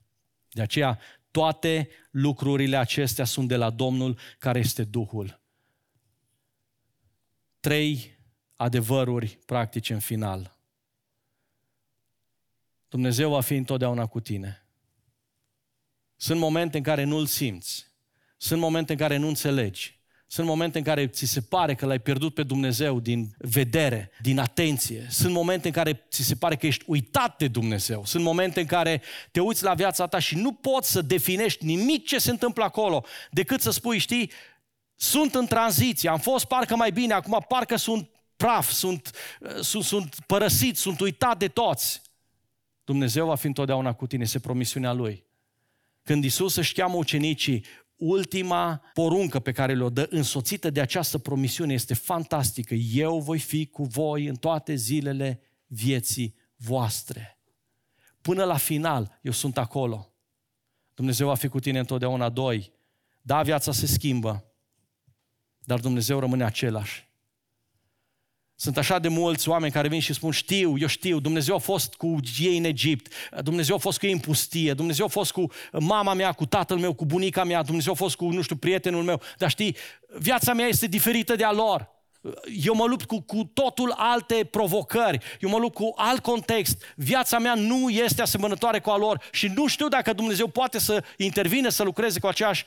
De 0.48 0.62
aceea, 0.62 0.98
toate 1.30 1.88
lucrurile 2.10 2.76
acestea 2.76 3.24
sunt 3.24 3.48
de 3.48 3.56
la 3.56 3.70
Domnul 3.70 4.18
care 4.38 4.58
este 4.58 4.84
Duhul. 4.84 5.41
Trei 7.62 8.18
adevăruri 8.56 9.38
practice 9.46 9.92
în 9.92 9.98
final. 9.98 10.58
Dumnezeu 12.88 13.30
va 13.30 13.40
fi 13.40 13.54
întotdeauna 13.54 14.06
cu 14.06 14.20
tine. 14.20 14.66
Sunt 16.16 16.38
momente 16.38 16.76
în 16.76 16.82
care 16.82 17.04
nu-L 17.04 17.26
simți. 17.26 17.86
Sunt 18.36 18.60
momente 18.60 18.92
în 18.92 18.98
care 18.98 19.16
nu 19.16 19.28
înțelegi. 19.28 20.00
Sunt 20.26 20.46
momente 20.46 20.78
în 20.78 20.84
care 20.84 21.06
ți 21.06 21.24
se 21.24 21.40
pare 21.40 21.74
că 21.74 21.86
l-ai 21.86 21.98
pierdut 21.98 22.34
pe 22.34 22.42
Dumnezeu 22.42 23.00
din 23.00 23.34
vedere, 23.38 24.10
din 24.20 24.38
atenție. 24.38 25.06
Sunt 25.10 25.32
momente 25.32 25.66
în 25.66 25.72
care 25.72 26.06
ți 26.10 26.22
se 26.22 26.34
pare 26.34 26.56
că 26.56 26.66
ești 26.66 26.84
uitat 26.86 27.38
de 27.38 27.48
Dumnezeu. 27.48 28.04
Sunt 28.04 28.24
momente 28.24 28.60
în 28.60 28.66
care 28.66 29.02
te 29.30 29.40
uiți 29.40 29.62
la 29.62 29.74
viața 29.74 30.06
ta 30.06 30.18
și 30.18 30.36
nu 30.36 30.52
poți 30.52 30.90
să 30.90 31.02
definești 31.02 31.64
nimic 31.64 32.06
ce 32.06 32.18
se 32.18 32.30
întâmplă 32.30 32.64
acolo, 32.64 33.04
decât 33.30 33.60
să 33.60 33.70
spui, 33.70 33.98
știi, 33.98 34.30
sunt 35.02 35.34
în 35.34 35.46
tranziție, 35.46 36.08
am 36.08 36.18
fost 36.18 36.44
parcă 36.44 36.76
mai 36.76 36.92
bine, 36.92 37.12
acum 37.12 37.44
parcă 37.48 37.76
sunt 37.76 38.10
praf, 38.36 38.70
sunt, 38.70 39.10
sunt, 39.60 39.84
sunt 39.84 40.16
părăsit, 40.26 40.76
sunt 40.76 41.00
uitat 41.00 41.38
de 41.38 41.48
toți. 41.48 42.02
Dumnezeu 42.84 43.26
va 43.26 43.34
fi 43.34 43.46
întotdeauna 43.46 43.92
cu 43.92 44.06
tine, 44.06 44.24
se 44.24 44.38
promisiunea 44.38 44.92
Lui. 44.92 45.26
Când 46.02 46.24
Isus 46.24 46.56
își 46.56 46.72
cheamă 46.72 46.96
ucenicii, 46.96 47.64
ultima 47.96 48.82
poruncă 48.94 49.40
pe 49.40 49.52
care 49.52 49.74
le-o 49.74 49.90
dă, 49.90 50.06
însoțită 50.10 50.70
de 50.70 50.80
această 50.80 51.18
promisiune, 51.18 51.72
este 51.72 51.94
fantastică. 51.94 52.74
Eu 52.74 53.20
voi 53.20 53.38
fi 53.38 53.66
cu 53.66 53.84
voi 53.84 54.26
în 54.26 54.34
toate 54.34 54.74
zilele 54.74 55.40
vieții 55.66 56.34
voastre. 56.56 57.38
Până 58.20 58.44
la 58.44 58.56
final, 58.56 59.18
eu 59.22 59.32
sunt 59.32 59.58
acolo. 59.58 60.12
Dumnezeu 60.94 61.26
va 61.26 61.34
fi 61.34 61.48
cu 61.48 61.60
tine 61.60 61.78
întotdeauna 61.78 62.28
doi. 62.28 62.72
Da, 63.20 63.42
viața 63.42 63.72
se 63.72 63.86
schimbă, 63.86 64.51
dar 65.64 65.78
Dumnezeu 65.78 66.18
rămâne 66.18 66.44
același. 66.44 67.10
Sunt 68.54 68.76
așa 68.76 68.98
de 68.98 69.08
mulți 69.08 69.48
oameni 69.48 69.72
care 69.72 69.88
vin 69.88 70.00
și 70.00 70.12
spun, 70.12 70.30
știu, 70.30 70.78
eu 70.78 70.86
știu, 70.86 71.20
Dumnezeu 71.20 71.54
a 71.54 71.58
fost 71.58 71.94
cu 71.94 72.16
ei 72.38 72.56
în 72.56 72.64
Egipt, 72.64 73.12
Dumnezeu 73.42 73.74
a 73.74 73.78
fost 73.78 73.98
cu 73.98 74.06
ei 74.06 74.12
în 74.12 74.18
pustie, 74.18 74.74
Dumnezeu 74.74 75.04
a 75.04 75.08
fost 75.08 75.32
cu 75.32 75.46
mama 75.72 76.14
mea, 76.14 76.32
cu 76.32 76.46
tatăl 76.46 76.78
meu, 76.78 76.92
cu 76.92 77.04
bunica 77.04 77.44
mea, 77.44 77.62
Dumnezeu 77.62 77.92
a 77.92 77.96
fost 77.96 78.16
cu, 78.16 78.30
nu 78.30 78.42
știu, 78.42 78.56
prietenul 78.56 79.02
meu. 79.02 79.20
Dar 79.38 79.50
știi, 79.50 79.76
viața 80.18 80.52
mea 80.52 80.66
este 80.66 80.86
diferită 80.86 81.36
de 81.36 81.44
a 81.44 81.52
lor. 81.52 81.90
Eu 82.62 82.74
mă 82.74 82.84
lupt 82.84 83.04
cu, 83.04 83.20
cu 83.20 83.50
totul 83.52 83.94
alte 83.96 84.48
provocări, 84.50 85.18
eu 85.40 85.48
mă 85.48 85.58
lupt 85.58 85.74
cu 85.74 85.92
alt 85.96 86.22
context. 86.22 86.82
Viața 86.96 87.38
mea 87.38 87.54
nu 87.54 87.88
este 87.88 88.22
asemănătoare 88.22 88.80
cu 88.80 88.90
a 88.90 88.96
lor 88.96 89.22
și 89.32 89.46
nu 89.46 89.66
știu 89.66 89.88
dacă 89.88 90.12
Dumnezeu 90.12 90.46
poate 90.46 90.78
să 90.78 91.04
intervine, 91.16 91.70
să 91.70 91.82
lucreze 91.82 92.20
cu 92.20 92.26
aceeași 92.26 92.64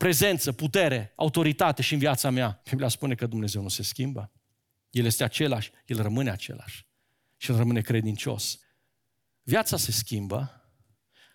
prezență, 0.00 0.52
putere, 0.52 1.12
autoritate 1.16 1.82
și 1.82 1.92
în 1.92 1.98
viața 1.98 2.30
mea. 2.30 2.60
Biblia 2.68 2.88
spune 2.88 3.14
că 3.14 3.26
Dumnezeu 3.26 3.62
nu 3.62 3.68
se 3.68 3.82
schimbă. 3.82 4.30
El 4.90 5.04
este 5.04 5.24
același, 5.24 5.70
El 5.86 6.02
rămâne 6.02 6.30
același 6.30 6.86
și 7.36 7.50
El 7.50 7.56
rămâne 7.56 7.80
credincios. 7.80 8.58
Viața 9.42 9.76
se 9.76 9.92
schimbă, 9.92 10.64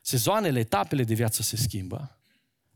sezoanele, 0.01 0.59
etapele 0.59 1.03
de 1.03 1.13
viață 1.13 1.41
se 1.41 1.55
schimbă, 1.55 2.19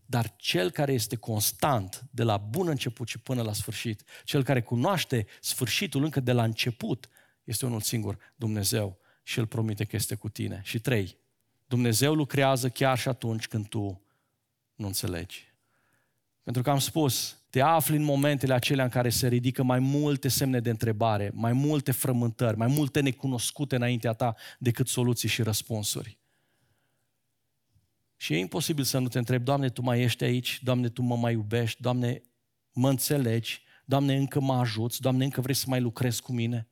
dar 0.05 0.35
cel 0.35 0.71
care 0.71 0.93
este 0.93 1.15
constant 1.15 2.05
de 2.11 2.23
la 2.23 2.37
bun 2.37 2.67
început 2.67 3.07
și 3.07 3.17
până 3.17 3.41
la 3.41 3.53
sfârșit, 3.53 4.03
cel 4.23 4.43
care 4.43 4.61
cunoaște 4.61 5.25
sfârșitul 5.41 6.03
încă 6.03 6.19
de 6.19 6.31
la 6.31 6.43
început, 6.43 7.09
este 7.43 7.65
unul 7.65 7.81
singur, 7.81 8.17
Dumnezeu, 8.35 8.99
și 9.23 9.39
El 9.39 9.47
promite 9.47 9.85
că 9.85 9.95
este 9.95 10.15
cu 10.15 10.29
tine. 10.29 10.61
Și 10.63 10.79
trei, 10.79 11.17
Dumnezeu 11.65 12.13
lucrează 12.13 12.69
chiar 12.69 12.97
și 12.97 13.07
atunci 13.07 13.47
când 13.47 13.67
tu 13.67 14.01
nu 14.75 14.87
înțelegi. 14.87 15.48
Pentru 16.49 16.67
că 16.67 16.73
am 16.73 16.79
spus, 16.79 17.37
te 17.49 17.61
afli 17.61 17.95
în 17.95 18.03
momentele 18.03 18.53
acelea 18.53 18.83
în 18.83 18.89
care 18.89 19.09
se 19.09 19.27
ridică 19.27 19.63
mai 19.63 19.79
multe 19.79 20.27
semne 20.27 20.59
de 20.59 20.69
întrebare, 20.69 21.31
mai 21.33 21.53
multe 21.53 21.91
frământări, 21.91 22.57
mai 22.57 22.67
multe 22.67 22.99
necunoscute 22.99 23.75
înaintea 23.75 24.13
ta 24.13 24.35
decât 24.59 24.87
soluții 24.87 25.29
și 25.29 25.41
răspunsuri. 25.41 26.19
Și 28.15 28.33
e 28.33 28.37
imposibil 28.37 28.83
să 28.83 28.99
nu 28.99 29.07
te 29.07 29.17
întrebi, 29.17 29.43
Doamne, 29.43 29.69
Tu 29.69 29.81
mai 29.81 30.01
ești 30.01 30.23
aici, 30.23 30.59
Doamne, 30.63 30.89
Tu 30.89 31.01
mă 31.01 31.17
mai 31.17 31.33
iubești, 31.33 31.81
Doamne, 31.81 32.21
mă 32.73 32.89
înțelegi, 32.89 33.61
Doamne, 33.85 34.15
încă 34.15 34.39
mă 34.39 34.53
ajuți, 34.53 35.01
Doamne, 35.01 35.23
încă 35.23 35.41
vrei 35.41 35.55
să 35.55 35.65
mai 35.67 35.81
lucrezi 35.81 36.21
cu 36.21 36.31
mine. 36.31 36.67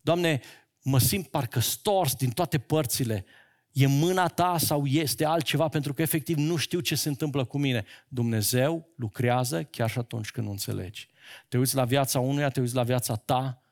Doamne, 0.00 0.40
mă 0.82 0.98
simt 0.98 1.26
parcă 1.26 1.60
stors 1.60 2.14
din 2.14 2.30
toate 2.30 2.58
părțile, 2.58 3.24
E 3.72 3.86
mâna 3.86 4.28
ta 4.28 4.58
sau 4.58 4.86
este 4.86 5.24
altceva 5.24 5.68
pentru 5.68 5.94
că 5.94 6.02
efectiv 6.02 6.36
nu 6.36 6.56
știu 6.56 6.80
ce 6.80 6.94
se 6.94 7.08
întâmplă 7.08 7.44
cu 7.44 7.58
mine. 7.58 7.84
Dumnezeu 8.08 8.88
lucrează 8.96 9.62
chiar 9.62 9.90
și 9.90 9.98
atunci 9.98 10.30
când 10.30 10.46
nu 10.46 10.52
înțelegi. 10.52 11.08
Te 11.48 11.58
uiți 11.58 11.74
la 11.74 11.84
viața 11.84 12.20
unuia, 12.20 12.48
te 12.48 12.60
uiți 12.60 12.74
la 12.74 12.82
viața 12.82 13.14
ta 13.14 13.62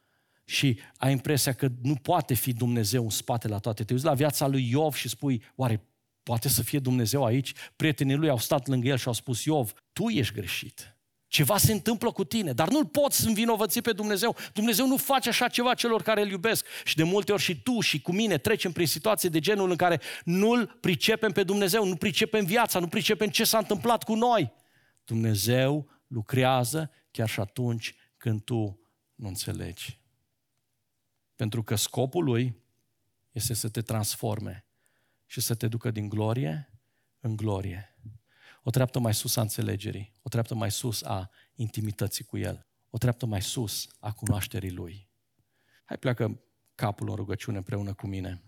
și 0.45 0.79
ai 0.97 1.13
impresia 1.13 1.53
că 1.53 1.69
nu 1.83 1.95
poate 1.95 2.35
fi 2.35 2.53
Dumnezeu 2.53 3.03
în 3.03 3.11
spate 3.11 3.49
la 3.49 3.59
toate. 3.59 3.85
Te 3.85 3.93
uiți 3.93 4.05
la 4.05 4.15
viața 4.15 4.47
lui 4.47 4.71
Iov 4.71 4.95
și 4.95 5.09
spui, 5.09 5.43
oare 5.57 5.85
poate 6.23 6.49
să 6.49 6.63
fie 6.63 6.79
Dumnezeu 6.79 7.25
aici? 7.25 7.53
Prietenii 7.77 8.15
lui 8.15 8.29
au 8.29 8.39
stat 8.39 8.67
lângă 8.67 8.89
el 8.89 8.97
și 8.97 9.07
au 9.07 9.13
spus, 9.13 9.45
Iov, 9.45 9.73
tu 9.93 10.09
ești 10.09 10.35
greșit. 10.35 11.00
Ceva 11.31 11.59
se 11.59 11.73
întâmplă 11.73 12.13
cu 12.13 12.25
tine, 12.25 12.53
dar 12.53 12.69
nu-l 12.69 12.87
poți 12.87 13.27
învinovăți 13.27 13.81
pe 13.81 13.93
Dumnezeu. 13.93 14.37
Dumnezeu 14.53 14.87
nu 14.87 14.97
face 14.97 15.29
așa 15.29 15.49
ceva 15.49 15.75
celor 15.75 16.03
care 16.03 16.23
îl 16.23 16.31
iubesc. 16.31 16.67
Și 16.85 16.97
de 16.97 17.03
multe 17.03 17.33
ori 17.33 17.43
și 17.43 17.63
tu 17.63 17.81
și 17.81 18.01
cu 18.01 18.13
mine 18.13 18.39
trecem 18.39 18.73
prin 18.73 18.87
situații 18.87 19.31
de 19.31 19.39
genul 19.39 19.71
în 19.71 19.77
care 19.77 20.01
nu-l 20.25 20.79
pricepem 20.81 21.33
pe 21.33 21.43
Dumnezeu, 21.43 21.85
nu 21.85 21.97
pricepem 21.97 22.45
viața, 22.45 22.79
nu 22.79 22.89
pricepem 22.89 23.29
ce 23.29 23.45
s-a 23.45 23.59
întâmplat 23.59 24.05
cu 24.05 24.15
noi. 24.15 24.53
Dumnezeu 25.05 25.91
lucrează 26.07 26.91
chiar 27.11 27.29
și 27.29 27.41
atunci 27.41 27.95
când 28.17 28.43
tu 28.43 28.81
nu 29.15 29.29
înțelegi. 29.29 30.01
Pentru 31.37 31.63
că 31.63 31.75
scopul 31.75 32.25
lui 32.25 32.63
este 33.33 33.55
să 33.55 33.69
te 33.69 33.81
transforme 33.81 34.65
și 35.27 35.41
să 35.41 35.55
te 35.55 35.69
ducă 35.69 35.91
din 35.91 36.09
glorie 36.09 36.73
în 37.21 37.37
glorie 37.37 37.90
o 38.63 38.71
treaptă 38.71 38.99
mai 38.99 39.15
sus 39.15 39.37
a 39.37 39.41
înțelegerii, 39.41 40.13
o 40.23 40.29
treaptă 40.29 40.55
mai 40.55 40.71
sus 40.71 41.03
a 41.03 41.31
intimității 41.55 42.25
cu 42.25 42.39
El, 42.39 42.67
o 42.91 42.99
treaptă 42.99 43.27
mai 43.27 43.43
sus 43.43 43.89
a 44.01 44.13
cunoașterii 44.13 44.73
Lui. 44.73 45.09
Hai 45.85 45.99
pleacă 45.99 46.41
capul 46.75 47.09
în 47.09 47.15
rugăciune 47.15 47.57
împreună 47.57 47.95
cu 47.95 48.07
mine. 48.07 48.43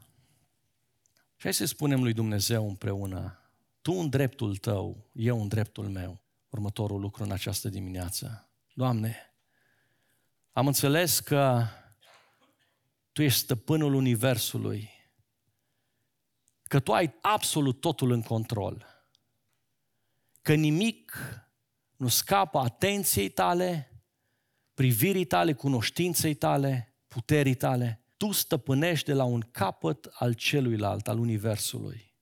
Și 1.36 1.42
hai 1.42 1.54
să 1.54 1.64
spunem 1.64 2.02
lui 2.02 2.12
Dumnezeu 2.12 2.68
împreună, 2.68 3.36
Tu 3.80 3.92
în 3.92 4.08
dreptul 4.08 4.56
Tău, 4.56 5.10
eu 5.12 5.40
în 5.40 5.48
dreptul 5.48 5.88
meu, 5.88 6.22
următorul 6.48 7.00
lucru 7.00 7.22
în 7.22 7.30
această 7.30 7.68
dimineață. 7.68 8.48
Doamne, 8.74 9.16
am 10.52 10.66
înțeles 10.66 11.20
că 11.20 11.66
Tu 13.12 13.22
ești 13.22 13.38
stăpânul 13.38 13.94
Universului, 13.94 14.90
că 16.62 16.80
Tu 16.80 16.92
ai 16.92 17.14
absolut 17.20 17.80
totul 17.80 18.10
în 18.10 18.22
control 18.22 18.91
că 20.42 20.54
nimic 20.54 21.18
nu 21.96 22.08
scapă 22.08 22.58
atenției 22.58 23.28
tale, 23.28 23.92
privirii 24.74 25.24
tale, 25.24 25.52
cunoștinței 25.52 26.34
tale, 26.34 26.94
puterii 27.08 27.54
tale. 27.54 28.04
Tu 28.16 28.32
stăpânești 28.32 29.06
de 29.06 29.12
la 29.12 29.24
un 29.24 29.40
capăt 29.40 30.10
al 30.12 30.32
celuilalt, 30.32 31.08
al 31.08 31.18
Universului. 31.18 32.14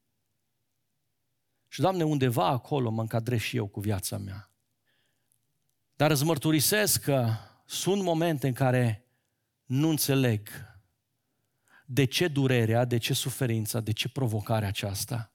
Și, 1.69 1.81
Doamne, 1.81 2.05
undeva 2.05 2.47
acolo 2.47 2.91
mă 2.91 3.01
încadrez 3.01 3.41
și 3.41 3.57
eu 3.57 3.67
cu 3.67 3.81
viața 3.81 4.19
mea. 4.19 4.51
Dar 5.97 6.11
îți 6.11 6.25
mărturisesc 6.25 7.03
că 7.03 7.35
sunt 7.65 8.03
momente 8.03 8.47
în 8.47 8.53
care 8.53 9.07
nu 9.65 9.89
înțeleg 9.89 10.49
de 11.87 12.05
ce 12.05 12.29
durerea, 12.29 12.85
de 12.85 12.99
ce 12.99 13.15
suferința, 13.15 13.81
de 13.81 13.93
ce 13.93 14.09
provocarea 14.09 14.69
aceasta. 14.69 15.33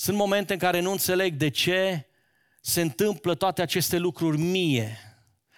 Sunt 0.00 0.16
momente 0.16 0.52
în 0.52 0.58
care 0.58 0.80
nu 0.80 0.90
înțeleg 0.90 1.34
de 1.34 1.48
ce 1.48 2.06
se 2.60 2.80
întâmplă 2.80 3.34
toate 3.34 3.62
aceste 3.62 3.98
lucruri 3.98 4.38
mie. 4.38 4.98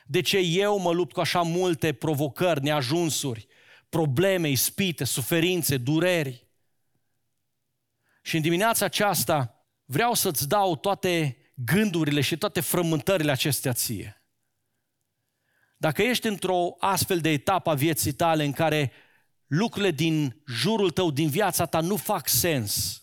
De 0.07 0.21
ce 0.21 0.39
eu 0.39 0.79
mă 0.79 0.93
lupt 0.93 1.13
cu 1.13 1.21
așa 1.21 1.43
multe 1.43 1.93
provocări, 1.93 2.63
neajunsuri, 2.63 3.47
probleme, 3.89 4.49
ispite, 4.49 5.05
suferințe, 5.05 5.77
dureri. 5.77 6.47
Și 8.23 8.37
în 8.37 8.43
dimineața 8.43 8.85
aceasta 8.85 9.65
vreau 9.85 10.15
să-ți 10.15 10.49
dau 10.49 10.77
toate 10.77 11.37
gândurile 11.55 12.21
și 12.21 12.37
toate 12.37 12.61
frământările 12.61 13.31
acestea 13.31 13.73
ție. 13.73 14.23
Dacă 15.77 16.03
ești 16.03 16.27
într-o 16.27 16.77
astfel 16.79 17.21
de 17.21 17.31
etapă 17.31 17.71
a 17.71 17.75
vieții 17.75 18.13
tale 18.13 18.45
în 18.45 18.53
care 18.53 18.93
lucrurile 19.47 19.91
din 19.91 20.43
jurul 20.47 20.91
tău, 20.91 21.11
din 21.11 21.29
viața 21.29 21.67
ta 21.67 21.81
nu 21.81 21.97
fac 21.97 22.29
sens, 22.29 23.00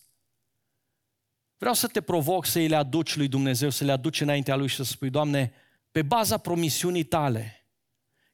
Vreau 1.58 1.74
să 1.74 1.88
te 1.88 2.01
provoc 2.01 2.45
să 2.45 2.60
îi 2.60 2.68
le 2.68 2.76
aduci 2.76 3.16
lui 3.16 3.28
Dumnezeu, 3.28 3.70
să 3.70 3.84
le 3.84 3.91
aduci 3.91 4.22
înaintea 4.22 4.55
Lui 4.55 4.68
și 4.68 4.76
să 4.76 4.84
spui, 4.84 5.10
Doamne, 5.10 5.53
pe 5.91 6.01
baza 6.01 6.38
promisiunii 6.38 7.03
Tale, 7.03 7.68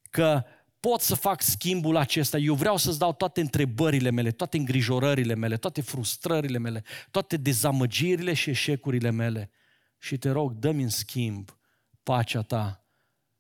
că 0.10 0.44
pot 0.80 1.02
să 1.02 1.16
fac 1.16 1.42
schimbul 1.42 1.96
acesta, 1.96 2.38
eu 2.38 2.54
vreau 2.54 2.78
să-ți 2.78 3.00
dau 3.00 3.14
toate 3.14 3.42
întrebările 3.42 4.10
mele, 4.10 4.32
toate 4.32 4.58
îngrijorările 4.58 5.36
mele, 5.36 5.58
toate 5.58 5.82
frustrările 5.82 6.58
mele, 6.58 6.84
toate 7.12 7.38
dezamăgirile 7.38 8.34
și 8.34 8.50
eșecurile 8.50 9.10
mele. 9.10 9.52
Și 9.98 10.18
te 10.18 10.30
rog, 10.30 10.54
dă-mi 10.54 10.84
în 10.84 10.90
schimb 10.90 11.58
pacea 12.04 12.42
Ta 12.42 12.86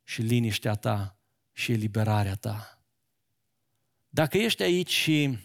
și 0.03 0.21
liniștea 0.21 0.73
Ta 0.73 1.17
și 1.51 1.71
eliberarea 1.71 2.35
Ta. 2.35 2.83
Dacă 4.09 4.37
ești 4.37 4.63
aici 4.63 4.91
și 4.91 5.37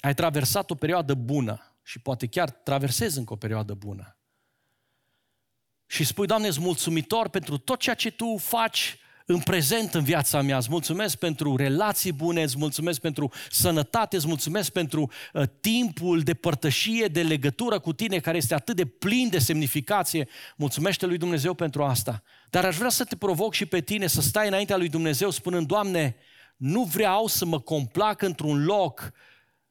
ai 0.00 0.14
traversat 0.14 0.70
o 0.70 0.74
perioadă 0.74 1.14
bună, 1.14 1.73
și 1.84 1.98
poate 2.00 2.26
chiar 2.26 2.50
traversezi 2.50 3.18
încă 3.18 3.32
o 3.32 3.36
perioadă 3.36 3.74
bună. 3.74 4.18
și 5.86 6.04
spui, 6.04 6.26
Doamne, 6.26 6.46
îți 6.46 6.60
mulțumitor 6.60 7.28
pentru 7.28 7.58
tot 7.58 7.78
ceea 7.78 7.94
ce 7.94 8.10
Tu 8.10 8.36
faci 8.36 8.98
în 9.26 9.40
prezent 9.40 9.94
în 9.94 10.04
viața 10.04 10.42
mea. 10.42 10.56
Îți 10.56 10.70
mulțumesc 10.70 11.16
pentru 11.16 11.56
relații 11.56 12.12
bune, 12.12 12.42
îți 12.42 12.58
mulțumesc 12.58 13.00
pentru 13.00 13.32
sănătate, 13.50 14.16
îți 14.16 14.26
mulțumesc 14.26 14.70
pentru 14.70 15.10
uh, 15.32 15.42
timpul 15.60 16.20
de 16.20 16.34
părtășie, 16.34 17.06
de 17.06 17.22
legătură 17.22 17.78
cu 17.78 17.92
tine, 17.92 18.18
care 18.18 18.36
este 18.36 18.54
atât 18.54 18.76
de 18.76 18.84
plin 18.84 19.28
de 19.28 19.38
semnificație. 19.38 20.28
Mulțumește 20.56 21.06
lui 21.06 21.18
Dumnezeu 21.18 21.54
pentru 21.54 21.84
asta. 21.84 22.22
Dar 22.50 22.64
aș 22.64 22.76
vrea 22.76 22.88
să 22.88 23.04
te 23.04 23.16
provoc 23.16 23.54
și 23.54 23.66
pe 23.66 23.80
tine 23.80 24.06
să 24.06 24.20
stai 24.20 24.46
înaintea 24.46 24.76
lui 24.76 24.88
Dumnezeu 24.88 25.30
spunând, 25.30 25.66
Doamne, 25.66 26.16
nu 26.56 26.82
vreau 26.82 27.26
să 27.26 27.44
mă 27.44 27.60
complac 27.60 28.22
într-un 28.22 28.64
loc 28.64 29.12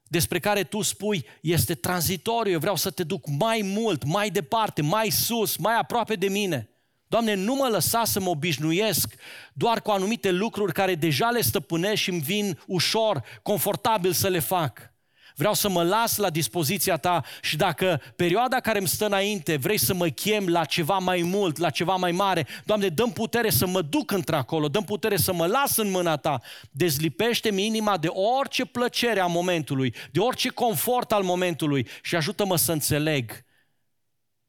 despre 0.08 0.40
care 0.40 0.64
tu 0.64 0.82
spui 0.82 1.26
este 1.42 1.76
tranzitoriu, 1.76 2.52
eu 2.52 2.60
vreau 2.60 2.76
să 2.76 2.90
te 2.90 3.04
duc 3.04 3.28
mai 3.28 3.62
mult, 3.64 4.04
mai 4.04 4.30
departe, 4.30 4.82
mai 4.82 5.10
sus, 5.10 5.58
mai 5.58 5.76
aproape 5.76 6.16
de 6.16 6.28
mine. 6.28 6.70
Doamne, 7.08 7.34
nu 7.34 7.56
mă 7.56 7.68
lăsa 7.68 8.04
să 8.04 8.20
mă 8.20 8.30
obișnuiesc 8.30 9.16
doar 9.54 9.82
cu 9.82 9.92
anumite 9.92 10.32
lucruri 10.32 10.74
care 10.74 10.96
deja 10.96 11.30
le 11.30 11.42
stăpânesc 11.42 12.02
și 12.02 12.10
îmi 12.10 12.22
vin 12.22 12.60
ușor, 12.68 13.24
confortabil 13.42 14.12
să 14.12 14.28
le 14.28 14.40
fac. 14.40 14.93
Vreau 15.36 15.54
să 15.54 15.70
mă 15.70 15.84
las 15.84 16.18
la 16.18 16.30
dispoziția 16.30 16.98
ta 16.98 17.24
și 17.42 17.58
dacă 17.58 18.02
perioada 18.16 18.60
care 18.60 18.78
îmi 18.78 18.88
stă 18.88 19.06
înainte 19.06 19.56
vrei 19.56 19.78
să 19.78 19.94
mă 19.94 20.08
chem 20.08 20.48
la 20.48 20.66
ceva 20.66 20.98
mai 20.98 21.22
mult, 21.22 21.58
la 21.58 21.70
ceva 21.70 21.96
mai 21.96 22.12
mare, 22.12 22.48
Doamne, 22.66 22.88
dăm 22.88 23.12
putere 23.12 23.50
să 23.50 23.68
mă 23.68 23.82
duc 23.82 24.12
într-acolo, 24.12 24.68
dăm 24.68 24.84
putere 24.84 25.18
să 25.18 25.34
mă 25.34 25.46
las 25.46 25.78
în 25.78 25.90
mâna 25.90 26.18
ta. 26.18 26.42
Dezlipește-mi 26.72 27.66
inima 27.66 27.98
de 27.98 28.08
orice 28.08 28.66
plăcere 28.66 29.20
a 29.20 29.26
momentului, 29.26 29.96
de 30.12 30.20
orice 30.20 30.50
confort 30.50 31.12
al 31.12 31.24
momentului 31.24 31.88
și 32.02 32.16
ajută-mă 32.16 32.56
să 32.56 32.72
înțeleg 32.72 33.44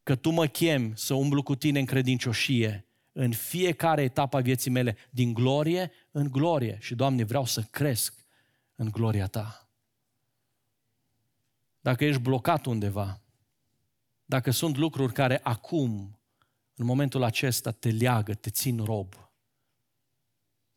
că 0.03 0.15
tu 0.15 0.31
mă 0.31 0.47
chem 0.47 0.93
să 0.95 1.15
umblu 1.15 1.43
cu 1.43 1.55
tine 1.55 1.79
în 1.79 1.85
credincioșie 1.85 2.89
în 3.17 3.33
fiecare 3.33 4.03
etapă 4.03 4.37
a 4.37 4.41
vieții 4.41 4.71
mele, 4.71 4.97
din 5.11 5.33
glorie 5.33 5.93
în 6.11 6.31
glorie. 6.31 6.79
Și, 6.81 6.95
Doamne, 6.95 7.25
vreau 7.25 7.45
să 7.45 7.61
cresc 7.61 8.15
în 8.75 8.89
gloria 8.91 9.27
Ta. 9.27 9.64
Dacă 11.85 12.05
ești 12.05 12.21
blocat 12.21 12.67
undeva, 12.67 13.21
dacă 14.25 14.51
sunt 14.51 14.77
lucruri 14.77 15.13
care 15.13 15.41
acum, 15.43 16.19
în 16.75 16.87
momentul 16.87 17.23
acesta, 17.23 17.71
te 17.71 17.91
leagă, 17.91 18.35
te 18.35 18.51
țin 18.51 18.85
rob, 18.85 19.15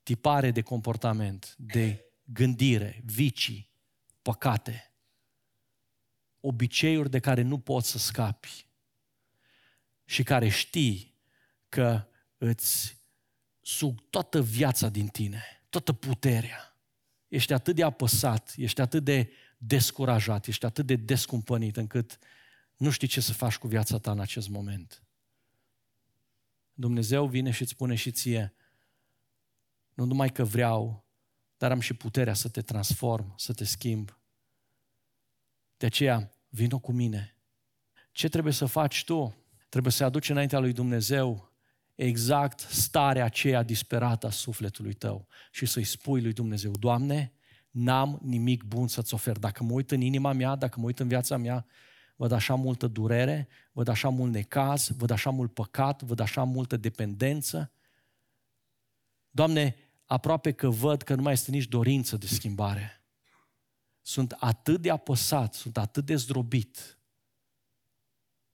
tipare 0.03 0.51
de 0.51 0.61
comportament, 0.61 1.55
de 1.57 2.05
gândire, 2.23 3.01
vicii, 3.05 3.69
păcate, 4.21 4.93
obiceiuri 6.39 7.09
de 7.09 7.19
care 7.19 7.41
nu 7.41 7.59
poți 7.59 7.89
să 7.89 7.97
scapi, 7.97 8.67
și 10.05 10.23
care 10.23 10.47
știi 10.49 11.15
că 11.69 12.07
îți 12.37 12.97
sug 13.61 14.09
toată 14.09 14.41
viața 14.41 14.89
din 14.89 15.07
tine, 15.07 15.43
toată 15.69 15.93
puterea. 15.93 16.77
Ești 17.27 17.53
atât 17.53 17.75
de 17.75 17.83
apăsat, 17.83 18.53
ești 18.57 18.81
atât 18.81 19.03
de 19.03 19.31
descurajat, 19.57 20.47
ești 20.47 20.65
atât 20.65 20.85
de 20.85 20.95
descumpănit 20.95 21.77
încât 21.77 22.19
nu 22.77 22.89
știi 22.89 23.07
ce 23.07 23.21
să 23.21 23.33
faci 23.33 23.57
cu 23.57 23.67
viața 23.67 23.97
ta 23.97 24.11
în 24.11 24.19
acest 24.19 24.49
moment. 24.49 25.03
Dumnezeu 26.73 27.27
vine 27.27 27.51
și 27.51 27.61
îți 27.61 27.71
spune 27.71 27.95
și 27.95 28.11
ție, 28.11 28.53
nu 29.93 30.05
numai 30.05 30.31
că 30.31 30.43
vreau, 30.43 31.05
dar 31.57 31.71
am 31.71 31.79
și 31.79 31.93
puterea 31.93 32.33
să 32.33 32.49
te 32.49 32.61
transform, 32.61 33.33
să 33.37 33.53
te 33.53 33.63
schimb. 33.63 34.19
De 35.77 35.85
aceea, 35.85 36.31
vină 36.49 36.77
cu 36.77 36.91
mine. 36.91 37.35
Ce 38.11 38.29
trebuie 38.29 38.53
să 38.53 38.65
faci 38.65 39.03
tu? 39.03 39.35
Trebuie 39.69 39.91
să 39.91 40.03
aduci 40.03 40.29
înaintea 40.29 40.59
lui 40.59 40.73
Dumnezeu 40.73 41.51
exact 41.95 42.59
starea 42.59 43.25
aceea 43.25 43.63
disperată 43.63 44.27
a 44.27 44.29
sufletului 44.29 44.93
tău 44.93 45.27
și 45.51 45.65
să-i 45.65 45.83
spui 45.83 46.21
lui 46.21 46.33
Dumnezeu, 46.33 46.71
Doamne, 46.71 47.36
n-am 47.77 48.19
nimic 48.23 48.63
bun 48.63 48.87
să-ți 48.87 49.13
ofer. 49.13 49.37
Dacă 49.37 49.63
mă 49.63 49.71
uit 49.71 49.91
în 49.91 50.01
inima 50.01 50.33
mea, 50.33 50.55
dacă 50.55 50.79
mă 50.79 50.85
uit 50.85 50.99
în 50.99 51.07
viața 51.07 51.37
mea, 51.37 51.65
văd 52.15 52.31
așa 52.31 52.55
multă 52.55 52.87
durere, 52.87 53.47
văd 53.71 53.87
așa 53.87 54.09
mult 54.09 54.31
necaz, 54.31 54.89
văd 54.97 55.09
așa 55.09 55.29
mult 55.29 55.53
păcat, 55.53 56.01
văd 56.01 56.19
așa 56.19 56.43
multă 56.43 56.77
dependență. 56.77 57.71
Doamne, 59.29 59.75
aproape 60.05 60.51
că 60.51 60.69
văd 60.69 61.01
că 61.01 61.15
nu 61.15 61.21
mai 61.21 61.33
este 61.33 61.51
nici 61.51 61.67
dorință 61.67 62.17
de 62.17 62.27
schimbare. 62.27 63.01
Sunt 64.01 64.31
atât 64.31 64.81
de 64.81 64.89
apăsat, 64.89 65.53
sunt 65.53 65.77
atât 65.77 66.05
de 66.05 66.15
zdrobit, 66.15 66.97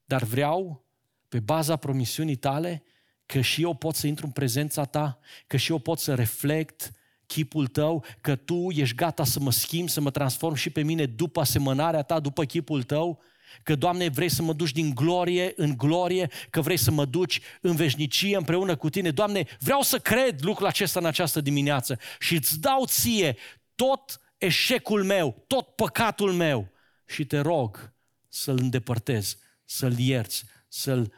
dar 0.05 0.24
vreau 0.24 0.86
pe 1.28 1.39
baza 1.39 1.76
promisiunii 1.76 2.36
tale, 2.36 2.84
că 3.26 3.41
și 3.41 3.61
eu 3.61 3.76
pot 3.76 3.95
să 3.95 4.07
intru 4.07 4.26
în 4.26 4.32
prezența 4.32 4.86
ta, 4.86 5.19
că 5.47 5.57
și 5.57 5.71
eu 5.71 5.80
pot 5.80 5.99
să 5.99 6.15
reflect 6.15 6.93
chipul 7.34 7.68
tău, 7.68 8.06
că 8.22 8.36
tu 8.36 8.70
ești 8.70 8.96
gata 8.96 9.24
să 9.24 9.40
mă 9.40 9.52
schimbi, 9.52 9.92
să 9.92 10.02
mă 10.02 10.12
transform 10.12 10.56
și 10.56 10.70
pe 10.70 10.82
mine 10.82 11.06
după 11.06 11.40
asemănarea 11.40 12.02
ta, 12.02 12.20
după 12.20 12.44
chipul 12.44 12.84
tău, 12.84 13.22
că, 13.64 13.76
Doamne, 13.76 14.10
vrei 14.10 14.30
să 14.30 14.42
mă 14.42 14.54
duci 14.54 14.72
din 14.72 14.96
glorie 14.96 15.54
în 15.56 15.78
glorie, 15.78 16.30
că 16.50 16.62
vrei 16.62 16.78
să 16.78 16.92
mă 16.92 17.06
duci 17.06 17.42
în 17.62 17.76
veșnicie 17.76 18.38
împreună 18.38 18.76
cu 18.76 18.90
Tine. 18.90 19.12
Doamne, 19.12 19.46
vreau 19.60 19.82
să 19.82 20.00
cred 20.00 20.44
lucrul 20.44 20.68
acesta 20.68 21.00
în 21.00 21.06
această 21.06 21.42
dimineață 21.42 22.00
și 22.20 22.36
îți 22.36 22.60
dau 22.60 22.86
ție 22.86 23.38
tot 23.76 24.20
eșecul 24.38 25.04
meu, 25.04 25.44
tot 25.48 25.68
păcatul 25.68 26.32
meu 26.34 26.72
și 27.06 27.26
te 27.26 27.40
rog 27.40 27.94
să-l 28.28 28.58
îndepărtez, 28.58 29.38
să-l 29.66 29.98
ierți, 29.98 30.44
să-l 30.68 31.14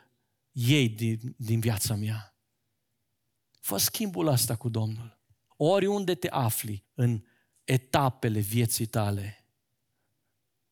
iei 0.51 0.89
din, 0.89 1.20
din 1.38 1.59
viața 1.59 1.95
mea. 1.95 2.36
Fă 3.59 3.78
schimbul 3.78 4.28
asta 4.28 4.55
cu 4.55 4.70
Domnul. 4.70 5.14
Oriunde 5.55 6.15
te 6.15 6.29
afli 6.29 6.85
în 6.93 7.23
etapele 7.63 8.39
vieții 8.39 8.85
tale, 8.85 9.39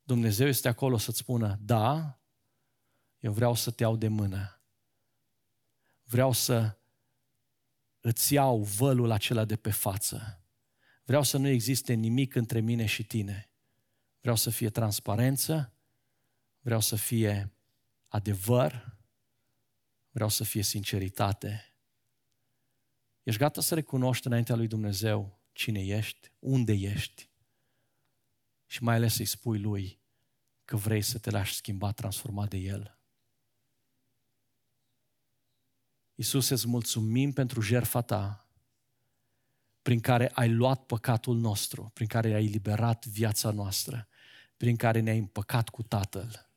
Dumnezeu 0.04 0.48
este 0.48 0.68
acolo 0.68 0.98
să-ți 0.98 1.18
spună, 1.18 1.58
da, 1.62 2.20
eu 3.20 3.32
vreau 3.32 3.56
să 3.56 3.72
te 3.72 3.84
iau 3.84 3.96
de 3.96 4.08
mână. 4.08 4.62
Vreau 6.04 6.32
să 6.32 6.78
îți 8.00 8.34
iau 8.34 8.64
vălul 8.64 9.12
acela 9.12 9.46
de 9.46 9.56
pe 9.56 9.72
față. 9.72 10.46
Vreau 11.04 11.24
să 11.24 11.38
nu 11.38 11.48
existe 11.48 11.94
nimic 11.94 12.36
între 12.36 12.60
mine 12.60 12.86
și 12.86 13.04
tine. 13.04 13.50
Vreau 14.22 14.36
să 14.36 14.50
fie 14.50 14.70
transparență, 14.70 15.74
vreau 16.60 16.80
să 16.80 16.96
fie 16.96 17.54
adevăr, 18.08 18.94
Vreau 20.14 20.30
să 20.30 20.44
fie 20.44 20.62
sinceritate. 20.62 21.73
Ești 23.24 23.40
gata 23.40 23.62
să 23.62 23.74
recunoști 23.74 24.28
înaintea 24.28 24.56
lui 24.56 24.68
Dumnezeu 24.68 25.42
cine 25.52 25.86
ești, 25.86 26.32
unde 26.40 26.74
ești 26.74 27.30
și 28.66 28.84
mai 28.84 28.96
ales 28.96 29.14
să-i 29.14 29.26
spui 29.26 29.60
lui 29.60 30.00
că 30.66 30.76
vrei 30.76 31.02
să 31.02 31.20
te 31.20 31.30
lași 31.30 31.54
schimba, 31.54 31.92
transformat 31.92 32.50
de 32.50 32.58
El. 32.58 32.98
Iisus, 36.16 36.50
îți 36.50 36.68
mulțumim 36.68 37.32
pentru 37.32 37.62
jertfa 37.62 38.02
ta 38.02 38.48
prin 39.82 40.00
care 40.00 40.30
ai 40.30 40.54
luat 40.54 40.86
păcatul 40.86 41.38
nostru, 41.38 41.92
prin 41.94 42.08
care 42.08 42.34
ai 42.34 42.46
eliberat 42.46 43.06
viața 43.06 43.52
noastră, 43.52 44.08
prin 44.58 44.76
care 44.76 45.00
ne-ai 45.00 45.18
împăcat 45.18 45.70
cu 45.70 45.84
Tatăl. 45.84 46.50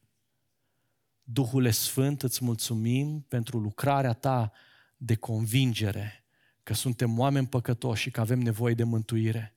Duhule 1.23 1.71
Sfânt, 1.71 2.23
îți 2.23 2.45
mulțumim 2.45 3.21
pentru 3.21 3.59
lucrarea 3.59 4.13
ta 4.13 4.53
de 4.97 5.15
convingere 5.15 6.26
că 6.67 6.75
suntem 6.75 7.19
oameni 7.19 7.47
păcătoși 7.47 8.03
și 8.03 8.11
că 8.11 8.21
avem 8.21 8.39
nevoie 8.39 8.75
de 8.75 8.85
mântuire. 8.85 9.57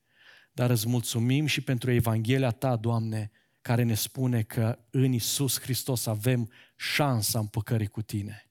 Dar 0.52 0.70
îți 0.70 0.88
mulțumim 0.88 1.46
și 1.46 1.60
pentru 1.60 1.90
Evanghelia 1.90 2.50
ta, 2.50 2.76
Doamne, 2.76 3.30
care 3.60 3.82
ne 3.82 3.94
spune 3.94 4.42
că 4.42 4.78
în 4.90 5.12
Isus 5.12 5.60
Hristos 5.60 6.06
avem 6.06 6.50
șansa 6.76 7.38
împăcării 7.38 7.86
cu 7.86 8.02
tine. 8.02 8.50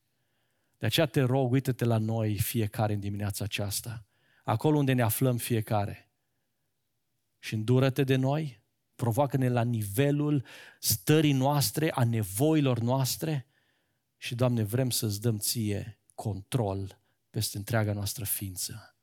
De 0.77 0.85
aceea 0.85 1.05
te 1.05 1.21
rog, 1.21 1.51
uite-te 1.51 1.85
la 1.85 1.97
noi 1.97 2.39
fiecare 2.39 2.93
în 2.93 2.99
dimineața 2.99 3.43
aceasta, 3.43 4.05
acolo 4.43 4.77
unde 4.77 4.93
ne 4.93 5.01
aflăm 5.01 5.37
fiecare. 5.37 6.11
Și 7.37 7.53
îndură-te 7.53 8.03
de 8.03 8.15
noi, 8.15 8.63
provoacă-ne 8.95 9.49
la 9.49 9.63
nivelul 9.63 10.45
stării 10.79 11.33
noastre, 11.33 11.91
a 11.91 12.03
nevoilor 12.03 12.79
noastre 12.79 13.47
și, 14.17 14.35
Doamne, 14.35 14.63
vrem 14.63 14.89
să-ți 14.89 15.21
dăm 15.21 15.37
ție 15.37 15.99
control 16.15 16.98
peste 17.29 17.57
întreaga 17.57 17.93
noastră 17.93 18.23
ființă. 18.23 18.95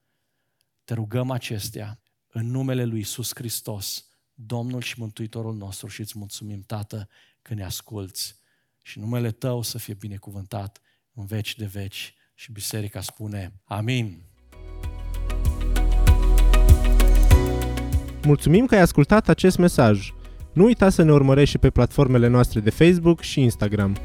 Te 0.85 0.95
rugăm 0.95 1.31
acestea 1.31 2.01
în 2.29 2.51
numele 2.51 2.85
Lui 2.85 3.01
Isus 3.01 3.31
Hristos, 3.35 4.09
Domnul 4.35 4.81
și 4.81 5.01
Mântuitorul 5.01 5.55
nostru 5.55 5.87
și 5.87 6.01
îți 6.01 6.18
mulțumim, 6.18 6.62
Tată, 6.62 7.09
că 7.43 7.55
ne 7.55 7.64
asculți 7.64 8.37
și 8.83 8.99
numele 8.99 9.31
Tău 9.31 9.62
să 9.62 9.79
fie 9.79 9.95
binecuvântat 9.95 10.81
în 11.12 11.24
veci 11.24 11.57
de 11.57 11.64
veci 11.64 12.14
și 12.35 12.53
biserica 12.53 13.01
spune 13.01 13.61
Amin. 13.64 14.22
Mulțumim 18.22 18.66
că 18.66 18.74
ai 18.74 18.81
ascultat 18.81 19.29
acest 19.29 19.57
mesaj. 19.59 20.12
Nu 20.53 20.64
uita 20.64 20.89
să 20.89 21.03
ne 21.03 21.12
urmărești 21.12 21.51
și 21.51 21.59
pe 21.59 21.70
platformele 21.70 22.27
noastre 22.27 22.61
de 22.61 22.70
Facebook 22.70 23.20
și 23.20 23.41
Instagram. 23.41 23.97